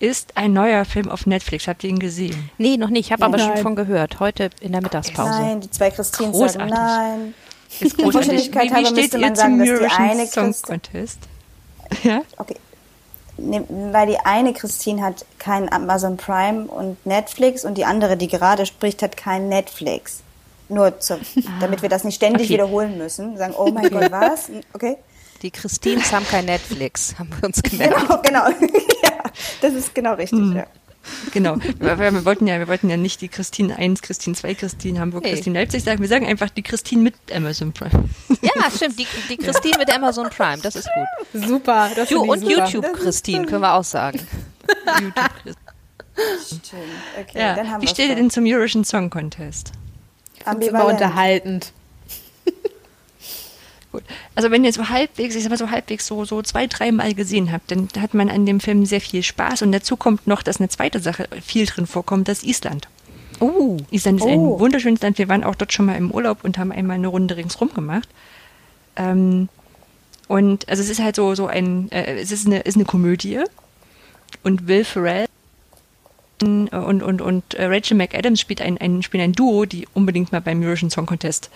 [0.00, 1.68] ist ein neuer Film auf Netflix.
[1.68, 2.50] Habt ihr ihn gesehen?
[2.58, 3.06] Nee, noch nicht.
[3.06, 3.48] Ich habe aber Nein.
[3.54, 4.18] schon von gehört.
[4.18, 5.30] Heute in der Mittagspause.
[5.30, 6.74] Nein, die zwei Christinen sagen Großartig.
[6.74, 7.34] nein.
[7.78, 11.18] Ist Vollständigkeit Wie, wie steht ihr sagen, zum Eurovision eine Song Contest?
[12.02, 12.22] Ja?
[12.38, 12.56] Okay.
[13.36, 18.28] Ne, Weil die eine Christine hat kein Amazon Prime und Netflix und die andere, die
[18.28, 20.20] gerade spricht, hat kein Netflix.
[20.68, 21.18] Nur zum,
[21.60, 22.54] damit wir das nicht ständig Okay.
[22.54, 23.36] wiederholen müssen.
[23.36, 24.50] Sagen, oh mein Gott, was?
[24.72, 24.96] Okay.
[25.42, 27.96] Die Christines haben kein Netflix, haben wir uns gemerkt.
[28.00, 28.48] Genau, genau.
[29.02, 29.22] ja,
[29.60, 30.54] das ist genau richtig.
[30.54, 30.66] Ja.
[31.32, 31.56] Genau.
[31.78, 35.24] Wir, wir wollten ja, wir wollten ja nicht die Christine 1, Christine 2, Christine Hamburg,
[35.24, 35.32] Nee.
[35.32, 36.00] Christine Leipzig sagen.
[36.02, 38.04] Wir sagen einfach die Christine mit Amazon Prime.
[38.42, 38.98] Ja, stimmt.
[38.98, 40.88] Die, die Christine mit Amazon Prime, das ist
[41.32, 41.42] gut.
[41.48, 41.90] Super.
[41.96, 42.52] Das Du und super.
[42.66, 44.20] YouTube Christine, können wir auch sagen.
[45.00, 45.56] YouTube.
[46.48, 46.80] Schön.
[47.18, 47.54] Okay, Ja.
[47.54, 49.72] dann haben Wie steht ihr denn zum Eurovision Song Contest?
[50.36, 50.92] Ich find's immer Ambivalent.
[51.00, 51.72] unterhaltend.
[53.92, 54.04] Gut.
[54.36, 57.50] Also wenn ihr so halbwegs, ich sag mal so halbwegs so, so zwei, dreimal gesehen
[57.50, 59.62] habt, dann hat man an dem Film sehr viel Spaß.
[59.62, 62.88] Und dazu kommt noch, dass eine zweite Sache viel drin vorkommt, das ist Island.
[63.40, 64.28] Uh, Island ist Oh.
[64.28, 65.18] ein wunderschönes Land.
[65.18, 68.08] Wir waren auch dort schon mal im Urlaub und haben einmal eine Runde ringsrum gemacht.
[68.96, 69.48] Ähm,
[70.28, 73.40] und also es ist halt so, so ein, äh, es ist eine, ist eine Komödie.
[74.44, 75.26] Und Will Ferrell
[76.42, 76.68] und,
[77.02, 80.62] und, und äh, Rachel McAdams spielt ein, ein, spielen ein Duo, die unbedingt mal beim
[80.62, 81.50] Eurovision Song Contest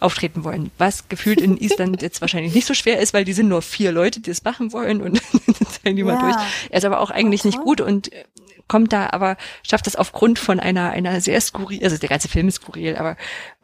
[0.00, 0.70] auftreten wollen.
[0.78, 3.92] Was gefühlt in Island jetzt wahrscheinlich nicht so schwer ist, weil die sind nur vier
[3.92, 5.20] Leute, die das machen wollen und
[5.82, 6.20] zählen die mal Ja.
[6.22, 6.36] durch.
[6.70, 7.64] Er ist aber auch eigentlich nicht toll.
[7.64, 8.24] gut und äh,
[8.68, 12.48] kommt da, aber schafft das aufgrund von einer, einer sehr skurril, also der ganze Film
[12.48, 13.16] ist skurril, aber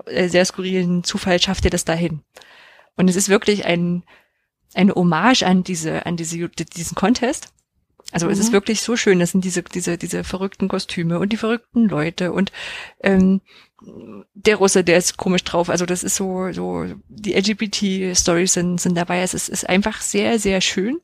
[0.06, 2.22] äh, sehr skurrilen Zufall schafft er das dahin.
[2.96, 4.02] Und es ist wirklich ein,
[4.74, 7.48] eine Hommage an diese, an diese, diesen Contest.
[8.12, 11.36] Also es ist wirklich so schön, das sind diese, diese, diese verrückten Kostüme und die
[11.36, 12.52] verrückten Leute und
[13.02, 13.40] ähm,
[14.34, 15.70] der Russe, der ist komisch drauf.
[15.70, 19.22] Also das ist so, so die LGBT-Stories sind, sind dabei.
[19.22, 21.00] Es ist, ist einfach sehr, sehr schön.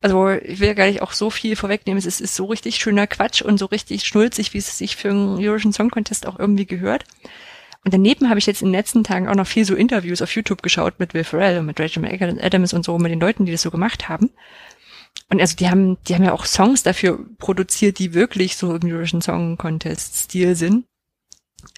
[0.00, 1.98] Also ich will ja gar nicht auch so viel vorwegnehmen.
[1.98, 5.10] Es ist, ist so richtig schöner Quatsch und so richtig schnulzig, wie es sich für
[5.10, 7.04] einen Eurovision Song Contest auch irgendwie gehört.
[7.84, 10.34] Und daneben habe ich jetzt in den letzten Tagen auch noch viel so Interviews auf
[10.34, 13.52] YouTube geschaut mit Will Ferrell und mit Rachel McAdams und so, mit den Leuten, die
[13.52, 14.30] das so gemacht haben.
[15.30, 18.88] Und also die haben, die haben ja auch Songs dafür produziert, die wirklich so im
[18.88, 20.84] Eurovision Song Contest Stil sind.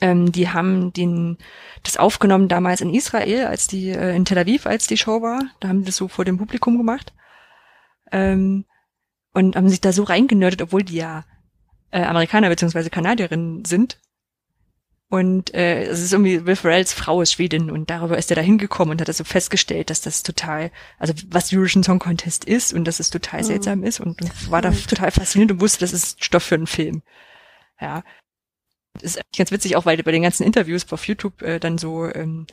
[0.01, 1.39] Ähm, die haben den,
[1.83, 5.41] das aufgenommen damals in Israel, als die, äh, in Tel Aviv, als die Show war.
[5.61, 7.13] Da haben die das so vor dem Publikum gemacht.
[8.13, 8.65] Ähm,
[9.33, 11.25] und haben sich da so reingenördet, obwohl die ja
[11.91, 13.99] äh, Amerikaner beziehungsweise Kanadierinnen sind.
[15.11, 18.43] Und äh, es ist irgendwie, Will Ferrells Frau ist Schwedin und darüber ist er da
[18.43, 22.85] hingekommen und hat also festgestellt, dass das total, also was Eurovision Song Contest ist und
[22.85, 26.25] dass es total seltsam ist und, und war da total fasziniert und wusste, das ist
[26.25, 27.03] Stoff für einen Film.
[27.81, 28.03] Ja.
[28.95, 31.79] Das ist eigentlich ganz witzig, auch weil bei den ganzen Interviews auf YouTube äh, dann
[31.79, 32.47] so ähm,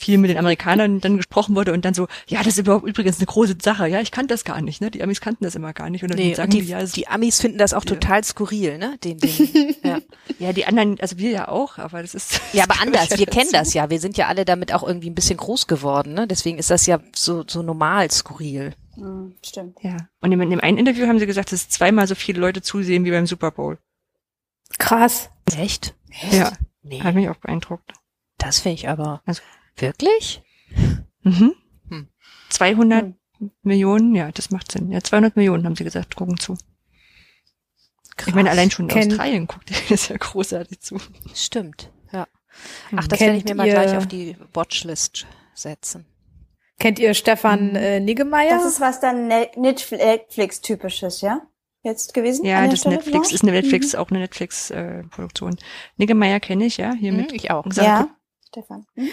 [0.00, 3.18] viel mit den Amerikanern dann gesprochen wurde und dann so, ja, das ist überhaupt übrigens
[3.18, 4.92] eine große Sache, ja, ich kannte das gar nicht, ne?
[4.92, 6.04] Die Amis kannten das immer gar nicht.
[6.04, 7.94] Und dann nee, sagen und die, die, ja, die Amis finden das auch Ja.
[7.94, 8.96] total skurril, ne?
[9.02, 9.98] Den, den, ja.
[10.38, 12.40] ja, die anderen, also wir ja auch, aber das ist.
[12.52, 13.10] ja, aber anders.
[13.10, 13.90] ja Wir kennen das ja.
[13.90, 16.28] Wir sind ja alle damit auch irgendwie ein bisschen groß geworden, ne?
[16.28, 18.74] Deswegen ist das ja so, so normal skurril.
[18.94, 19.78] Hm, stimmt.
[19.82, 19.96] Ja.
[20.20, 23.04] Und in, in dem einen Interview haben sie gesagt, dass zweimal so viele Leute zusehen
[23.04, 23.78] wie beim Super Bowl.
[24.78, 25.30] Krass.
[25.56, 25.94] Echt?
[26.30, 27.92] Ja, Nee, hat mich auch beeindruckt.
[28.38, 29.22] das finde ich aber.
[29.26, 29.42] Also-
[29.76, 30.42] wirklich?
[31.22, 31.54] Mhm.
[31.88, 32.08] Hm.
[32.50, 33.14] 200
[33.62, 34.90] Millionen, ja, das macht Sinn.
[34.90, 36.56] Ja, 200 Millionen haben sie gesagt, gucken zu.
[38.26, 40.98] Ich meine, allein schon in Kennt- Australien guckt das ja großartig zu.
[41.34, 42.26] Stimmt, ja.
[42.90, 42.98] Hm.
[43.00, 46.06] Ach, das werde ich Kennt mir mal ihr- gleich auf die Watchlist setzen.
[46.80, 48.50] Kennt ihr Stefan äh, Niggemeier?
[48.56, 51.42] Das ist was dann Ne- Netflix-typisches, ja?
[51.88, 52.44] Jetzt gewesen?
[52.44, 55.56] Ja, das Stelle Netflix ist eine Netflix, auch eine Netflix-Produktion.
[55.96, 57.64] Niggemeier kenne ich, ja, hier Hm, mit ich auch.
[57.70, 58.08] Sarah Ja,
[58.48, 58.84] Stefan.
[58.94, 59.08] Hm?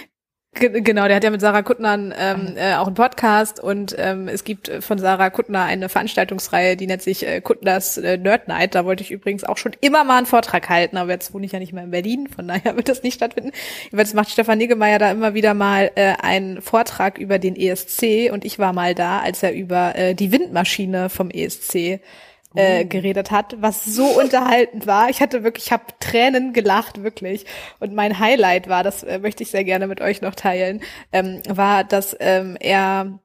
[0.58, 4.30] Ge- Genau, der hat ja mit Sarah Kuttner ähm, äh, auch einen Podcast und ähm,
[4.30, 8.48] es gibt äh, von Sarah Kuttner eine Veranstaltungsreihe, die nennt sich äh, Kuttners äh, Nerd
[8.48, 8.74] Night.
[8.74, 11.52] Da wollte ich übrigens auch schon immer mal einen Vortrag halten, aber jetzt wohne ich
[11.52, 13.52] ja nicht mehr in Berlin, von daher wird das nicht stattfinden.
[13.86, 18.46] Jedenfalls macht Stefan Niggemeier da immer wieder mal äh, einen Vortrag über den ESC und
[18.46, 22.00] ich war mal da, als er über äh, die Windmaschine vom ESC
[22.56, 25.10] äh, geredet hat, was so unterhaltend war.
[25.10, 27.46] Ich hatte wirklich, ich habe Tränen gelacht, wirklich.
[27.80, 30.82] Und mein Highlight war, das äh, möchte ich sehr gerne mit euch noch teilen,
[31.12, 33.20] ähm, war, dass ähm, er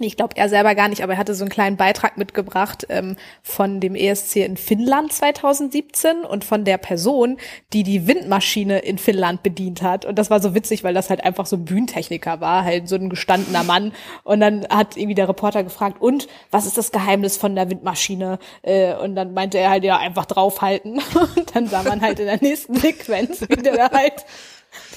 [0.00, 3.16] ich glaube er selber gar nicht, aber er hatte so einen kleinen Beitrag mitgebracht ähm,
[3.42, 7.38] von dem ESC in Finnland 2017 und von der Person,
[7.72, 10.04] die die Windmaschine in Finnland bedient hat.
[10.04, 12.96] Und das war so witzig, weil das halt einfach so ein Bühnentechniker war, halt so
[12.96, 13.92] ein gestandener Mann.
[14.24, 18.38] Und dann hat irgendwie der Reporter gefragt, und was ist das Geheimnis von der Windmaschine?
[18.62, 21.00] Äh, und dann meinte er halt, ja, einfach draufhalten.
[21.36, 24.24] Und dann sah man halt in der nächsten Sequenz, wie der halt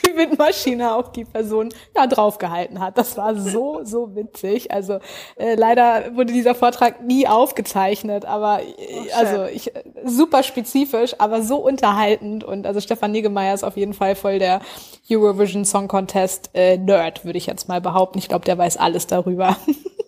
[0.06, 2.98] die Windmaschine auf die Person ja draufgehalten hat.
[2.98, 4.72] Das war so, so witzig.
[4.72, 5.00] Also
[5.36, 9.72] äh, leider wurde dieser Vortrag nie aufgezeichnet, aber äh, also ich
[10.04, 14.62] super spezifisch, aber so unterhaltend und also Stefan Niggemeier ist auf jeden Fall voll der
[15.10, 18.20] Eurovision Song Contest äh, Nerd, würde ich jetzt mal behaupten.
[18.20, 19.58] Ich glaube, der weiß alles darüber.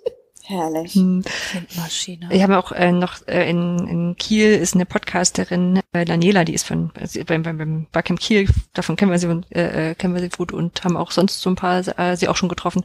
[0.45, 0.95] Herrlich.
[0.95, 2.27] Windmaschine.
[2.31, 6.53] Ich habe auch äh, noch äh, in, in Kiel ist eine Podcasterin, äh, Daniela, die
[6.53, 10.13] ist von also beim, beim, beim Barcamp Kiel, davon kennen wir sie äh, äh, kennen
[10.13, 12.83] wir sie gut und haben auch sonst so ein paar äh, sie auch schon getroffen.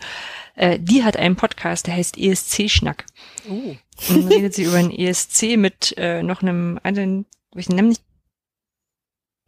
[0.55, 3.07] Äh, die hat einen Podcast, der heißt ESC Schnack.
[3.49, 3.75] Uh.
[4.09, 8.03] Und dann redet sie über einen ESC mit äh, noch einem anderen, ich nenne nicht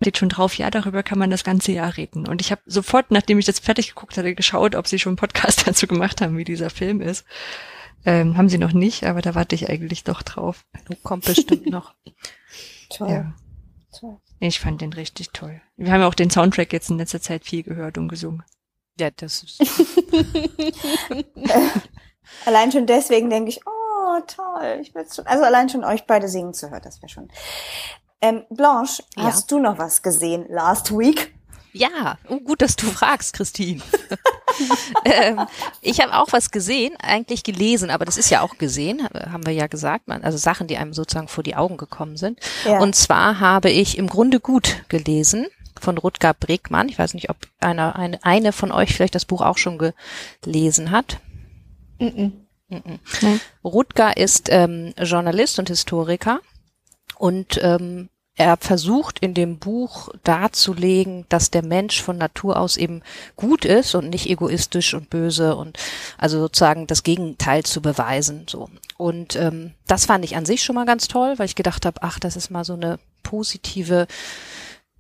[0.03, 2.27] steht schon drauf, ja, darüber kann man das ganze Jahr reden.
[2.27, 5.17] Und ich habe sofort, nachdem ich das fertig geguckt hatte, geschaut, ob sie schon einen
[5.19, 7.27] Podcast dazu gemacht haben, wie dieser Film ist.
[8.05, 10.65] Ähm, haben sie noch nicht, aber da warte ich eigentlich doch drauf.
[11.03, 11.95] Kommt bestimmt noch.
[12.89, 13.11] Toll.
[13.11, 13.33] Ja.
[13.99, 14.19] Toll.
[14.39, 15.61] Ich fand den richtig toll.
[15.77, 18.43] Wir haben ja auch den Soundtrack jetzt in letzter Zeit viel gehört und gesungen.
[18.99, 19.61] Ja, das ist.
[22.47, 24.79] Allein schon deswegen denke ich, oh, toll.
[24.81, 27.29] Ich will's schon, also allein schon euch beide singen zu hören, das wäre schon.
[28.21, 29.25] Ähm, Blanche, Ja.
[29.25, 31.35] hast du noch was gesehen last week?
[31.73, 33.81] Ja, oh, gut, dass du fragst, Christine.
[35.05, 35.41] ähm,
[35.81, 39.53] ich habe auch was gesehen, eigentlich gelesen, aber das ist ja auch gesehen, haben wir
[39.53, 42.41] ja gesagt, man, also Sachen, die einem sozusagen vor die Augen gekommen sind.
[42.65, 42.81] Ja.
[42.81, 45.47] Und zwar habe ich im Grunde gut gelesen
[45.81, 46.89] von Rutger Bregmann.
[46.89, 49.79] Ich weiß nicht, ob einer, eine, eine von euch vielleicht das Buch auch schon
[50.43, 51.19] gelesen hat.
[51.99, 52.47] Mhm.
[53.65, 56.41] Rutger ist ähm, Journalist und Historiker
[57.17, 58.09] und ähm,
[58.41, 63.03] er versucht in dem Buch darzulegen, dass der Mensch von Natur aus eben
[63.37, 65.79] gut ist und nicht egoistisch und böse und
[66.17, 68.47] also sozusagen das Gegenteil zu beweisen.
[68.49, 71.85] So und ähm, das fand ich an sich schon mal ganz toll, weil ich gedacht
[71.85, 74.07] habe, ach, das ist mal so eine positive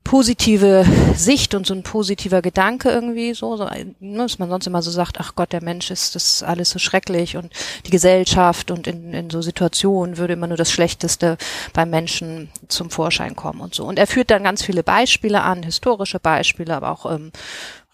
[0.04, 0.84] positive
[1.14, 4.90] Sicht und so ein positiver Gedanke irgendwie so, so ne, dass man sonst immer so
[4.90, 7.52] sagt, ach Gott, der Mensch ist das alles so schrecklich und
[7.86, 11.36] die Gesellschaft und in, in so Situationen würde immer nur das Schlechteste
[11.72, 13.84] beim Menschen zum Vorschein kommen und so.
[13.84, 17.30] Und er führt dann ganz viele Beispiele an, historische Beispiele, aber auch ähm,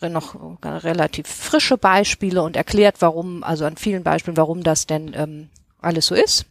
[0.00, 5.48] noch relativ frische Beispiele und erklärt, warum, also an vielen Beispielen, warum das denn ähm,
[5.80, 6.46] alles so ist.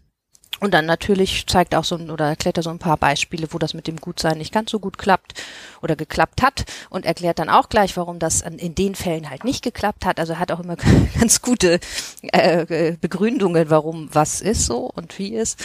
[0.59, 3.59] Und dann natürlich zeigt auch so ein, oder erklärt er so ein paar Beispiele, wo
[3.59, 5.33] das mit dem Gutsein nicht ganz so gut klappt
[5.81, 9.63] oder geklappt hat und erklärt dann auch gleich, warum das in den Fällen halt nicht
[9.63, 10.19] geklappt hat.
[10.19, 10.77] Also hat auch immer
[11.19, 11.79] ganz gute
[12.21, 15.63] äh, Begründungen, warum was ist so und wie ist.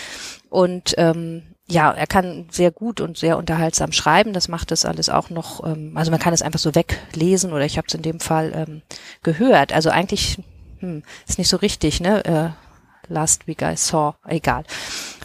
[0.49, 4.33] Und ähm, ja, er kann sehr gut und sehr unterhaltsam schreiben.
[4.33, 7.65] Das macht das alles auch noch, ähm, also man kann es einfach so weglesen oder
[7.65, 8.83] ich habe es in dem Fall ähm,
[9.23, 9.73] gehört.
[9.73, 10.39] Also eigentlich
[10.81, 12.25] hm, ist nicht so richtig, ne?
[12.25, 12.70] Äh,
[13.11, 14.65] Last week I saw, egal.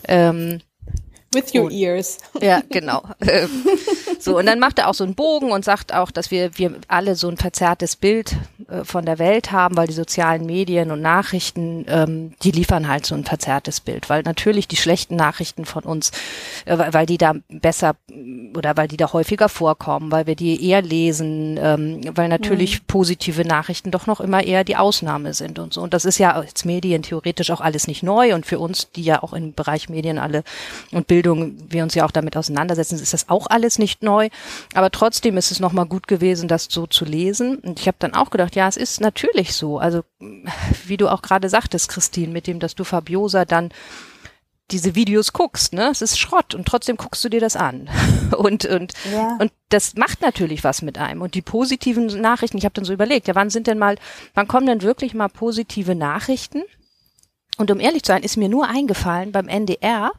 [0.07, 0.59] Ähm,
[1.33, 2.17] With your Und- ears.
[2.41, 3.03] ja, genau.
[4.25, 6.73] So, und dann macht er auch so einen Bogen und sagt auch, dass wir, wir
[6.87, 8.35] alle so ein verzerrtes Bild
[8.67, 13.05] äh, von der Welt haben, weil die sozialen Medien und Nachrichten, ähm, die liefern halt
[13.05, 16.09] so ein verzerrtes Bild, weil natürlich die schlechten Nachrichten von uns,
[16.65, 20.67] äh, weil die da besser mm, oder weil die da häufiger vorkommen, weil wir die
[20.67, 25.71] eher lesen, ähm, weil natürlich positive Nachrichten doch noch immer eher die Ausnahme sind und
[25.71, 25.83] so.
[25.83, 29.03] Und das ist ja als Medien theoretisch auch alles nicht neu und für uns, die
[29.03, 30.43] ja auch im Bereich Medien alle
[30.91, 34.14] und Bildung, wir uns ja auch damit auseinandersetzen, ist das auch alles nicht neu.
[34.73, 37.57] Aber trotzdem ist es nochmal gut gewesen, das so zu lesen.
[37.57, 39.77] Und ich habe dann auch gedacht, ja, es ist natürlich so.
[39.79, 40.03] Also
[40.85, 43.69] wie du auch gerade sagtest, Christine, mit dem, dass du Fabiosa dann
[44.71, 45.89] diese Videos guckst, ne?
[45.91, 47.87] Es ist Schrott und trotzdem guckst du dir das an.
[48.35, 49.37] Und und Ja.
[49.39, 51.21] und das macht natürlich was mit einem.
[51.21, 53.97] Und die positiven Nachrichten, ich habe dann so überlegt, ja, wann sind denn mal,
[54.33, 56.63] wann kommen denn wirklich mal positive Nachrichten?
[57.57, 60.11] Und um ehrlich zu sein, ist mir nur eingefallen beim NDR,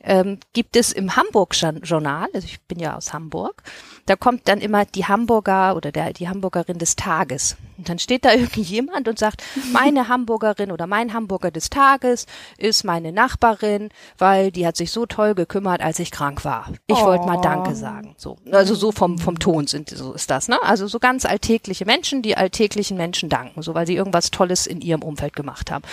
[0.00, 3.62] ähm, gibt es im Hamburg-Journal, also ich bin ja aus Hamburg,
[4.06, 7.56] da kommt dann immer die Hamburger oder der, die Hamburgerin des Tages.
[7.76, 9.42] Und dann steht da irgendjemand und sagt,
[9.72, 12.26] meine Hamburgerin oder mein Hamburger des Tages
[12.56, 16.72] ist meine Nachbarin, weil die hat sich so toll gekümmert, als ich krank war.
[16.86, 18.14] Ich wollte mal Danke sagen.
[18.16, 20.60] So, also so vom, vom Ton sind, so ist das, ne?
[20.62, 24.80] Also so ganz alltägliche Menschen, die alltäglichen Menschen danken, so weil sie irgendwas Tolles in
[24.80, 25.84] ihrem Umfeld gemacht haben.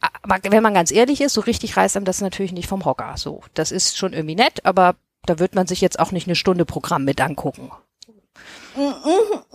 [0.00, 3.14] Aber wenn man ganz ehrlich ist, so richtig reißt einem das natürlich nicht vom Hocker.
[3.16, 4.96] So, das ist schon irgendwie nett, aber
[5.26, 7.70] da wird man sich jetzt auch nicht eine Stunde Programm mit angucken.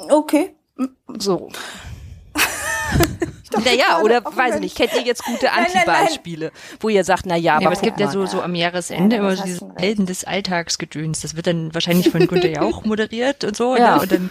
[0.09, 0.55] Okay.
[1.17, 1.49] So.
[3.63, 5.51] Naja, oder weiß ich nicht, kennt ihr jetzt gute.
[5.53, 8.53] Anti-Beispiele, wo ihr sagt, na ja, Ja, aber aber es gibt ja so, so am
[8.53, 9.63] Jahresende Ja, immer so dieses.
[9.77, 11.21] Helden des Alltagsgedöns.
[11.21, 13.77] Das wird dann wahrscheinlich von Günther Jauch moderiert und so.
[13.77, 13.95] Ja.
[13.95, 14.01] Ne?
[14.01, 14.29] Und dann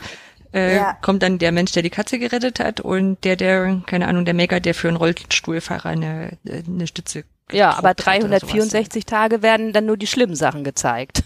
[0.54, 0.94] äh, Ja.
[1.02, 4.34] kommt dann der Mensch, der die Katze gerettet hat und der, der, keine Ahnung, der
[4.34, 8.50] Mecker, der für einen Rollstuhlfahrer eine, eine Stütze Ja, aber gedruckt hat oder sowas.
[8.50, 11.22] 364 Tage werden dann nur die schlimmen Sachen gezeigt.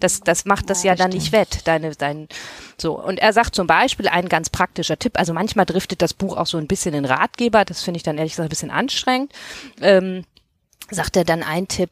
[0.00, 2.26] Das, das macht das ja, Ja, dann das nicht wett, deine, dein,
[2.76, 3.00] so.
[3.00, 6.46] Und er sagt zum Beispiel ein ganz praktischer Tipp, also manchmal driftet das Buch auch
[6.46, 9.32] so ein bisschen in Ratgeber, das finde ich dann ehrlich gesagt ein bisschen anstrengend.
[9.80, 10.24] Ähm,
[10.90, 11.90] sagt er dann ein Tipp,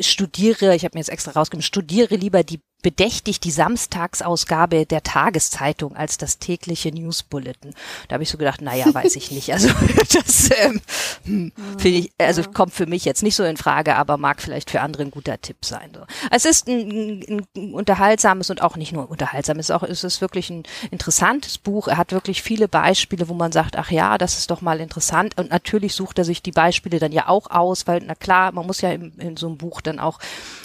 [0.00, 5.96] studiere, ich habe mir jetzt extra rausgenommen, studiere lieber die bedächtig die Samstagsausgabe der Tageszeitung
[5.96, 7.74] als das tägliche Newsbulletin.
[8.08, 9.52] Da habe ich so gedacht, naja, weiß ich nicht.
[9.52, 9.68] Also
[10.12, 10.80] das ähm,
[11.24, 14.70] hm, finde ich, also kommt für mich jetzt nicht so in Frage, aber mag vielleicht
[14.70, 15.90] für andere ein guter Tipp sein.
[15.94, 16.00] So.
[16.30, 20.50] Es ist ein, ein, ein unterhaltsames und auch nicht nur unterhaltsames, auch es ist wirklich
[20.50, 21.86] ein interessantes Buch.
[21.86, 25.38] Er hat wirklich viele Beispiele, wo man sagt, ach ja, das ist doch mal interessant.
[25.38, 28.66] Und natürlich sucht er sich die Beispiele dann ja auch aus, weil na klar, man
[28.66, 30.18] muss ja in, in so einem Buch dann auch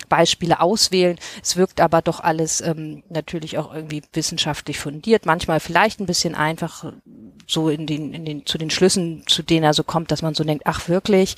[0.10, 1.20] Beispiele auswählen.
[1.44, 5.26] Es wirkt aber doch alles ähm, natürlich auch irgendwie wissenschaftlich fundiert.
[5.26, 6.86] Manchmal vielleicht ein bisschen einfach
[7.48, 10.36] so in den, in den, zu den Schlüssen, zu denen er so kommt, dass man
[10.36, 11.36] so denkt, ach wirklich,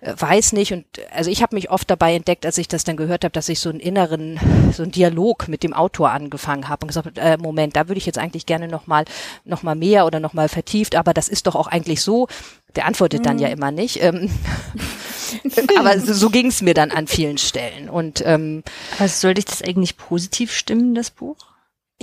[0.00, 0.72] äh, weiß nicht.
[0.72, 3.50] Und also ich habe mich oft dabei entdeckt, als ich das dann gehört habe, dass
[3.50, 4.40] ich so einen inneren,
[4.72, 7.98] so einen Dialog mit dem Autor angefangen habe und gesagt, hab, äh, Moment, da würde
[7.98, 9.04] ich jetzt eigentlich gerne nochmal
[9.44, 12.28] noch mal mehr oder nochmal vertieft, aber das ist doch auch eigentlich so.
[12.74, 14.02] Der antwortet dann ja immer nicht.
[14.02, 14.30] Ähm,
[15.78, 17.90] aber so, so ging es mir dann an vielen Stellen.
[17.90, 18.62] Und ähm,
[18.98, 21.52] Aber soll dich das eigentlich positiv stimmen, das Buch?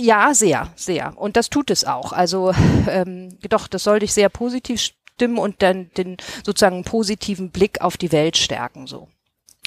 [0.00, 1.12] ja, sehr, sehr.
[1.16, 2.12] Und das tut es auch.
[2.12, 2.52] Also
[2.88, 7.96] ähm, doch, das soll dich sehr positiv stimmen und dann den sozusagen positiven Blick auf
[7.96, 8.86] die Welt stärken.
[8.86, 9.08] So.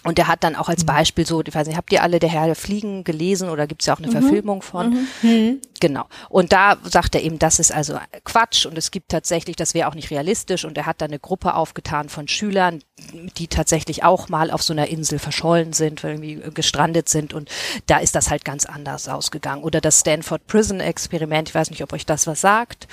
[0.04, 2.30] Und er hat dann auch als Beispiel so, ich weiß nicht, habt ihr alle Der
[2.30, 5.08] Herr der Fliegen gelesen oder gibt's ja auch eine Verfilmung von?
[5.80, 6.06] Genau.
[6.30, 9.88] Und da sagt er eben, das ist also Quatsch und es gibt tatsächlich, das wäre
[9.88, 10.66] auch nicht realistisch.
[10.66, 12.84] Und er hat da eine Gruppe aufgetan von Schülern,
[13.38, 17.34] die tatsächlich auch mal auf so einer Insel verschollen sind, irgendwie gestrandet sind.
[17.34, 17.50] Und
[17.88, 19.64] da ist das halt ganz anders ausgegangen.
[19.64, 22.88] Oder das Stanford Prison Experiment, ich weiß nicht, ob euch das was sagt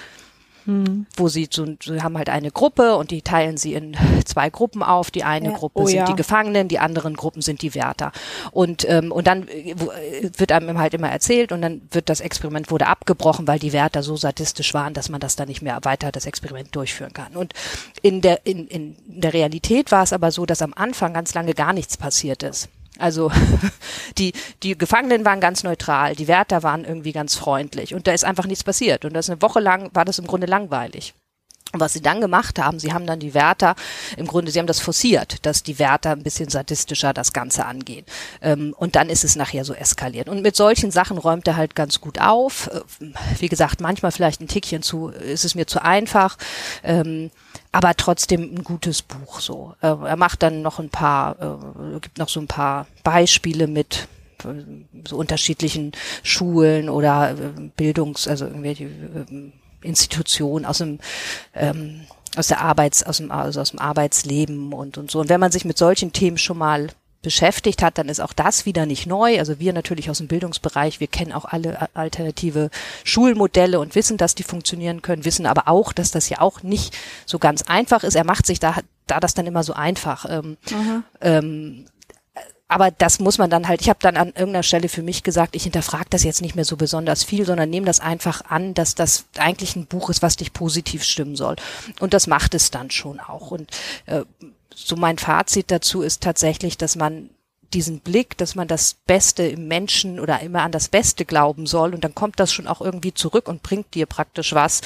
[1.16, 4.82] wo sie so, sie haben halt eine Gruppe und die teilen sie in zwei Gruppen
[4.82, 5.10] auf.
[5.10, 5.56] Die eine Ja.
[5.56, 6.04] Gruppe Oh sind ja.
[6.04, 8.12] die Gefangenen, die anderen Gruppen sind die Wärter.
[8.52, 12.20] Und ähm, und dann äh, äh, wird einem halt immer erzählt und dann wird das
[12.20, 15.78] Experiment wurde abgebrochen, weil die Wärter so sadistisch waren, dass man das dann nicht mehr
[15.82, 17.36] weiter das Experiment durchführen kann.
[17.36, 17.54] Und
[18.02, 21.54] in der in, in der Realität war es aber so, dass am Anfang ganz lange
[21.54, 22.68] gar nichts passiert ist.
[23.00, 23.30] Also
[24.18, 24.32] die,
[24.62, 28.46] die Gefangenen waren ganz neutral, die Wärter waren irgendwie ganz freundlich und da ist einfach
[28.46, 29.04] nichts passiert.
[29.04, 31.14] Und das eine Woche lang war das im Grunde langweilig.
[31.72, 33.76] Und was sie dann gemacht haben, sie haben dann die Wärter,
[34.16, 38.04] im Grunde, sie haben das forciert, dass die Wärter ein bisschen sadistischer das Ganze angehen.
[38.42, 40.28] Ähm, und dann ist es nachher so eskaliert.
[40.28, 42.68] Und mit solchen Sachen räumt er halt ganz gut auf.
[42.68, 42.80] Äh,
[43.38, 46.38] Wie gesagt, manchmal vielleicht ein Tickchen zu, ist es mir zu einfach.
[46.82, 47.30] Ähm,
[47.70, 49.74] aber trotzdem ein gutes Buch so.
[49.80, 54.08] Äh, er macht dann noch ein paar, äh, gibt noch so ein paar Beispiele mit
[55.06, 55.92] so unterschiedlichen
[56.22, 57.34] Schulen oder
[57.76, 58.88] Bildungs, also irgendwelche
[59.82, 60.98] Institutionen aus dem
[61.54, 62.02] ähm,
[62.36, 65.20] aus der Arbeits, aus dem, also aus dem Arbeitsleben und, und so.
[65.20, 66.88] Und wenn man sich mit solchen Themen schon mal
[67.22, 69.38] beschäftigt hat, dann ist auch das wieder nicht neu.
[69.38, 72.70] Also wir natürlich aus dem Bildungsbereich, wir kennen auch alle alternative
[73.04, 76.96] Schulmodelle und wissen, dass die funktionieren können, wissen aber auch, dass das ja auch nicht
[77.26, 78.14] so ganz einfach ist.
[78.14, 78.76] Er macht sich da,
[79.06, 80.24] da das dann immer so einfach.
[80.30, 80.56] Ähm,
[81.20, 81.84] ähm,
[82.70, 85.56] aber das muss man dann halt, ich habe dann an irgendeiner Stelle für mich gesagt,
[85.56, 88.94] ich hinterfrage das jetzt nicht mehr so besonders viel, sondern nehme das einfach an, dass
[88.94, 91.56] das eigentlich ein Buch ist, was dich positiv stimmen soll.
[91.98, 93.50] Und das macht es dann schon auch.
[93.50, 93.72] Und
[94.06, 94.22] äh,
[94.72, 97.30] so mein Fazit dazu ist tatsächlich, dass man
[97.74, 101.94] diesen Blick, dass man das Beste im Menschen oder immer an das Beste glauben soll
[101.94, 104.80] und dann kommt das schon auch irgendwie zurück und bringt dir praktisch was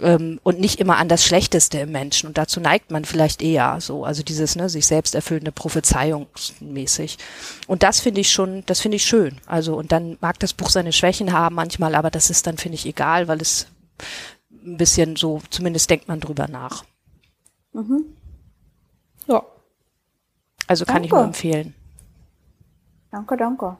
[0.00, 3.80] ähm, und nicht immer an das Schlechteste im Menschen und dazu neigt man vielleicht eher
[3.80, 7.18] so, also dieses ne, sich selbst erfüllende Prophezeiungsmäßig
[7.66, 10.70] und das finde ich schon, das finde ich schön, also und dann mag das Buch
[10.70, 13.66] seine Schwächen haben manchmal, aber das ist dann finde ich egal, weil es
[14.64, 16.84] ein bisschen so, zumindest denkt man drüber nach.
[19.26, 19.42] Ja.
[20.66, 21.16] Also kann ich Danke.
[21.16, 21.74] nur empfehlen.
[23.10, 23.76] Danke, danke.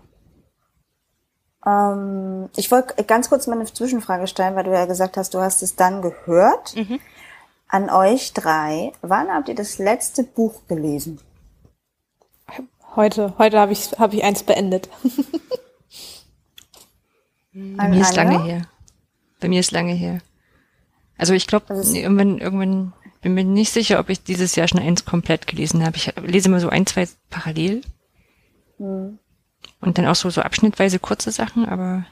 [1.67, 5.41] Ähm, ich wollte ganz kurz mal eine Zwischenfrage stellen, weil du ja gesagt hast, du
[5.41, 6.75] hast es dann gehört.
[7.69, 8.93] An euch drei.
[9.03, 11.21] Wann habt ihr das letzte Buch gelesen?
[12.97, 14.89] Heute, heute habe ich, habe ich eins beendet.
[17.53, 18.63] Bei mir ist lange her.
[19.41, 20.21] Bei mir ist lange her.
[21.19, 25.05] Also ich glaube, irgendwann, irgendwann bin mir nicht sicher, ob ich dieses Jahr schon eins
[25.05, 25.97] komplett gelesen habe.
[25.97, 27.83] Ich lese immer so ein, zwei parallel.
[28.79, 32.07] Und dann auch so, so abschnittweise kurze Sachen, aber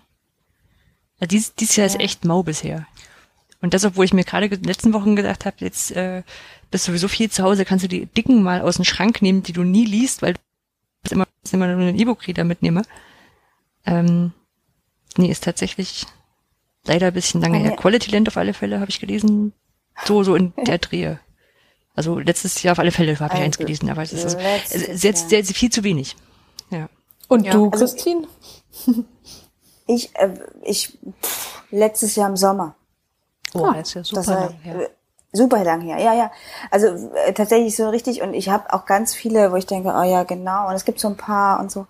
[1.19, 2.87] also dies, dieses Jahr ist echt mau bisher.
[3.63, 6.23] Und das, obwohl ich mir gerade in den letzten Wochen gedacht habe, jetzt äh,
[6.71, 9.43] bist du sowieso viel zu Hause, kannst du die dicken mal aus dem Schrank nehmen,
[9.43, 10.35] die du nie liest, weil
[11.05, 12.83] ich immer, immer nur einen E-Book-Reader mitnehme.
[13.87, 14.33] Ähm,
[15.17, 16.07] nee, ist tatsächlich
[16.85, 17.77] leider ein bisschen lange her.
[17.77, 19.53] Quality Land auf alle Fälle habe ich gelesen.
[20.05, 21.19] So, so in der Drehe.
[21.95, 24.39] Also letztes Jahr auf alle Fälle habe ich eins Also, gelesen, aber es ist, also,
[24.77, 25.45] jetzt Jahr.
[25.45, 26.15] sehr, viel zu wenig.
[27.29, 27.53] Und Ja.
[27.53, 28.27] du, Also- Christine?
[29.89, 32.75] Ich, äh, ich, pff, letztes Jahr im Sommer.
[33.55, 34.81] Oh, Ah, das ist ja Das super war, lang her.
[34.81, 34.89] äh,
[35.33, 36.31] Super lang her, ja, ja.
[36.71, 40.03] Also äh, tatsächlich so richtig und ich habe auch ganz viele, wo ich denke, oh
[40.03, 40.69] ja, genau.
[40.69, 41.87] Und es gibt so ein paar und so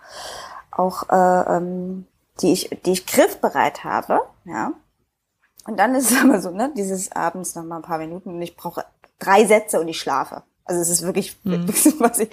[0.73, 2.07] auch, äh, ähm,
[2.43, 4.73] die ich, die ich griffbereit habe, ja.
[5.67, 8.43] Und dann ist es aber so, ne, dieses abends noch mal ein paar Minuten und
[8.43, 8.85] ich brauche
[9.19, 10.43] drei Sätze und ich schlafe.
[10.67, 12.29] Also es ist wirklich, was ich,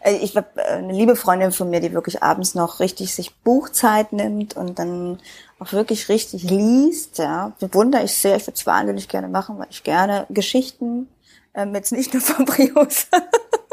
[0.00, 4.12] äh, ich habe eine liebe Freundin von mir, die wirklich abends noch richtig sich Buchzeit
[4.12, 5.18] nimmt und dann
[5.58, 7.52] auch wirklich richtig liest, ja.
[7.58, 11.08] Bewundere ich sehr, ich würde es wahnsinnig gerne machen, weil ich gerne Geschichten,
[11.54, 13.08] ähm, jetzt nicht nur von Brios,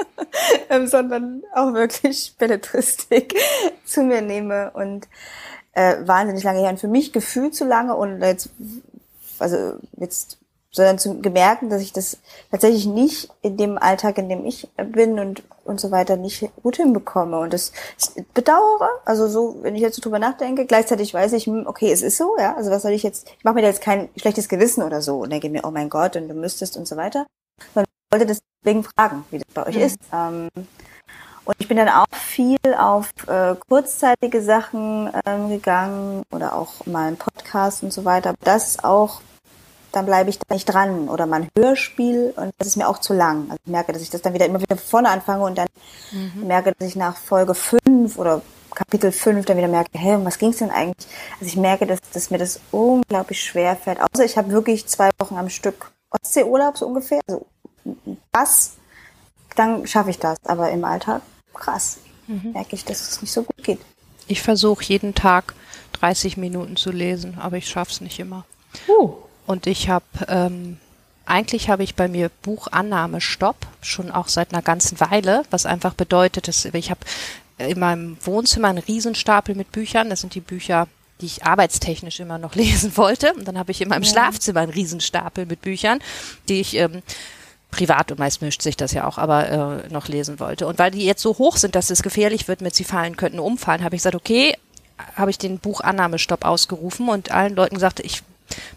[0.70, 3.36] ähm, sondern auch wirklich Belletristik
[3.86, 5.07] zu mir nehme und
[5.74, 6.70] äh, wahnsinnig lange her.
[6.70, 8.49] Und für mich gefühlt zu lange und jetzt,
[9.38, 10.38] also jetzt
[10.72, 12.17] sondern zu gemerken, dass ich das
[12.51, 16.78] tatsächlich nicht in dem Alltag, in dem ich bin und und so weiter nicht gut
[16.78, 18.89] hinbekomme und das das bedauere.
[19.05, 22.17] Also so, wenn ich jetzt so drüber nachdenke, gleichzeitig weiß ich, hm, okay, es ist
[22.17, 22.55] so, ja.
[22.55, 23.30] Also was soll ich jetzt?
[23.38, 25.89] Ich mache mir da jetzt kein schlechtes Gewissen oder so und denke mir, oh mein
[25.89, 27.28] Gott, und du müsstest und so weiter.
[27.74, 29.99] Sondern ich wollte deswegen fragen, wie das bei euch ist.
[30.11, 30.49] Ähm,
[31.45, 37.07] und ich bin dann auch viel auf äh, kurzzeitige Sachen ähm, gegangen oder auch mal
[37.07, 38.36] einen Podcast und so weiter.
[38.43, 39.22] Das ist auch
[39.91, 41.09] dann bleibe ich da nicht dran.
[41.09, 43.45] Oder mal ein Hörspiel und das ist mir auch zu lang.
[43.49, 45.67] Also ich merke, dass ich das dann wieder immer wieder von vorne anfange und dann
[46.35, 48.41] merke, dass ich nach Folge fünf oder
[48.73, 51.07] Kapitel fünf dann wieder merke, hey, um was ging's denn eigentlich?
[51.33, 53.99] Also ich merke, dass, dass mir das unglaublich schwer fällt.
[54.01, 57.19] Außer ich habe wirklich zwei Wochen am Stück Ostseeurlaub so ungefähr.
[57.27, 57.45] Also
[58.31, 58.73] das,
[59.55, 60.37] dann schaffe ich das.
[60.45, 61.21] Aber im Alltag,
[61.53, 63.79] krass, merke ich, dass es nicht so gut geht.
[64.27, 65.55] Ich versuche jeden Tag
[65.93, 68.45] 30 Minuten zu lesen, aber ich schaff's nicht immer.
[68.87, 69.13] Uh,
[69.50, 70.78] Und ich habe, ähm,
[71.26, 75.95] eigentlich habe ich bei mir Buchannahme Stopp, schon auch seit einer ganzen Weile, was einfach
[75.95, 77.00] bedeutet, dass ich habe
[77.58, 80.12] in meinem Wohnzimmer einen Riesenstapel mit Büchern.
[80.12, 80.88] Das sind die Bücher,
[81.20, 83.34] die ich arbeitstechnisch immer noch lesen wollte.
[83.34, 85.97] Und dann habe ich in meinem Schlafzimmer einen Riesenstapel mit Büchern,
[86.47, 87.02] die ich ähm,
[87.72, 90.68] privat und meist mischt sich das ja auch, aber äh, noch lesen wollte.
[90.68, 93.39] Und weil die jetzt so hoch sind, dass es gefährlich wird, mit sie fallen könnten,
[93.39, 94.56] umfallen, habe ich gesagt, okay,
[95.16, 98.22] habe ich den Buchannahmestopp ausgerufen und allen Leuten gesagt, ich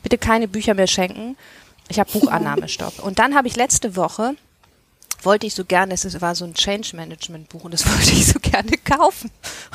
[0.03, 1.37] bitte keine Bücher mehr schenken.
[1.89, 2.99] Ich habe Buchannahmestopp.
[3.03, 4.35] Und dann habe ich letzte Woche
[5.25, 8.27] wollte ich so gerne, es war so ein Change Management Buch und das wollte ich
[8.27, 9.31] so gerne kaufen.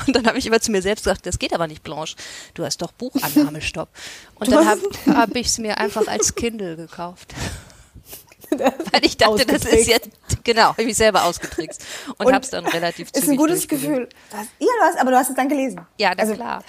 [0.06, 2.16] Und dann habe ich immer zu mir selbst gesagt, das geht aber nicht, Blanche.
[2.54, 3.88] Du hast doch Buchannahmestopp.
[4.34, 7.34] Und dann habe hab ich es mir einfach als Kindle gekauft.
[8.50, 10.08] Weil ich dachte, das ist jetzt,
[10.42, 11.84] genau, habe ich mich selber ausgetrickst
[12.16, 13.68] und, Und habe es dann relativ Ist ein gutes.
[13.68, 14.08] Gefühl.
[14.30, 15.80] Du hast, ja, du hast, aber du hast es dann gelesen.
[15.98, 16.64] Ja, na Also, klar.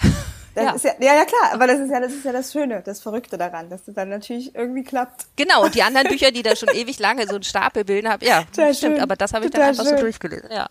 [0.54, 0.70] Das Ja.
[0.72, 3.00] Ist ja, ja, ja, klar, aber das ist ja, das ist ja das Schöne, das
[3.00, 5.26] Verrückte daran, dass das dann natürlich irgendwie klappt.
[5.36, 8.24] Genau, und die anderen Bücher, die da schon ewig lange so einen Stapel bilden, habe,
[8.24, 9.02] ja, Total stimmt, schön.
[9.02, 10.00] aber das habe ich dann Total einfach so schön.
[10.00, 10.48] durchgelesen.
[10.52, 10.68] Ja,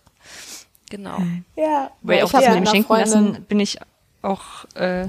[0.90, 1.18] genau.
[1.56, 1.90] Ja.
[2.02, 3.78] Weil auch das ja mit dem Schenken Freundin- lassen bin ich
[4.22, 5.08] auch äh, äh,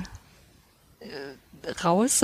[1.83, 2.21] raus.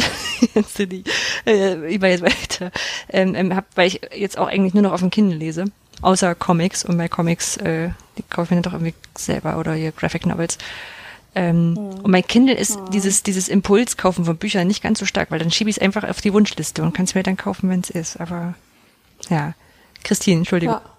[0.54, 1.04] Jetzt sind die,
[1.45, 2.72] äh, ich war jetzt weiter.
[3.10, 5.66] Ähm, ähm, hab, weil ich jetzt auch eigentlich nur noch auf dem Kindle lese.
[6.02, 6.86] Außer Comics.
[6.86, 10.26] Und bei Comics, äh, die kaufe ich mir dann doch irgendwie selber oder hier Graphic
[10.26, 10.58] Novels.
[11.38, 15.38] Ähm, Und mein Kindle ist dieses, dieses Impulskaufen von Büchern nicht ganz so stark, weil
[15.38, 17.82] dann schiebe ich es einfach auf die Wunschliste und kann es mir dann kaufen, wenn
[17.82, 18.20] es ist.
[18.20, 18.56] Aber
[19.30, 19.54] ja.
[20.04, 20.76] Christine, Entschuldigung.
[20.76, 20.97] Ja.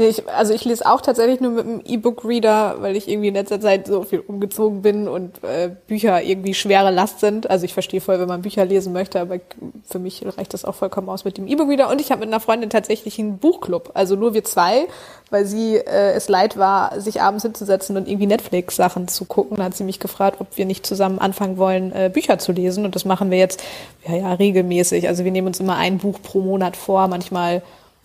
[0.00, 3.34] Nee, ich, also ich lese auch tatsächlich nur mit einem E-Book-Reader, weil ich irgendwie in
[3.34, 7.50] letzter Zeit so viel umgezogen bin und äh, Bücher irgendwie schwere Last sind.
[7.50, 9.40] Also ich verstehe voll, wenn man Bücher lesen möchte, aber
[9.84, 11.90] für mich reicht das auch vollkommen aus mit dem E-Book-Reader.
[11.90, 14.86] Und ich habe mit einer Freundin tatsächlich einen Buchclub, also nur wir zwei,
[15.28, 19.58] weil sie äh, es leid war, sich abends hinzusetzen und irgendwie Netflix-Sachen zu gucken.
[19.58, 22.86] Da hat sie mich gefragt, ob wir nicht zusammen anfangen wollen, äh, Bücher zu lesen.
[22.86, 23.62] Und das machen wir jetzt
[24.08, 25.08] ja, ja regelmäßig.
[25.08, 27.60] Also wir nehmen uns immer ein Buch pro Monat vor, manchmal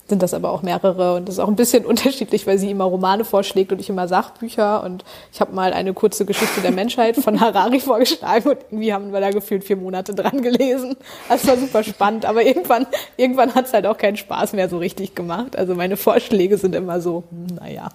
[0.07, 2.85] sind das aber auch mehrere und das ist auch ein bisschen unterschiedlich, weil sie immer
[2.85, 7.15] Romane vorschlägt und ich immer Sachbücher und ich habe mal eine kurze Geschichte der Menschheit
[7.17, 10.95] von Harari vorgeschlagen und irgendwie haben wir da gefühlt vier Monate dran gelesen.
[11.29, 12.87] Das war super spannend, aber irgendwann,
[13.17, 15.57] irgendwann hat es halt auch keinen Spaß mehr so richtig gemacht.
[15.57, 17.89] Also meine Vorschläge sind immer so, hm, naja.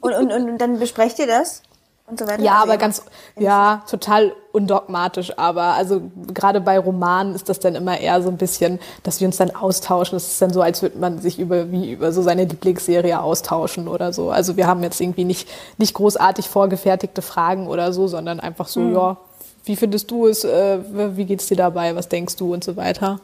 [0.00, 1.62] Und, und, und dann besprecht ihr das
[2.06, 2.42] und so weiter?
[2.42, 3.02] Ja, Also aber ganz,
[3.38, 6.02] ja, total undogmatisch, aber also
[6.32, 9.54] gerade bei Romanen ist das dann immer eher so ein bisschen, dass wir uns dann
[9.54, 10.16] austauschen.
[10.16, 13.88] Das ist dann so, als würde man sich über, wie über so seine Lieblingsserie austauschen
[13.88, 14.30] oder so.
[14.30, 15.48] Also wir haben jetzt irgendwie nicht,
[15.78, 19.16] nicht großartig vorgefertigte Fragen oder so, sondern einfach so, ja,
[19.64, 20.78] wie findest du es, äh,
[21.16, 23.20] wie geht's dir dabei, was denkst du und so weiter.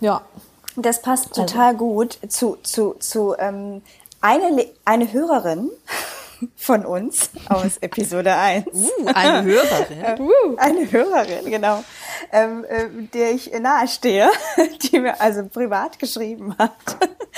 [0.00, 0.22] Ja.
[0.76, 1.78] Das passt total also.
[1.78, 3.82] gut zu, zu, zu ähm,
[4.20, 5.70] eine, eine Hörerin
[6.56, 8.66] von uns aus Episode 1.
[8.72, 10.20] Uh, eine Hörerin.
[10.20, 10.56] uh.
[10.56, 11.84] Eine Hörerin, genau.
[12.32, 14.28] Ähm, äh, der ich nahestehe,
[14.82, 16.72] die mir also privat geschrieben hat,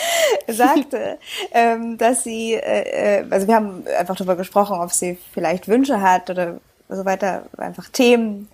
[0.49, 1.19] sagte,
[1.53, 6.01] ähm, dass sie, äh, äh, also wir haben einfach darüber gesprochen, ob sie vielleicht Wünsche
[6.01, 8.49] hat oder so weiter, einfach Themen.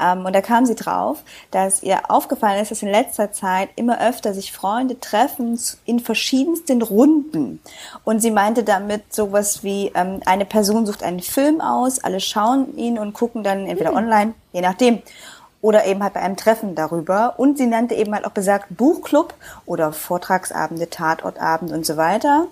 [0.00, 4.00] Ähm, und da kam sie drauf, dass ihr aufgefallen ist, dass in letzter Zeit immer
[4.00, 7.60] öfter sich Freunde treffen in verschiedensten Runden.
[8.04, 12.76] Und sie meinte damit sowas wie, ähm, eine Person sucht einen Film aus, alle schauen
[12.76, 13.98] ihn und gucken dann entweder mhm.
[13.98, 15.02] online, je nachdem,
[15.60, 17.34] oder eben halt bei einem Treffen darüber.
[17.38, 22.48] Und sie nannte eben halt auch besagt Buchclub oder Vortragsabende, Tatortabend und so weiter.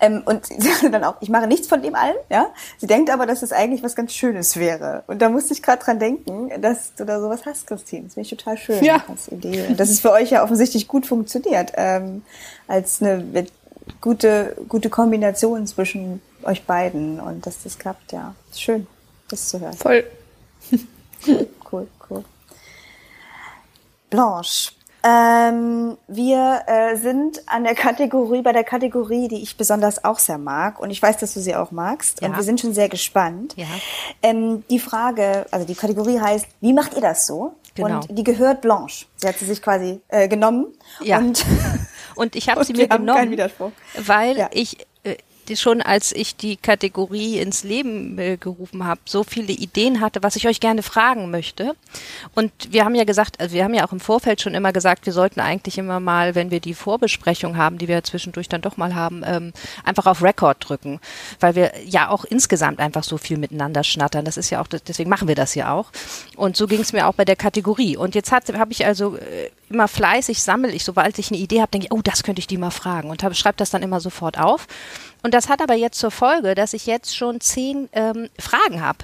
[0.00, 2.48] Ähm, und sie sagte dann auch, ich mache nichts von dem allen, ja.
[2.78, 5.04] Sie denkt aber, dass es eigentlich was ganz Schönes wäre.
[5.06, 8.04] Und da musste ich gerade dran denken, dass du da sowas hast, Christine.
[8.04, 9.04] Das finde ich total schön ja.
[9.08, 9.66] als Idee.
[9.68, 12.22] Und dass es für euch ja offensichtlich gut funktioniert, ähm,
[12.68, 13.46] als eine
[14.00, 18.34] gute, gute Kombination zwischen euch beiden und dass das klappt, ja.
[18.54, 18.86] Schön,
[19.28, 19.74] das zu hören.
[19.74, 20.04] Voll.
[21.26, 22.24] cool, cool, cool.
[24.10, 24.72] Blanche,
[25.04, 30.38] ähm, wir äh, sind an der Kategorie, bei der Kategorie, die ich besonders auch sehr
[30.38, 30.80] mag.
[30.80, 32.20] Und ich weiß, dass du sie auch magst.
[32.20, 32.28] Ja.
[32.28, 33.54] Und wir sind schon sehr gespannt.
[33.56, 33.66] Ja.
[34.22, 37.54] Ähm, die Frage, also die Kategorie heißt, wie macht ihr das so?
[37.74, 38.00] Genau.
[38.00, 39.06] Und die gehört Blanche.
[39.16, 40.66] Sie hat sie sich quasi äh, genommen.
[41.00, 41.18] Ja.
[41.18, 41.44] Und,
[42.14, 43.36] und ich habe sie mir genommen,
[43.96, 44.50] weil ja.
[44.52, 44.86] ich
[45.48, 50.22] die schon als ich die Kategorie ins Leben äh, gerufen habe, so viele Ideen hatte,
[50.22, 51.74] was ich euch gerne fragen möchte.
[52.34, 55.06] Und wir haben ja gesagt, also wir haben ja auch im Vorfeld schon immer gesagt,
[55.06, 58.76] wir sollten eigentlich immer mal, wenn wir die Vorbesprechung haben, die wir zwischendurch dann doch
[58.76, 59.52] mal haben, ähm,
[59.84, 61.00] einfach auf Record drücken,
[61.40, 64.24] weil wir ja auch insgesamt einfach so viel miteinander schnattern.
[64.24, 65.90] Das ist ja auch, deswegen machen wir das ja auch.
[66.36, 67.96] Und so ging es mir auch bei der Kategorie.
[67.96, 71.70] Und jetzt habe ich also äh, immer fleißig sammel ich, sobald ich eine Idee habe,
[71.70, 74.38] denke ich, oh, das könnte ich die mal fragen und schreibe das dann immer sofort
[74.38, 74.66] auf.
[75.22, 78.98] Und das hat aber jetzt zur Folge, dass ich jetzt schon zehn ähm, Fragen habe.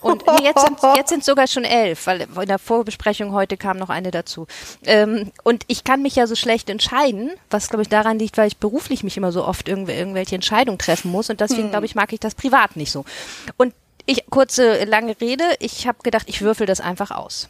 [0.00, 3.76] Und nee, jetzt sind jetzt sind sogar schon elf, weil in der Vorbesprechung heute kam
[3.76, 4.46] noch eine dazu.
[4.84, 8.46] Ähm, und ich kann mich ja so schlecht entscheiden, was glaube ich daran liegt, weil
[8.46, 11.70] ich beruflich mich immer so oft irgendw irgendwelche Entscheidungen treffen muss und deswegen hm.
[11.70, 13.04] glaube ich mag ich das privat nicht so.
[13.56, 17.48] Und ich kurze lange Rede, ich habe gedacht, ich würfel das einfach aus.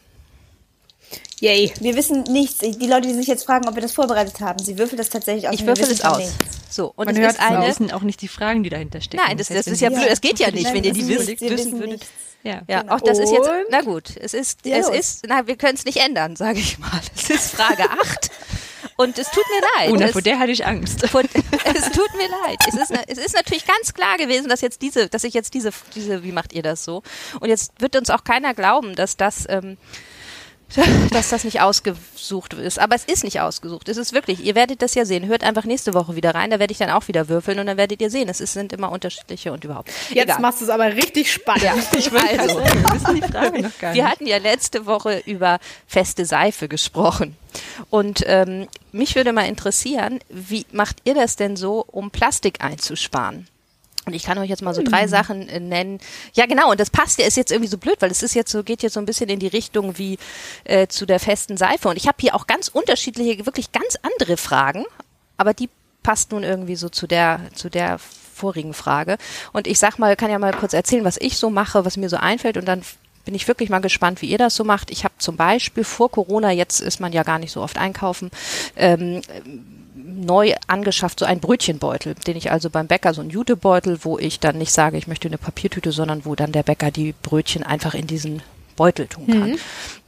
[1.41, 1.73] Yay.
[1.81, 2.59] Wir wissen nichts.
[2.59, 5.49] Die Leute, die sich jetzt fragen, ob wir das vorbereitet haben, sie würfeln das tatsächlich
[5.49, 5.55] aus.
[5.55, 6.19] Ich würfel es aus.
[6.19, 6.35] Nichts.
[6.71, 7.67] So, und Man es ist eine.
[7.67, 9.23] wissen auch nicht die Fragen, die dahinter stecken.
[9.27, 10.11] Nein, das, das, das ist ja blöd.
[10.11, 12.07] Das geht ja nicht, wenn ihr die wisst, wissen würdet.
[12.43, 12.95] Ja, ja genau.
[12.95, 14.97] auch das ist jetzt, na gut, es ist, ja, es los.
[14.97, 17.01] ist, na, wir können es nicht ändern, sage ich mal.
[17.17, 18.31] Es ist Frage 8.
[18.99, 19.93] Und es tut mir leid.
[19.93, 21.07] Oh, na, vor der hatte ich Angst.
[21.09, 21.23] Vor,
[21.65, 22.59] es tut mir leid.
[22.67, 25.71] Es ist, es ist natürlich ganz klar gewesen, dass jetzt diese, dass ich jetzt diese,
[25.95, 27.03] diese, wie macht ihr das so?
[27.41, 29.77] Und jetzt wird uns auch keiner glauben, dass das, ähm,
[31.11, 32.79] dass das nicht ausgesucht ist.
[32.79, 33.89] Aber es ist nicht ausgesucht.
[33.89, 35.27] Es ist wirklich, ihr werdet das ja sehen.
[35.27, 37.77] Hört einfach nächste Woche wieder rein, da werde ich dann auch wieder würfeln und dann
[37.77, 38.29] werdet ihr sehen.
[38.29, 39.91] Es ist, sind immer unterschiedliche und überhaupt.
[40.11, 40.41] Jetzt Egal.
[40.41, 41.63] machst du es aber richtig spannend.
[41.63, 41.75] Ja.
[41.97, 42.61] Ich also,
[43.15, 43.97] die Frage noch gar nicht.
[43.97, 47.37] Wir hatten ja letzte Woche über feste Seife gesprochen.
[47.91, 53.49] Und ähm, mich würde mal interessieren, wie macht ihr das denn so, um Plastik einzusparen?
[54.07, 55.09] Und ich kann euch jetzt mal so drei hm.
[55.09, 55.99] Sachen äh, nennen.
[56.33, 56.71] Ja, genau.
[56.71, 58.83] Und das passt ja, ist jetzt irgendwie so blöd, weil es ist jetzt so, geht
[58.83, 60.19] jetzt so ein bisschen in die Richtung wie
[60.65, 61.89] äh, zu der festen Seife.
[61.89, 64.85] Und ich habe hier auch ganz unterschiedliche, wirklich ganz andere Fragen,
[65.37, 65.69] aber die
[66.05, 69.19] passt nun irgendwie so zu der, zu der vorigen Frage.
[69.53, 72.09] Und ich sag mal, kann ja mal kurz erzählen, was ich so mache, was mir
[72.09, 72.83] so einfällt und dann
[73.27, 74.91] bin ich wirklich mal gespannt, wie ihr das so macht.
[74.91, 78.31] Ich habe zum Beispiel vor Corona, jetzt ist man ja gar nicht so oft einkaufen,
[78.77, 79.21] ähm,
[79.95, 84.41] neu angeschafft, so ein Brötchenbeutel, den ich also beim Bäcker, so ein Jutebeutel, wo ich
[84.41, 87.95] dann nicht sage, ich möchte eine Papiertüte, sondern wo dann der Bäcker die Brötchen einfach
[87.95, 88.43] in diesen
[88.77, 89.51] Beutel tun kann.
[89.51, 89.59] Mhm.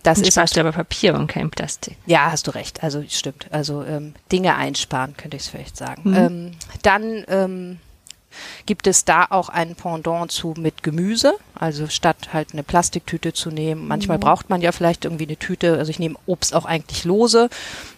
[0.04, 1.96] Das ist halt, aber Papier und kein Plastik.
[2.06, 2.82] Ja, hast du recht.
[2.84, 3.48] Also stimmt.
[3.50, 6.02] Also ähm, Dinge einsparen, könnte ich es vielleicht sagen.
[6.10, 6.16] Mhm.
[6.16, 6.50] Ähm,
[6.82, 7.78] dann ähm,
[8.66, 11.34] gibt es da auch ein Pendant zu mit Gemüse.
[11.54, 13.86] Also statt halt eine Plastiktüte zu nehmen.
[13.88, 14.22] Manchmal mhm.
[14.22, 15.78] braucht man ja vielleicht irgendwie eine Tüte.
[15.78, 17.48] Also ich nehme Obst auch eigentlich lose.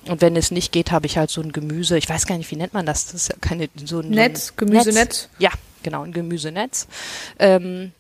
[0.09, 1.99] Und wenn es nicht geht, habe ich halt so ein Gemüse.
[1.99, 3.07] Ich weiß gar nicht, wie nennt man das?
[3.07, 5.29] Das ist ja keine so ein Netz, Gemüsenetz.
[5.39, 5.51] Ja,
[5.83, 6.87] genau, ein Gemüsenetz.
[7.39, 7.93] Ähm,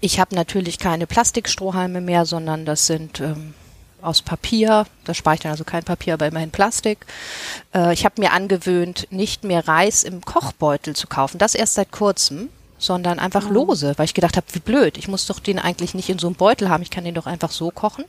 [0.00, 3.54] ich habe natürlich keine Plastikstrohhalme mehr, sondern das sind ähm,
[4.02, 4.86] aus Papier.
[5.04, 7.06] Da spare ich dann also kein Papier, aber immerhin Plastik.
[7.74, 11.38] Äh, ich habe mir angewöhnt, nicht mehr Reis im Kochbeutel zu kaufen.
[11.38, 12.48] Das erst seit kurzem
[12.82, 13.52] sondern einfach oh.
[13.52, 16.26] lose, weil ich gedacht habe, wie blöd, ich muss doch den eigentlich nicht in so
[16.26, 18.04] einem Beutel haben, ich kann den doch einfach so kochen.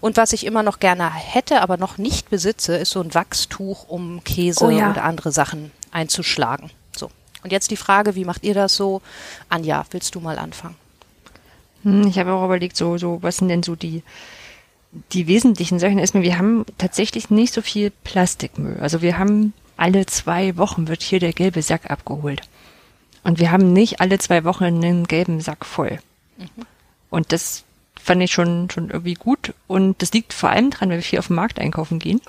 [0.00, 3.88] Und was ich immer noch gerne hätte, aber noch nicht besitze, ist so ein Wachstuch,
[3.88, 4.90] um Käse oh ja.
[4.90, 6.70] oder andere Sachen einzuschlagen.
[6.96, 7.10] So.
[7.44, 9.00] Und jetzt die Frage, wie macht ihr das so?
[9.48, 10.76] Anja, willst du mal anfangen?
[11.84, 14.02] Hm, Ich habe auch überlegt, so, so, was sind denn so die,
[15.12, 15.98] die wesentlichen Sachen?
[15.98, 18.78] Erstmal, wir haben tatsächlich nicht so viel Plastikmüll.
[18.80, 22.42] Also wir haben alle zwei Wochen wird hier der gelbe Sack abgeholt.
[23.22, 25.98] Und wir haben nicht alle zwei Wochen einen gelben Sack voll.
[27.10, 27.64] Und das
[28.00, 29.54] fand ich schon, schon irgendwie gut.
[29.66, 32.20] Und das liegt vor allem dran, weil wir viel auf den Markt einkaufen gehen.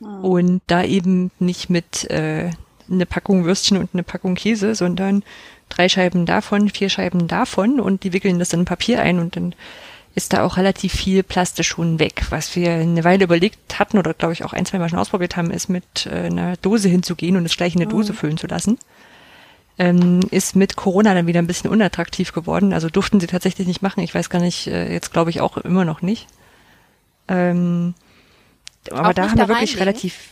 [0.00, 2.50] Und da eben nicht mit äh,
[2.90, 5.22] eine Packung Würstchen und eine Packung Käse, sondern
[5.68, 9.54] drei Scheiben davon, vier Scheiben davon und die wickeln das in Papier ein und dann
[10.14, 12.22] ist da auch relativ viel Plastisch schon weg.
[12.30, 15.36] Was wir eine Weile überlegt hatten oder glaube ich auch ein, zwei Mal schon ausprobiert
[15.36, 18.46] haben, ist mit äh, einer Dose hinzugehen und es gleich in eine Dose füllen zu
[18.46, 18.78] lassen.
[19.78, 22.72] Ähm, ist mit Corona dann wieder ein bisschen unattraktiv geworden.
[22.74, 24.02] Also durften sie tatsächlich nicht machen.
[24.02, 26.26] Ich weiß gar nicht, äh, jetzt glaube ich auch immer noch nicht.
[27.28, 27.94] Ähm,
[28.90, 29.78] aber Auch da haben da wir wirklich reinlegen?
[29.88, 30.28] relativ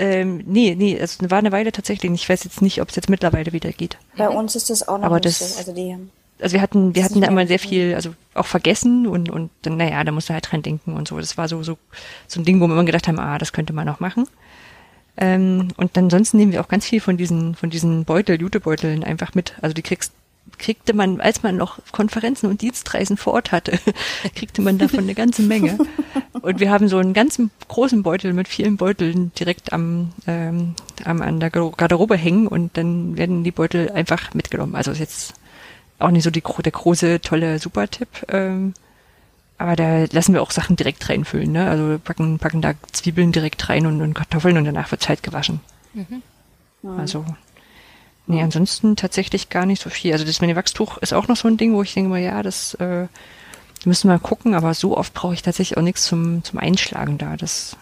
[0.00, 2.10] ähm, nee, nee, es war eine Weile tatsächlich.
[2.12, 3.98] Ich weiß jetzt nicht, ob es jetzt mittlerweile wieder geht.
[4.16, 5.58] Bei uns ist das auch noch Aber nicht das- so.
[5.58, 6.10] Also die haben
[6.40, 9.76] Also wir hatten, wir hatten da immer sehr viel, also auch vergessen und, und dann,
[9.76, 11.18] naja, da musste halt dran denken und so.
[11.18, 11.78] Das war so, so,
[12.26, 14.26] so ein Ding, wo wir immer gedacht haben, ah, das könnte man noch machen.
[15.16, 19.34] Ähm, und ansonsten nehmen wir auch ganz viel von diesen, von diesen Beutel, Jutebeuteln einfach
[19.34, 19.54] mit.
[19.60, 20.12] Also die kriegst,
[20.58, 23.78] kriegte man, als man noch Konferenzen und Dienstreisen vor Ort hatte,
[24.36, 25.78] kriegte man davon eine ganze Menge.
[26.40, 31.20] Und wir haben so einen ganzen großen Beutel mit vielen Beuteln direkt am, ähm, am
[31.20, 34.76] an der Garderobe hängen und dann werden die Beutel einfach mitgenommen.
[34.76, 35.34] Also ist jetzt
[35.98, 38.26] auch nicht so die, der große, tolle Supertipp.
[38.28, 38.74] Ähm,
[39.58, 41.50] aber da lassen wir auch Sachen direkt reinfüllen.
[41.50, 41.68] Ne?
[41.68, 45.60] Also packen, packen da Zwiebeln direkt rein und, und Kartoffeln und danach wird halt gewaschen.
[46.96, 47.24] Also,
[48.28, 50.12] nee, ansonsten tatsächlich gar nicht so viel.
[50.12, 52.74] Also das Wachstuch ist auch noch so ein Ding, wo ich denke mal, ja, das
[52.74, 53.08] äh,
[53.84, 57.18] müssen wir mal gucken, aber so oft brauche ich tatsächlich auch nichts zum, zum Einschlagen
[57.18, 57.36] da.
[57.36, 57.76] Das,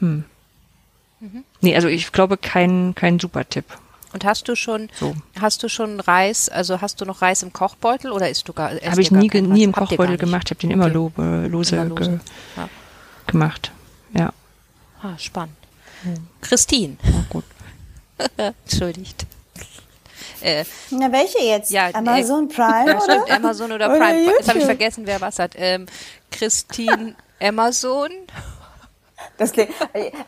[0.00, 0.24] hm.
[1.62, 3.64] Nee, also ich glaube kein, kein Supertipp.
[4.14, 5.14] Und hast du schon, So.
[5.40, 8.70] hast du schon Reis, also hast du noch Reis im Kochbeutel oder isst du gar
[8.70, 9.74] Habe ich nie, nie im?
[9.74, 10.44] Habt Kochbeutel gemacht.
[10.46, 10.94] Ich habe den immer Okay.
[10.94, 11.12] lo,
[11.48, 12.10] lose, Immer lose.
[12.10, 12.18] Ge
[12.56, 12.68] Ja.
[13.26, 13.72] gemacht.
[14.16, 14.32] Ja,
[15.02, 15.56] Ah, spannend.
[16.40, 17.44] Christine, oh, gut.
[18.64, 19.26] entschuldigt.
[20.40, 21.70] Äh, Na, welche jetzt?
[21.70, 23.24] Ja, Amazon äh, Prime, oder?
[23.34, 24.24] Amazon oder Oder Prime.
[24.26, 24.64] Jetzt habe ich YouTube.
[24.66, 25.52] vergessen, wer was hat.
[25.56, 25.86] Ähm,
[26.30, 28.10] Christine Amazon.
[29.38, 29.70] Das klingt,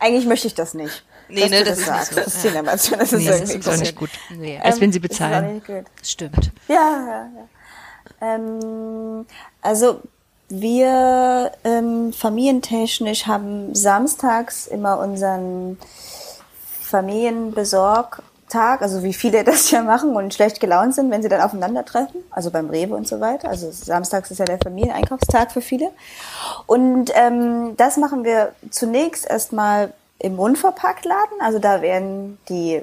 [0.00, 1.04] eigentlich möchte ich das nicht.
[1.28, 2.12] Nee, dass ne, das ist sagst.
[2.12, 2.24] nicht so.
[2.24, 4.10] Das ist die Amazon, das ist Nee, das ist auch nicht gut.
[4.30, 5.44] Nee, Als wenn sie Ähm, das ist bezahlen.
[5.46, 5.84] auch nicht gut.
[6.02, 6.52] stimmt.
[6.68, 8.34] Ja, ja, ja.
[8.34, 9.26] Ähm,
[9.62, 10.00] also
[10.48, 15.76] wir ähm, familientechnisch haben samstags immer unseren
[16.82, 22.22] Familienbesorgtag, also wie viele das ja machen und schlecht gelaunt sind, wenn sie dann aufeinandertreffen,
[22.30, 23.48] also beim Rewe und so weiter.
[23.48, 25.90] Also samstags ist ja der Familieneinkaufstag für viele.
[26.66, 31.40] Und ähm, das machen wir zunächst erstmal im Unverpacktladen.
[31.40, 32.82] Also da werden die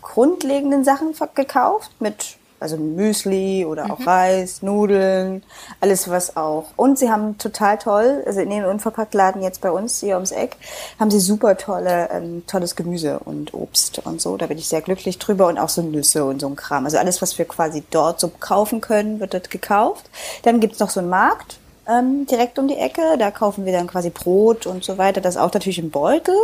[0.00, 5.42] grundlegenden Sachen gekauft mit also Müsli oder auch Reis, Nudeln,
[5.80, 6.66] alles was auch.
[6.76, 10.56] Und sie haben total toll, also in den Unverpacktladen jetzt bei uns hier ums Eck,
[10.98, 14.36] haben sie super tolle, ähm, tolles Gemüse und Obst und so.
[14.36, 16.84] Da bin ich sehr glücklich drüber und auch so Nüsse und so ein Kram.
[16.84, 20.10] Also alles, was wir quasi dort so kaufen können, wird dort gekauft.
[20.42, 21.59] Dann gibt's noch so einen Markt
[21.90, 23.16] ähm, direkt um die Ecke.
[23.18, 25.20] Da kaufen wir dann quasi Brot und so weiter.
[25.20, 26.36] Das auch natürlich im Beutel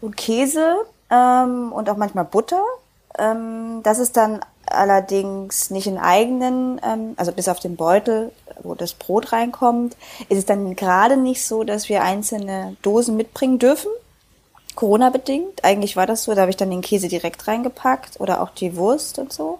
[0.00, 0.76] und Käse
[1.10, 2.62] ähm, und auch manchmal Butter.
[3.18, 8.32] Ähm, das ist dann allerdings nicht in eigenen, ähm, also bis auf den Beutel,
[8.62, 9.96] wo das Brot reinkommt,
[10.28, 13.90] ist es dann gerade nicht so, dass wir einzelne Dosen mitbringen dürfen.
[14.74, 15.64] Corona bedingt.
[15.64, 18.76] Eigentlich war das so, da habe ich dann den Käse direkt reingepackt oder auch die
[18.76, 19.58] Wurst und so.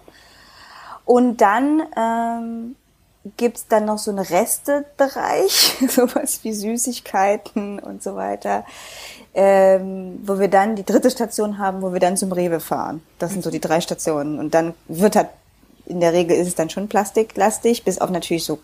[1.05, 2.77] Und dann ähm,
[3.37, 8.65] gibt's dann noch so einen Restebereich, sowas wie Süßigkeiten und so weiter,
[9.35, 13.03] ähm, wo wir dann die dritte Station haben, wo wir dann zum Rewe fahren.
[13.19, 14.39] Das sind so die drei Stationen.
[14.39, 15.29] Und dann wird halt,
[15.87, 18.59] in der Regel ist es dann schon plastiklastig, bis auf natürlich so,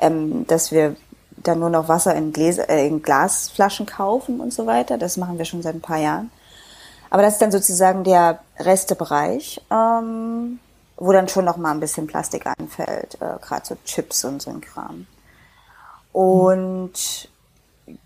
[0.00, 0.96] ähm, dass wir
[1.36, 4.98] dann nur noch Wasser in, Gläser, äh, in Glasflaschen kaufen und so weiter.
[4.98, 6.30] Das machen wir schon seit ein paar Jahren.
[7.10, 10.58] Aber das ist dann sozusagen der Restebereich, ähm,
[11.04, 14.50] wo dann schon noch mal ein bisschen Plastik anfällt, äh, gerade so Chips und so
[14.50, 15.06] ein Kram.
[16.12, 17.28] Und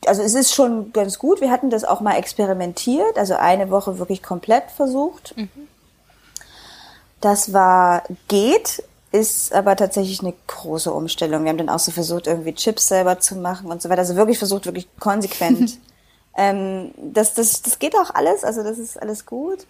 [0.07, 1.41] also es ist schon ganz gut.
[1.41, 5.35] Wir hatten das auch mal experimentiert, also eine Woche wirklich komplett versucht.
[7.21, 11.45] Das war geht, ist aber tatsächlich eine große Umstellung.
[11.45, 14.01] Wir haben dann auch so versucht, irgendwie Chips selber zu machen und so weiter.
[14.01, 15.79] Also wirklich versucht, wirklich konsequent.
[16.37, 19.67] ähm, das, das, das geht auch alles, also das ist alles gut.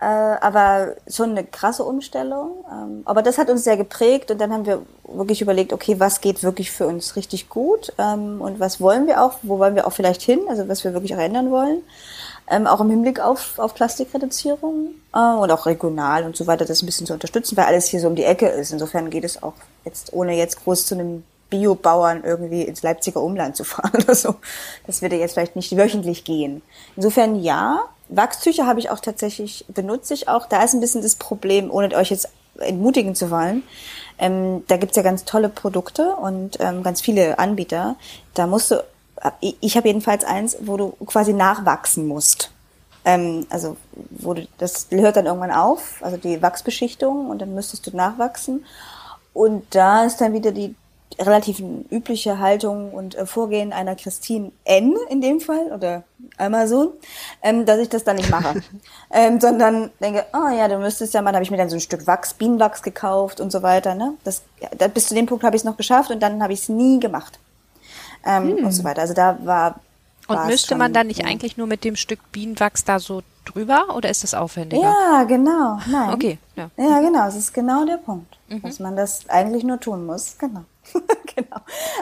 [0.00, 2.64] Äh, aber schon eine krasse Umstellung.
[2.70, 6.20] Ähm, aber das hat uns sehr geprägt und dann haben wir wirklich überlegt, okay, was
[6.20, 9.86] geht wirklich für uns richtig gut ähm, und was wollen wir auch, wo wollen wir
[9.88, 11.82] auch vielleicht hin, also was wir wirklich auch ändern wollen.
[12.48, 16.82] Ähm, auch im Hinblick auf, auf Plastikreduzierung äh, und auch regional und so weiter, das
[16.82, 18.72] ein bisschen zu unterstützen, weil alles hier so um die Ecke ist.
[18.72, 19.54] Insofern geht es auch
[19.84, 24.36] jetzt, ohne jetzt groß zu einem Biobauern irgendwie ins Leipziger Umland zu fahren oder so.
[24.86, 26.62] Das würde jetzt vielleicht nicht wöchentlich gehen.
[26.94, 30.46] Insofern ja, Wachstücher habe ich auch tatsächlich, benutze ich auch.
[30.46, 32.28] Da ist ein bisschen das Problem, ohne euch jetzt
[32.58, 33.62] entmutigen zu wollen.
[34.18, 37.96] Ähm, da gibt's ja ganz tolle Produkte und ähm, ganz viele Anbieter.
[38.34, 38.84] Da musst du,
[39.40, 42.50] ich habe jedenfalls eins, wo du quasi nachwachsen musst.
[43.04, 43.76] Ähm, also
[44.10, 48.64] wo du, das hört dann irgendwann auf, also die Wachsbeschichtung und dann müsstest du nachwachsen.
[49.32, 50.74] Und da ist dann wieder die
[51.18, 51.60] relativ
[51.90, 56.04] übliche Haltung und äh, Vorgehen einer Christine N in dem Fall oder
[56.36, 56.90] Amazon,
[57.42, 58.62] ähm, dass ich das dann nicht mache,
[59.10, 61.80] ähm, sondern denke, oh ja, du müsstest ja mal, habe ich mir dann so ein
[61.80, 63.94] Stück Wachs, Bienenwachs gekauft und so weiter.
[63.94, 64.14] Ne?
[64.24, 66.60] Das, ja, bis zu dem Punkt habe ich es noch geschafft und dann habe ich
[66.60, 67.38] es nie gemacht
[68.24, 68.66] ähm, hm.
[68.66, 69.00] und so weiter.
[69.02, 69.80] Also da war
[70.28, 74.10] und müsste man dann nicht eigentlich nur mit dem Stück Bienenwachs da so drüber oder
[74.10, 74.82] ist das aufwendiger?
[74.82, 75.78] Ja, genau.
[75.90, 76.12] Nein.
[76.12, 76.38] Okay.
[76.54, 77.24] Ja, ja genau.
[77.24, 78.60] Das ist genau der Punkt, mhm.
[78.60, 80.36] dass man das eigentlich nur tun muss.
[80.38, 80.64] Genau.
[81.36, 81.56] genau.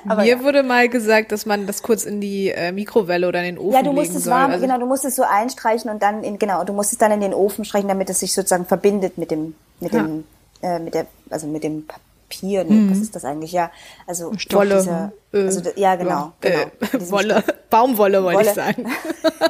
[0.09, 0.43] Aber Mir ja.
[0.43, 3.73] wurde mal gesagt, dass man das kurz in die äh, Mikrowelle oder in den Ofen
[3.73, 4.33] Ja, du musst es soll.
[4.33, 6.99] warm, also genau, du musst es so einstreichen und dann in, genau, du musst es
[6.99, 10.03] dann in den Ofen streichen, damit es sich sozusagen verbindet mit dem, mit ja.
[10.03, 10.25] dem,
[10.63, 12.65] äh, mit der, also mit dem Papier.
[12.65, 12.91] Nee, mhm.
[12.91, 13.53] was ist das eigentlich?
[13.53, 13.71] Ja,
[14.07, 14.77] also Wolle.
[14.77, 16.33] Dieser, also, ja, genau.
[16.41, 17.43] genau äh, Wolle.
[17.43, 17.55] Stoff.
[17.71, 18.49] Baumwolle wollte Wolle.
[18.49, 18.87] ich sagen.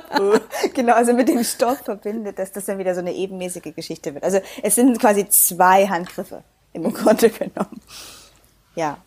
[0.75, 4.25] genau, also mit dem Stoff verbindet, dass das dann wieder so eine ebenmäßige Geschichte wird.
[4.25, 6.43] Also es sind quasi zwei Handgriffe
[6.73, 7.81] im Grunde genommen.
[8.75, 8.99] Ja.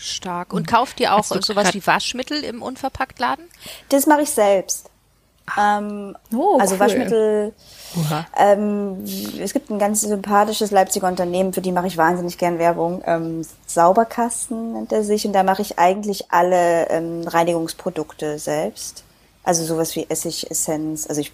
[0.00, 0.52] Stark.
[0.52, 3.44] Und kauft ihr auch sowas wie Waschmittel im Unverpacktladen?
[3.90, 4.90] Das mache ich selbst.
[5.58, 6.80] Ähm, oh, also cool.
[6.80, 7.52] Waschmittel.
[8.38, 9.04] Ähm,
[9.40, 13.02] es gibt ein ganz sympathisches Leipziger Unternehmen, für die mache ich wahnsinnig gern Werbung.
[13.04, 19.04] Ähm, Sauberkasten nennt er sich und da mache ich eigentlich alle ähm, Reinigungsprodukte selbst.
[19.42, 21.32] Also sowas wie Essig, Essenz, also ich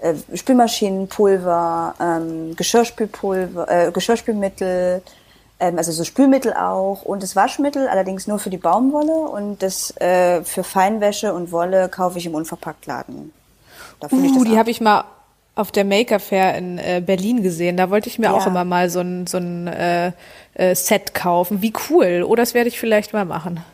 [0.00, 5.02] äh, Spülmaschinenpulver, ähm, Geschirrspülpulver, äh, Geschirrspülmittel,
[5.58, 10.42] also so Spülmittel auch und das Waschmittel allerdings nur für die Baumwolle und das äh,
[10.44, 13.32] für Feinwäsche und Wolle kaufe ich im Unverpacktladen.
[14.00, 15.04] Da uh, ich das die habe ich mal
[15.56, 17.76] auf der Maker Fair in äh, Berlin gesehen.
[17.76, 18.32] Da wollte ich mir ja.
[18.32, 20.12] auch immer mal so ein, so ein äh,
[20.54, 21.62] äh, Set kaufen.
[21.62, 22.24] Wie cool.
[22.26, 23.64] Oh, das werde ich vielleicht mal machen.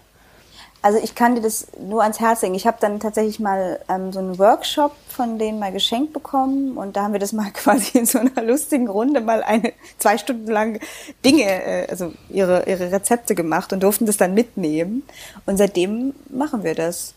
[0.85, 2.55] Also ich kann dir das nur ans Herz legen.
[2.55, 6.95] Ich habe dann tatsächlich mal ähm, so einen Workshop von denen mal geschenkt bekommen und
[6.95, 10.51] da haben wir das mal quasi in so einer lustigen Runde mal eine zwei Stunden
[10.51, 10.79] lang
[11.25, 15.05] Dinge, äh, also ihre ihre Rezepte gemacht und durften das dann mitnehmen
[15.47, 17.15] und seitdem machen wir das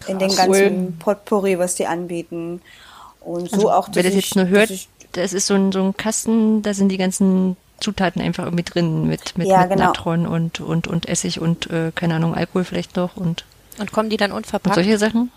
[0.00, 2.62] Krass, in den ganzen Potpourri, was die anbieten
[3.20, 3.88] und so also, auch.
[3.92, 4.72] Wer das jetzt nur hört,
[5.12, 9.06] das ist so ein so ein Kasten, da sind die ganzen Zutaten einfach irgendwie drin
[9.06, 9.86] mit, mit, ja, mit genau.
[9.86, 13.44] Natron und, und, und Essig und, äh, keine Ahnung, Alkohol vielleicht noch und.
[13.78, 14.76] Und kommen die dann unverpackt?
[14.76, 15.30] Und solche Sachen?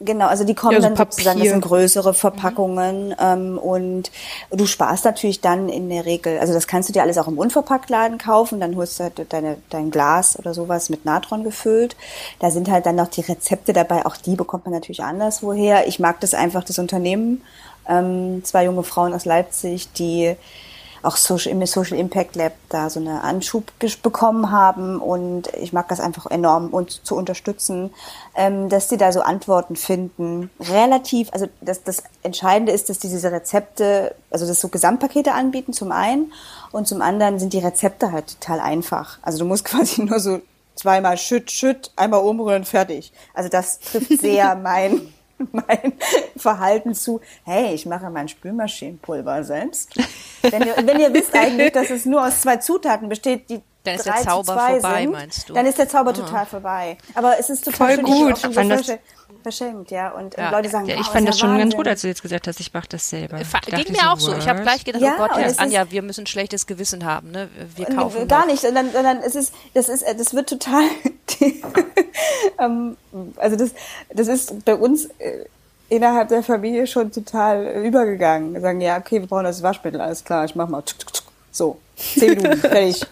[0.00, 1.12] Genau, also die kommen ja, so dann Papier.
[1.12, 3.14] sozusagen, das sind größere Verpackungen mhm.
[3.18, 4.12] ähm, und
[4.52, 7.36] du sparst natürlich dann in der Regel, also das kannst du dir alles auch im
[7.36, 11.96] Unverpacktladen kaufen, dann holst du halt deine, dein Glas oder sowas mit Natron gefüllt.
[12.38, 15.88] Da sind halt dann noch die Rezepte dabei, auch die bekommt man natürlich anderswoher.
[15.88, 17.42] Ich mag das einfach, das Unternehmen,
[17.88, 20.36] ähm, zwei junge Frauen aus Leipzig, die
[21.02, 23.72] auch Social, im Social Impact Lab da so eine Anschub
[24.02, 27.90] bekommen haben und ich mag das einfach enorm uns zu unterstützen,
[28.34, 30.50] ähm, dass die da so Antworten finden.
[30.60, 35.72] Relativ, also das, das Entscheidende ist, dass die diese Rezepte, also das so Gesamtpakete anbieten
[35.72, 36.32] zum einen
[36.72, 39.18] und zum anderen sind die Rezepte halt total einfach.
[39.22, 40.40] Also du musst quasi nur so
[40.74, 43.12] zweimal schütt, schütt, einmal umrühren, fertig.
[43.34, 45.12] Also das trifft sehr mein
[45.52, 45.92] mein
[46.36, 49.94] Verhalten zu, hey, ich mache mein Spülmaschinenpulver selbst.
[50.42, 53.94] Wenn ihr, wenn ihr wisst eigentlich, dass es nur aus zwei Zutaten besteht, die dann
[53.94, 55.54] ist der Zauber vorbei, sind, meinst du?
[55.54, 56.20] Dann ist der Zauber Aha.
[56.20, 56.98] total vorbei.
[57.14, 58.44] Aber es ist total Voll gut.
[58.44, 58.92] Ich fand das
[59.42, 60.10] verschenkt, ja.
[60.10, 60.50] Und, ja.
[60.50, 61.70] Leute sagen, ja, ich wow, fand das schon Wahnsinn.
[61.70, 63.38] ganz gut, als du jetzt gesagt hast, ich mache das selber.
[63.38, 64.34] Ging mir auch so.
[64.36, 67.30] Ich habe gleich gedacht, ja, oh Gott, jetzt Anja, wir müssen ein schlechtes Gewissen haben,
[67.30, 67.48] ne?
[67.76, 68.64] Wir kaufen gar nicht.
[68.64, 70.84] Und dann, und dann es ist, das ist, das wird total.
[72.58, 72.96] ähm,
[73.36, 73.74] also das,
[74.10, 75.44] das ist bei uns äh,
[75.88, 78.54] innerhalb der Familie schon total übergegangen.
[78.54, 80.82] Wir sagen, ja, okay, wir brauchen das Waschmittel, alles klar, ich mach mal.
[81.50, 83.06] So, zehn Minuten, fertig.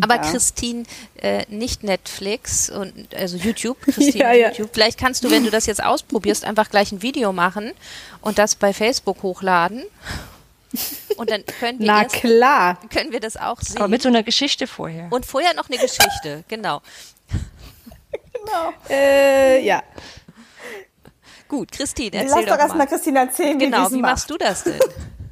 [0.00, 0.22] Aber ja.
[0.22, 0.84] Christine,
[1.16, 4.48] äh, nicht Netflix und also YouTube, Christine ja, ja.
[4.48, 4.70] YouTube.
[4.72, 7.72] Vielleicht kannst du, wenn du das jetzt ausprobierst, einfach gleich ein Video machen
[8.20, 9.84] und das bei Facebook hochladen.
[11.16, 12.78] Und dann können wir, Na erst, klar.
[12.92, 13.78] können wir das auch sehen.
[13.78, 15.06] Aber mit so einer Geschichte vorher.
[15.12, 16.82] Und vorher noch eine Geschichte, genau.
[18.32, 18.72] genau.
[18.90, 19.82] Äh, ja.
[21.46, 22.86] Gut, Christine, Lass erzähl doch doch erst mal mal.
[22.86, 24.80] Christina erzählen, wie Genau, sie wie es machst du das denn?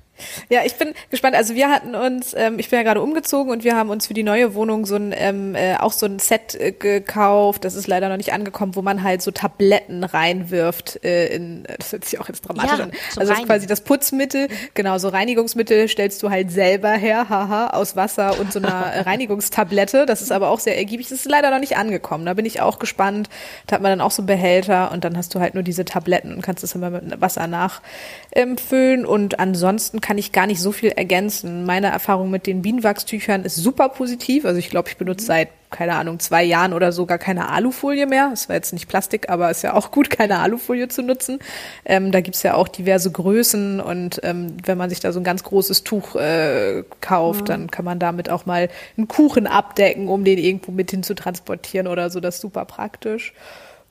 [0.48, 1.36] Ja, ich bin gespannt.
[1.36, 4.14] Also wir hatten uns, ähm, ich bin ja gerade umgezogen und wir haben uns für
[4.14, 7.64] die neue Wohnung so ein ähm, äh, auch so ein Set äh, gekauft.
[7.64, 11.04] Das ist leider noch nicht angekommen, wo man halt so Tabletten reinwirft.
[11.04, 12.92] Äh, in, das hört sich auch jetzt dramatisch Ja, an.
[13.16, 17.68] Also das ist quasi das Putzmittel, genau so Reinigungsmittel stellst du halt selber her, haha,
[17.70, 20.06] aus Wasser und so einer Reinigungstablette.
[20.06, 21.08] Das ist aber auch sehr ergiebig.
[21.08, 22.26] Das ist leider noch nicht angekommen.
[22.26, 23.28] Da bin ich auch gespannt.
[23.66, 25.84] Da hat man dann auch so einen Behälter und dann hast du halt nur diese
[25.84, 29.06] Tabletten und kannst es immer mit Wasser nachfüllen.
[29.06, 31.64] Und ansonsten kann ich gar nicht so viel ergänzen.
[31.64, 34.44] Meine Erfahrung mit den Bienenwachstüchern ist super positiv.
[34.44, 38.06] Also ich glaube, ich benutze seit, keine Ahnung, zwei Jahren oder so gar keine Alufolie
[38.06, 38.30] mehr.
[38.30, 41.38] Das war jetzt nicht Plastik, aber ist ja auch gut, keine Alufolie zu nutzen.
[41.84, 45.24] Ähm, da gibt's ja auch diverse Größen und ähm, wenn man sich da so ein
[45.24, 50.24] ganz großes Tuch äh, kauft, dann kann man damit auch mal einen Kuchen abdecken, um
[50.24, 52.20] den irgendwo mit hin zu transportieren oder so.
[52.20, 53.32] Das ist super praktisch.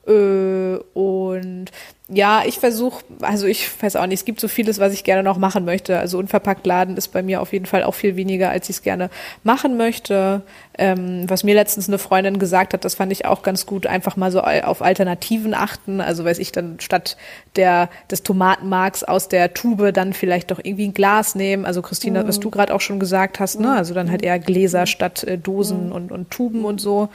[0.06, 1.70] Äh, und
[2.14, 5.22] ja, ich versuche, also ich weiß auch nicht, es gibt so vieles, was ich gerne
[5.22, 5.98] noch machen möchte.
[5.98, 8.82] Also unverpackt laden ist bei mir auf jeden Fall auch viel weniger, als ich es
[8.82, 9.08] gerne
[9.44, 10.42] machen möchte.
[10.76, 14.16] Ähm, was mir letztens eine Freundin gesagt hat, das fand ich auch ganz gut, einfach
[14.16, 16.02] mal so auf Alternativen achten.
[16.02, 17.16] Also weiß ich dann statt
[17.56, 21.64] der des Tomatenmarks aus der Tube dann vielleicht doch irgendwie ein Glas nehmen.
[21.64, 23.74] Also Christina, was du gerade auch schon gesagt hast, ne?
[23.74, 27.08] Also dann halt eher Gläser statt äh, Dosen und, und Tuben und so.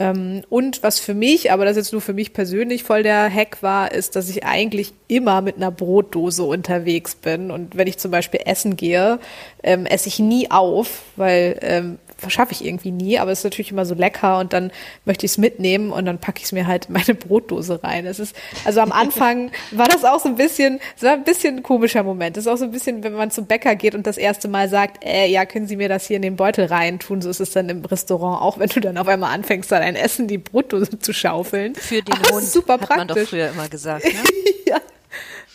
[0.00, 3.62] Ähm, und was für mich, aber das jetzt nur für mich persönlich voll der Hack
[3.62, 7.50] war, ist, dass ich eigentlich immer mit einer Brotdose unterwegs bin.
[7.50, 9.20] Und wenn ich zum Beispiel essen gehe,
[9.62, 11.98] ähm, esse ich nie auf, weil ähm,
[12.28, 14.70] schaffe ich irgendwie nie, aber es ist natürlich immer so lecker und dann
[15.04, 18.06] möchte ich es mitnehmen und dann packe ich es mir halt in meine Brotdose rein.
[18.06, 21.58] Es ist, also am Anfang war das auch so ein bisschen, es war ein bisschen
[21.58, 22.36] ein komischer Moment.
[22.36, 24.68] Es ist auch so ein bisschen, wenn man zum Bäcker geht und das erste Mal
[24.68, 27.22] sagt, äh, ja, können Sie mir das hier in den Beutel rein tun?
[27.22, 29.96] So ist es dann im Restaurant auch, wenn du dann auf einmal anfängst, dann ein
[29.96, 31.74] Essen die Brotdose zu schaufeln.
[31.74, 33.30] Für den es Hund, ist super hat man doch praktisch.
[33.30, 34.04] früher immer gesagt.
[34.04, 34.12] Ne?
[34.66, 34.80] ja.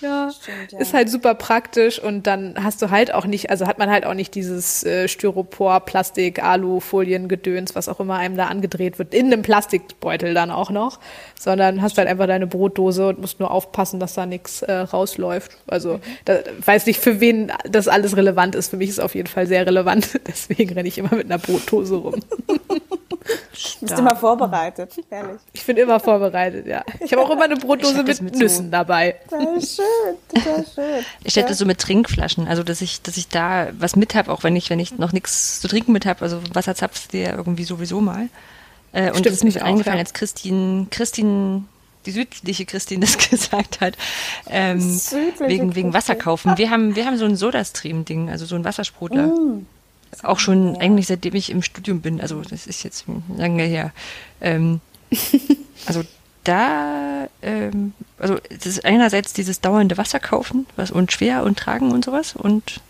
[0.01, 0.79] Ja, Stimmt, ja.
[0.79, 4.05] ist halt super praktisch und dann hast du halt auch nicht, also hat man halt
[4.05, 8.99] auch nicht dieses äh, Styropor, Plastik, Alu, Folien, Gedöns, was auch immer einem da angedreht
[8.99, 10.99] wird, in einem Plastikbeutel dann auch noch,
[11.39, 15.57] sondern hast halt einfach deine Brotdose und musst nur aufpassen, dass da nichts äh, rausläuft.
[15.67, 18.69] Also da, weiß nicht, für wen das alles relevant ist.
[18.69, 20.19] Für mich ist es auf jeden Fall sehr relevant.
[20.27, 22.15] Deswegen renne ich immer mit einer Brotdose rum.
[23.81, 24.91] Bist immer vorbereitet.
[25.09, 25.39] Herrlich.
[25.53, 26.83] Ich bin immer vorbereitet, ja.
[26.99, 29.15] Ich habe auch immer eine Brotdose mit, das mit so- Nüssen dabei.
[29.29, 29.84] Total schön,
[30.33, 31.05] total schön.
[31.23, 34.31] Ich stelle das so mit Trinkflaschen, also dass ich, dass ich da was mit habe,
[34.31, 36.21] auch wenn ich, wenn ich noch nichts zu trinken mit habe.
[36.21, 38.29] Also Wasser zapfst du ja irgendwie sowieso mal.
[38.91, 40.03] Äh, und Stimmt, das ist mir eingefallen, ja.
[40.03, 41.65] als Christine, Christine,
[42.05, 43.97] die südliche Christine das gesagt hat,
[44.49, 44.79] ähm,
[45.39, 46.57] wegen, wegen Wasser kaufen.
[46.57, 49.27] Wir haben, wir haben so ein Sodastream-Ding, also so ein Wassersprudler.
[49.27, 49.65] Mm.
[50.23, 53.05] Auch schon eigentlich seitdem ich im Studium bin, also das ist jetzt
[53.35, 53.91] lange her.
[54.39, 54.79] Ähm,
[55.85, 56.03] also
[56.47, 61.91] da, ähm, also das ist einerseits dieses dauernde Wasser kaufen, was und schwer und tragen
[61.91, 62.81] und sowas und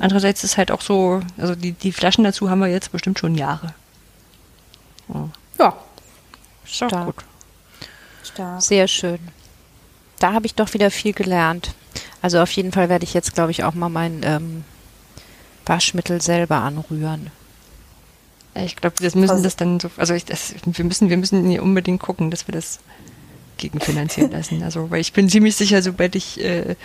[0.00, 3.34] andererseits ist halt auch so, also die, die Flaschen dazu haben wir jetzt bestimmt schon
[3.34, 3.74] Jahre.
[5.58, 5.74] Ja,
[6.64, 7.06] Ist auch Stark.
[7.06, 7.24] gut.
[8.22, 8.62] Stark.
[8.62, 9.18] Sehr schön.
[10.18, 11.74] Da habe ich doch wieder viel gelernt.
[12.22, 14.64] Also auf jeden Fall werde ich jetzt, glaube ich, auch mal mein ähm,
[15.66, 17.30] Waschmittel selber anrühren.
[18.64, 21.48] Ich glaube, wir müssen Also- das dann so, also ich, das, wir müssen, wir müssen
[21.48, 22.78] hier unbedingt gucken, dass wir das
[23.56, 24.62] gegenfinanzieren lassen.
[24.68, 26.76] Also, weil ich bin ziemlich sicher, sobald ich äh,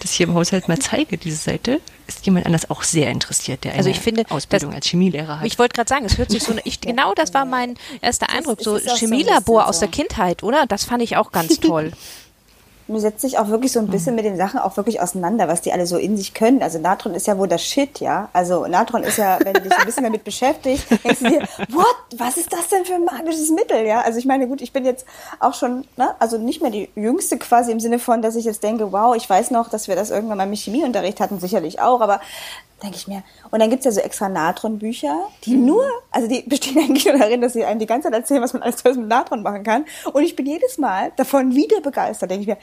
[0.00, 3.72] das hier im Haushalt mal zeige, diese Seite, ist jemand anders auch sehr interessiert, der
[3.72, 5.46] eine Also ich finde, Ausbildung das- als Chemielehrer hat.
[5.46, 8.60] Ich wollte gerade sagen, es hört sich so, ich, genau das war mein erster Eindruck,
[8.62, 9.92] so so Chemielabor bisschen aus der so.
[9.92, 10.66] Kindheit, oder?
[10.66, 11.92] Das fand ich auch ganz toll.
[12.88, 15.60] Du setzt dich auch wirklich so ein bisschen mit den Sachen auch wirklich auseinander, was
[15.60, 16.62] die alle so in sich können.
[16.62, 18.28] Also Natron ist ja wohl das Shit, ja.
[18.32, 21.40] Also Natron ist ja, wenn du dich ein bisschen damit beschäftigst, denkst du dir,
[21.70, 21.96] what?
[22.16, 24.02] Was ist das denn für ein magisches Mittel, ja?
[24.02, 25.04] Also ich meine, gut, ich bin jetzt
[25.40, 28.62] auch schon, ne, also nicht mehr die Jüngste quasi im Sinne von, dass ich jetzt
[28.62, 32.00] denke, wow, ich weiß noch, dass wir das irgendwann mal im Chemieunterricht hatten, sicherlich auch,
[32.00, 32.20] aber
[32.82, 33.22] denke ich mir.
[33.50, 37.40] Und dann gibt's ja so extra Natron-Bücher, die nur, also die bestehen eigentlich nur darin,
[37.40, 39.84] dass sie einem die ganze Zeit erzählen, was man alles mit Natron machen kann.
[40.12, 42.30] Und ich bin jedes Mal davon wieder begeistert.
[42.30, 42.58] Denke ich mir,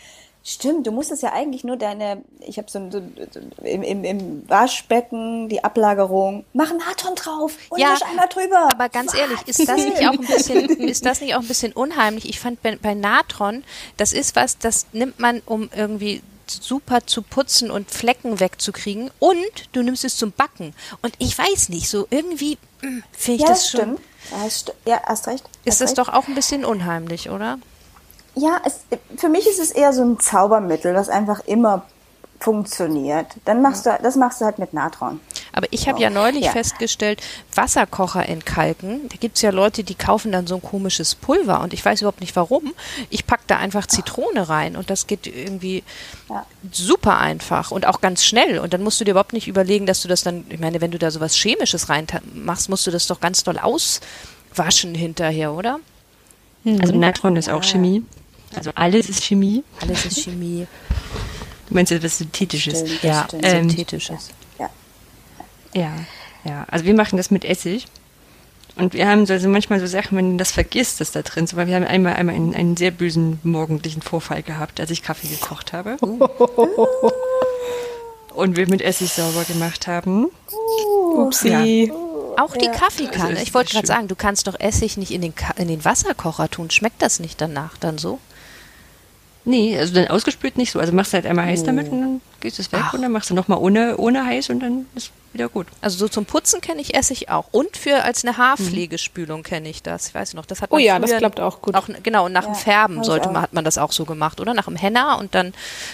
[0.46, 4.04] stimmt, du musstest ja eigentlich nur deine, ich habe so, ein- so, so im, im,
[4.04, 8.68] im Waschbecken die Ablagerung, mach Natron drauf und Ja, wisch einmal drüber.
[8.72, 11.72] Aber ganz ehrlich, ist das nicht auch ein bisschen, ist das nicht auch ein bisschen
[11.74, 12.28] unheimlich?
[12.30, 13.64] Ich fand bei, bei Natron,
[13.98, 19.36] das ist was, das nimmt man, um irgendwie super zu putzen und Flecken wegzukriegen und
[19.72, 20.74] du nimmst es zum Backen.
[21.02, 23.80] Und ich weiß nicht, so irgendwie mm, finde ich ja, das, das schon.
[23.80, 24.02] stimmt.
[24.86, 25.46] Ja, das hast recht.
[25.66, 25.98] Ist hast das recht.
[26.00, 27.60] doch auch ein bisschen unheimlich, oder?
[28.36, 28.80] Ja, es,
[29.18, 31.86] für mich ist es eher so ein Zaubermittel, was einfach immer
[32.44, 33.28] funktioniert.
[33.46, 35.20] Dann machst du, das machst du halt mit Natron.
[35.54, 36.52] Aber ich habe ja neulich Ja.
[36.52, 37.22] festgestellt,
[37.56, 39.08] Wasserkocher entkalken.
[39.10, 42.20] Da gibt's ja Leute, die kaufen dann so ein komisches Pulver und ich weiß überhaupt
[42.22, 42.74] nicht warum.
[43.10, 45.84] Ich pack da einfach Zitrone rein und das geht irgendwie
[46.30, 46.46] Ja.
[46.72, 48.60] super einfach und auch ganz schnell.
[48.60, 50.92] Und dann musst du dir überhaupt nicht überlegen, dass du das dann, ich meine, wenn
[50.92, 55.80] du da sowas Chemisches rein machst, musst du das doch ganz doll auswaschen hinterher, oder?
[56.66, 58.04] Also Natron ist auch Chemie.
[58.56, 59.64] Also alles ist Chemie.
[59.82, 60.68] Alles ist Chemie.
[61.68, 62.80] Du meinst etwas Synthetisches?
[62.80, 63.46] Stimmt, ja, stimmt.
[63.46, 64.30] Ähm, synthetisches.
[65.74, 65.92] Ja,
[66.44, 66.66] ja.
[66.70, 67.88] Also wir machen das mit Essig.
[68.76, 71.44] Und wir haben so also manchmal so Sachen, wenn du das vergisst, das da drin
[71.44, 71.56] ist.
[71.56, 75.28] Weil wir haben einmal, einmal einen, einen sehr bösen morgendlichen Vorfall gehabt, als ich Kaffee
[75.28, 75.98] gekocht habe.
[78.34, 80.30] Und wir mit Essig sauber gemacht haben.
[81.16, 81.92] Upsi.
[82.36, 83.30] Auch die Kaffeekanne.
[83.30, 85.86] Also ich wollte gerade sagen, du kannst doch Essig nicht in den, Ka in den
[85.86, 86.72] Wasserkocher tun.
[86.72, 88.18] Schmeckt das nicht danach dann so?
[89.46, 90.80] Nee, also dann ausgespült nicht so.
[90.80, 91.66] Also machst du halt einmal heiß Oh.
[91.66, 92.94] damit und dann gehst es weg Ach.
[92.94, 95.68] und dann machst du nochmal ohne, ohne heiß und dann ist wieder gut.
[95.82, 97.48] Also so zum Putzen kenne ich Essig auch.
[97.52, 100.08] Und für als eine Haarpflegespülung kenne ich das.
[100.08, 101.76] Ich weiß noch, das hat Oh man ja, das klappt auch gut.
[101.76, 103.92] Auch, genau, und nach dem Ja, Färben hab ich sollte man, hat man das auch
[103.92, 104.54] so gemacht, oder?
[104.54, 105.54] Nach dem Henna und dann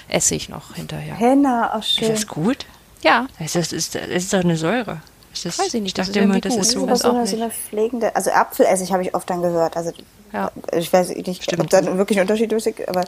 [0.09, 1.15] Essig noch hinterher.
[1.15, 2.09] Henna, auch Ist schön.
[2.09, 2.65] das gut?
[3.01, 5.01] Ja, Das ist, ist, das ist doch eine Säure.
[5.33, 6.95] Ist das, Weiß ich nicht, das dachte ist immer, das ist Das ist so.
[6.95, 9.77] so auch eine, so pflegende, also Apfelessig habe ich oft dann gehört.
[9.77, 9.91] Also
[10.33, 10.51] ja.
[10.75, 11.61] ich weiß nicht, Stimmt.
[11.61, 13.03] ob da wirklich ein Unterschied ist, aber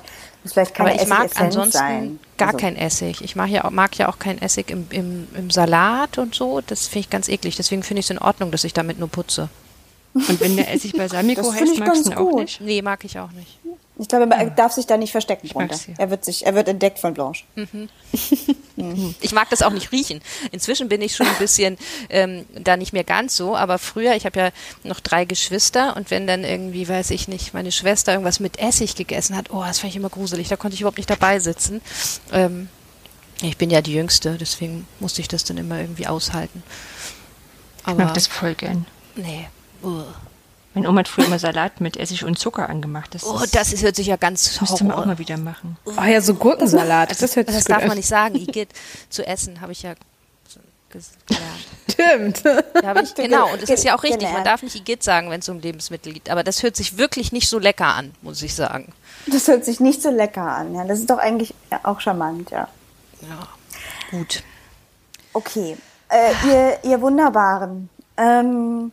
[0.45, 2.19] vielleicht Aber ich mag Essigessenz ansonsten sein.
[2.37, 3.21] gar Also, kein Essig.
[3.21, 6.61] Ich mag ja, auch- mag ja auch kein Essig im, im, im Salat und so.
[6.61, 7.55] Das finde ich ganz eklig.
[7.55, 9.49] Deswegen finde ich es in Ordnung, dass ich damit nur putze.
[10.13, 12.59] Und wenn der Essig Balsamico heißt, magst du ihn auch nicht?
[12.61, 13.59] Nee, mag ich auch nicht.
[13.97, 15.77] Ich glaube, man darf sich da nicht verstecken Ich drunter.
[15.97, 17.43] Er wird sich, er wird entdeckt von Blanche.
[19.21, 20.21] Ich mag das auch nicht riechen.
[20.51, 21.77] Inzwischen bin ich schon ein bisschen
[22.09, 24.49] ähm, da nicht mehr ganz so, aber früher, ich habe ja
[24.83, 28.95] noch drei Geschwister und wenn dann irgendwie, weiß ich nicht, meine Schwester irgendwas mit Essig
[28.95, 31.81] gegessen hat, oh, das fand ich immer gruselig, da konnte ich überhaupt nicht dabei sitzen.
[32.31, 32.69] Ähm,
[33.43, 36.63] ich bin ja die Jüngste, deswegen musste ich das dann immer irgendwie aushalten.
[37.81, 38.87] Ich Aber mag das voll gern.
[39.15, 39.47] nee.
[39.83, 40.05] Uh.
[40.73, 43.13] Meine Oma hat früher immer Salat mit Essig und Zucker angemacht.
[43.13, 45.07] Das, Oh, ist, das ist, hört sich ja ganz das müsste man auch Horror.
[45.07, 45.77] mal wieder machen.
[45.97, 47.11] Ah ja, so Gurkensalat.
[47.11, 47.87] Das hört sich Das gut darf an.
[47.89, 48.35] man nicht sagen.
[48.35, 48.69] Igitt
[49.09, 49.95] zu essen, habe ich ja
[50.89, 51.65] gelernt.
[51.89, 52.43] Stimmt.
[52.85, 54.31] Hab ich, genau, und es ist ja auch richtig.
[54.31, 56.29] Man darf nicht Igitt sagen, wenn es um Lebensmittel geht.
[56.29, 58.91] Aber das hört sich wirklich nicht so lecker an, muss ich sagen.
[59.27, 60.73] Das hört sich nicht so lecker an.
[60.75, 62.67] Ja, das ist doch eigentlich ja, auch charmant, ja.
[63.21, 63.47] Ja,
[64.09, 64.43] gut.
[65.33, 65.77] Okay,
[66.09, 67.89] äh, ihr, ihr Wunderbaren.
[68.17, 68.91] Ähm,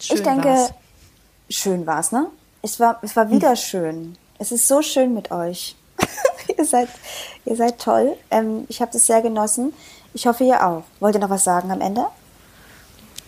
[0.00, 0.72] Schön ich denke, war's.
[1.48, 2.26] Schön war's, ne?
[2.62, 4.16] Es war, es war wieder schön.
[4.38, 5.76] Es ist so schön mit euch.
[6.58, 6.88] ihr seid,
[7.44, 8.16] ihr seid toll.
[8.30, 9.72] Ähm, ich habe das sehr genossen.
[10.14, 10.84] Ich hoffe, ihr auch.
[11.00, 12.06] Wollt ihr noch was sagen am Ende?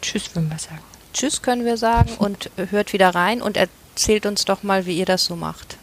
[0.02, 0.82] Tschüss, würden wir sagen.
[1.12, 5.06] Tschüss können wir sagen und hört wieder rein und erzählt uns doch mal, wie ihr
[5.06, 5.76] das so macht.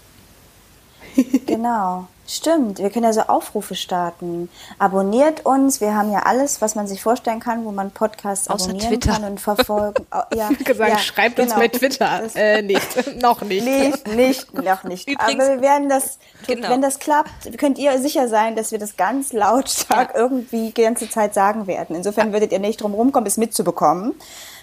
[1.46, 2.08] Genau.
[2.30, 4.50] Stimmt, wir können ja so Aufrufe starten.
[4.80, 5.80] Abonniert uns.
[5.80, 9.14] Wir haben ja alles, was man sich vorstellen kann, wo man Podcasts Außer abonnieren Twitter.
[9.14, 10.06] kann und verfolgen.
[10.12, 11.62] Au- Ja, gesagt, ja, schreibt uns genau.
[11.62, 12.24] bei Twitter.
[12.36, 13.16] Äh, nicht.
[13.22, 13.66] Noch nicht.
[13.66, 15.08] Nicht, nicht, noch nicht.
[15.10, 16.70] Übrigens- Aber wir werden das, Genau.
[16.70, 20.20] wenn das klappt, könnt ihr sicher sein, dass wir das ganz lautstark Ja.
[20.20, 21.96] irgendwie die ganze Zeit sagen werden.
[21.96, 24.14] Insofern würdet ihr nicht drum rumkommen, es mitzubekommen.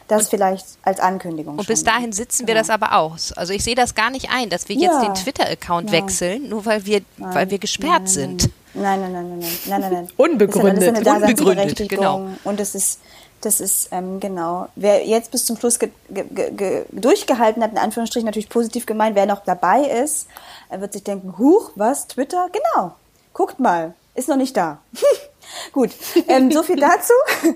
[0.09, 1.59] Das vielleicht als Ankündigung.
[1.59, 1.87] Und bis schon.
[1.87, 2.61] dahin sitzen wir Genau.
[2.67, 3.33] das aber aus.
[3.33, 5.05] Also ich sehe das gar nicht ein, dass wir jetzt Ja.
[5.05, 6.03] den Twitter-Account Ja.
[6.03, 8.51] wechseln, nur weil wir, weil wir gesperrt sind.
[8.75, 10.09] Nein, nein, nein, nein, nein, nein, nein, nein.
[10.17, 11.07] Unbegründet.
[11.07, 12.29] Das ist Unbegründet, genau.
[12.45, 13.01] Und das ist,
[13.41, 14.69] das ist, ähm, genau.
[14.77, 19.17] Wer jetzt bis zum Schluss ge ge ge durchgehalten hat, in Anführungsstrichen natürlich positiv gemeint,
[19.17, 20.27] wer noch dabei ist,
[20.69, 22.49] er wird sich denken, huch, was, Twitter?
[22.53, 22.95] Genau.
[23.33, 23.95] Guckt mal.
[24.15, 24.79] Ist noch nicht da.
[25.73, 25.91] Gut.
[26.29, 27.13] Ähm, so viel dazu.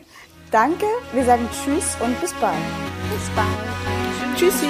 [0.50, 0.86] Danke.
[1.12, 2.56] Wir sagen Tschüss und bis bald.
[3.12, 4.36] Bis bald.
[4.36, 4.68] Tschüssi.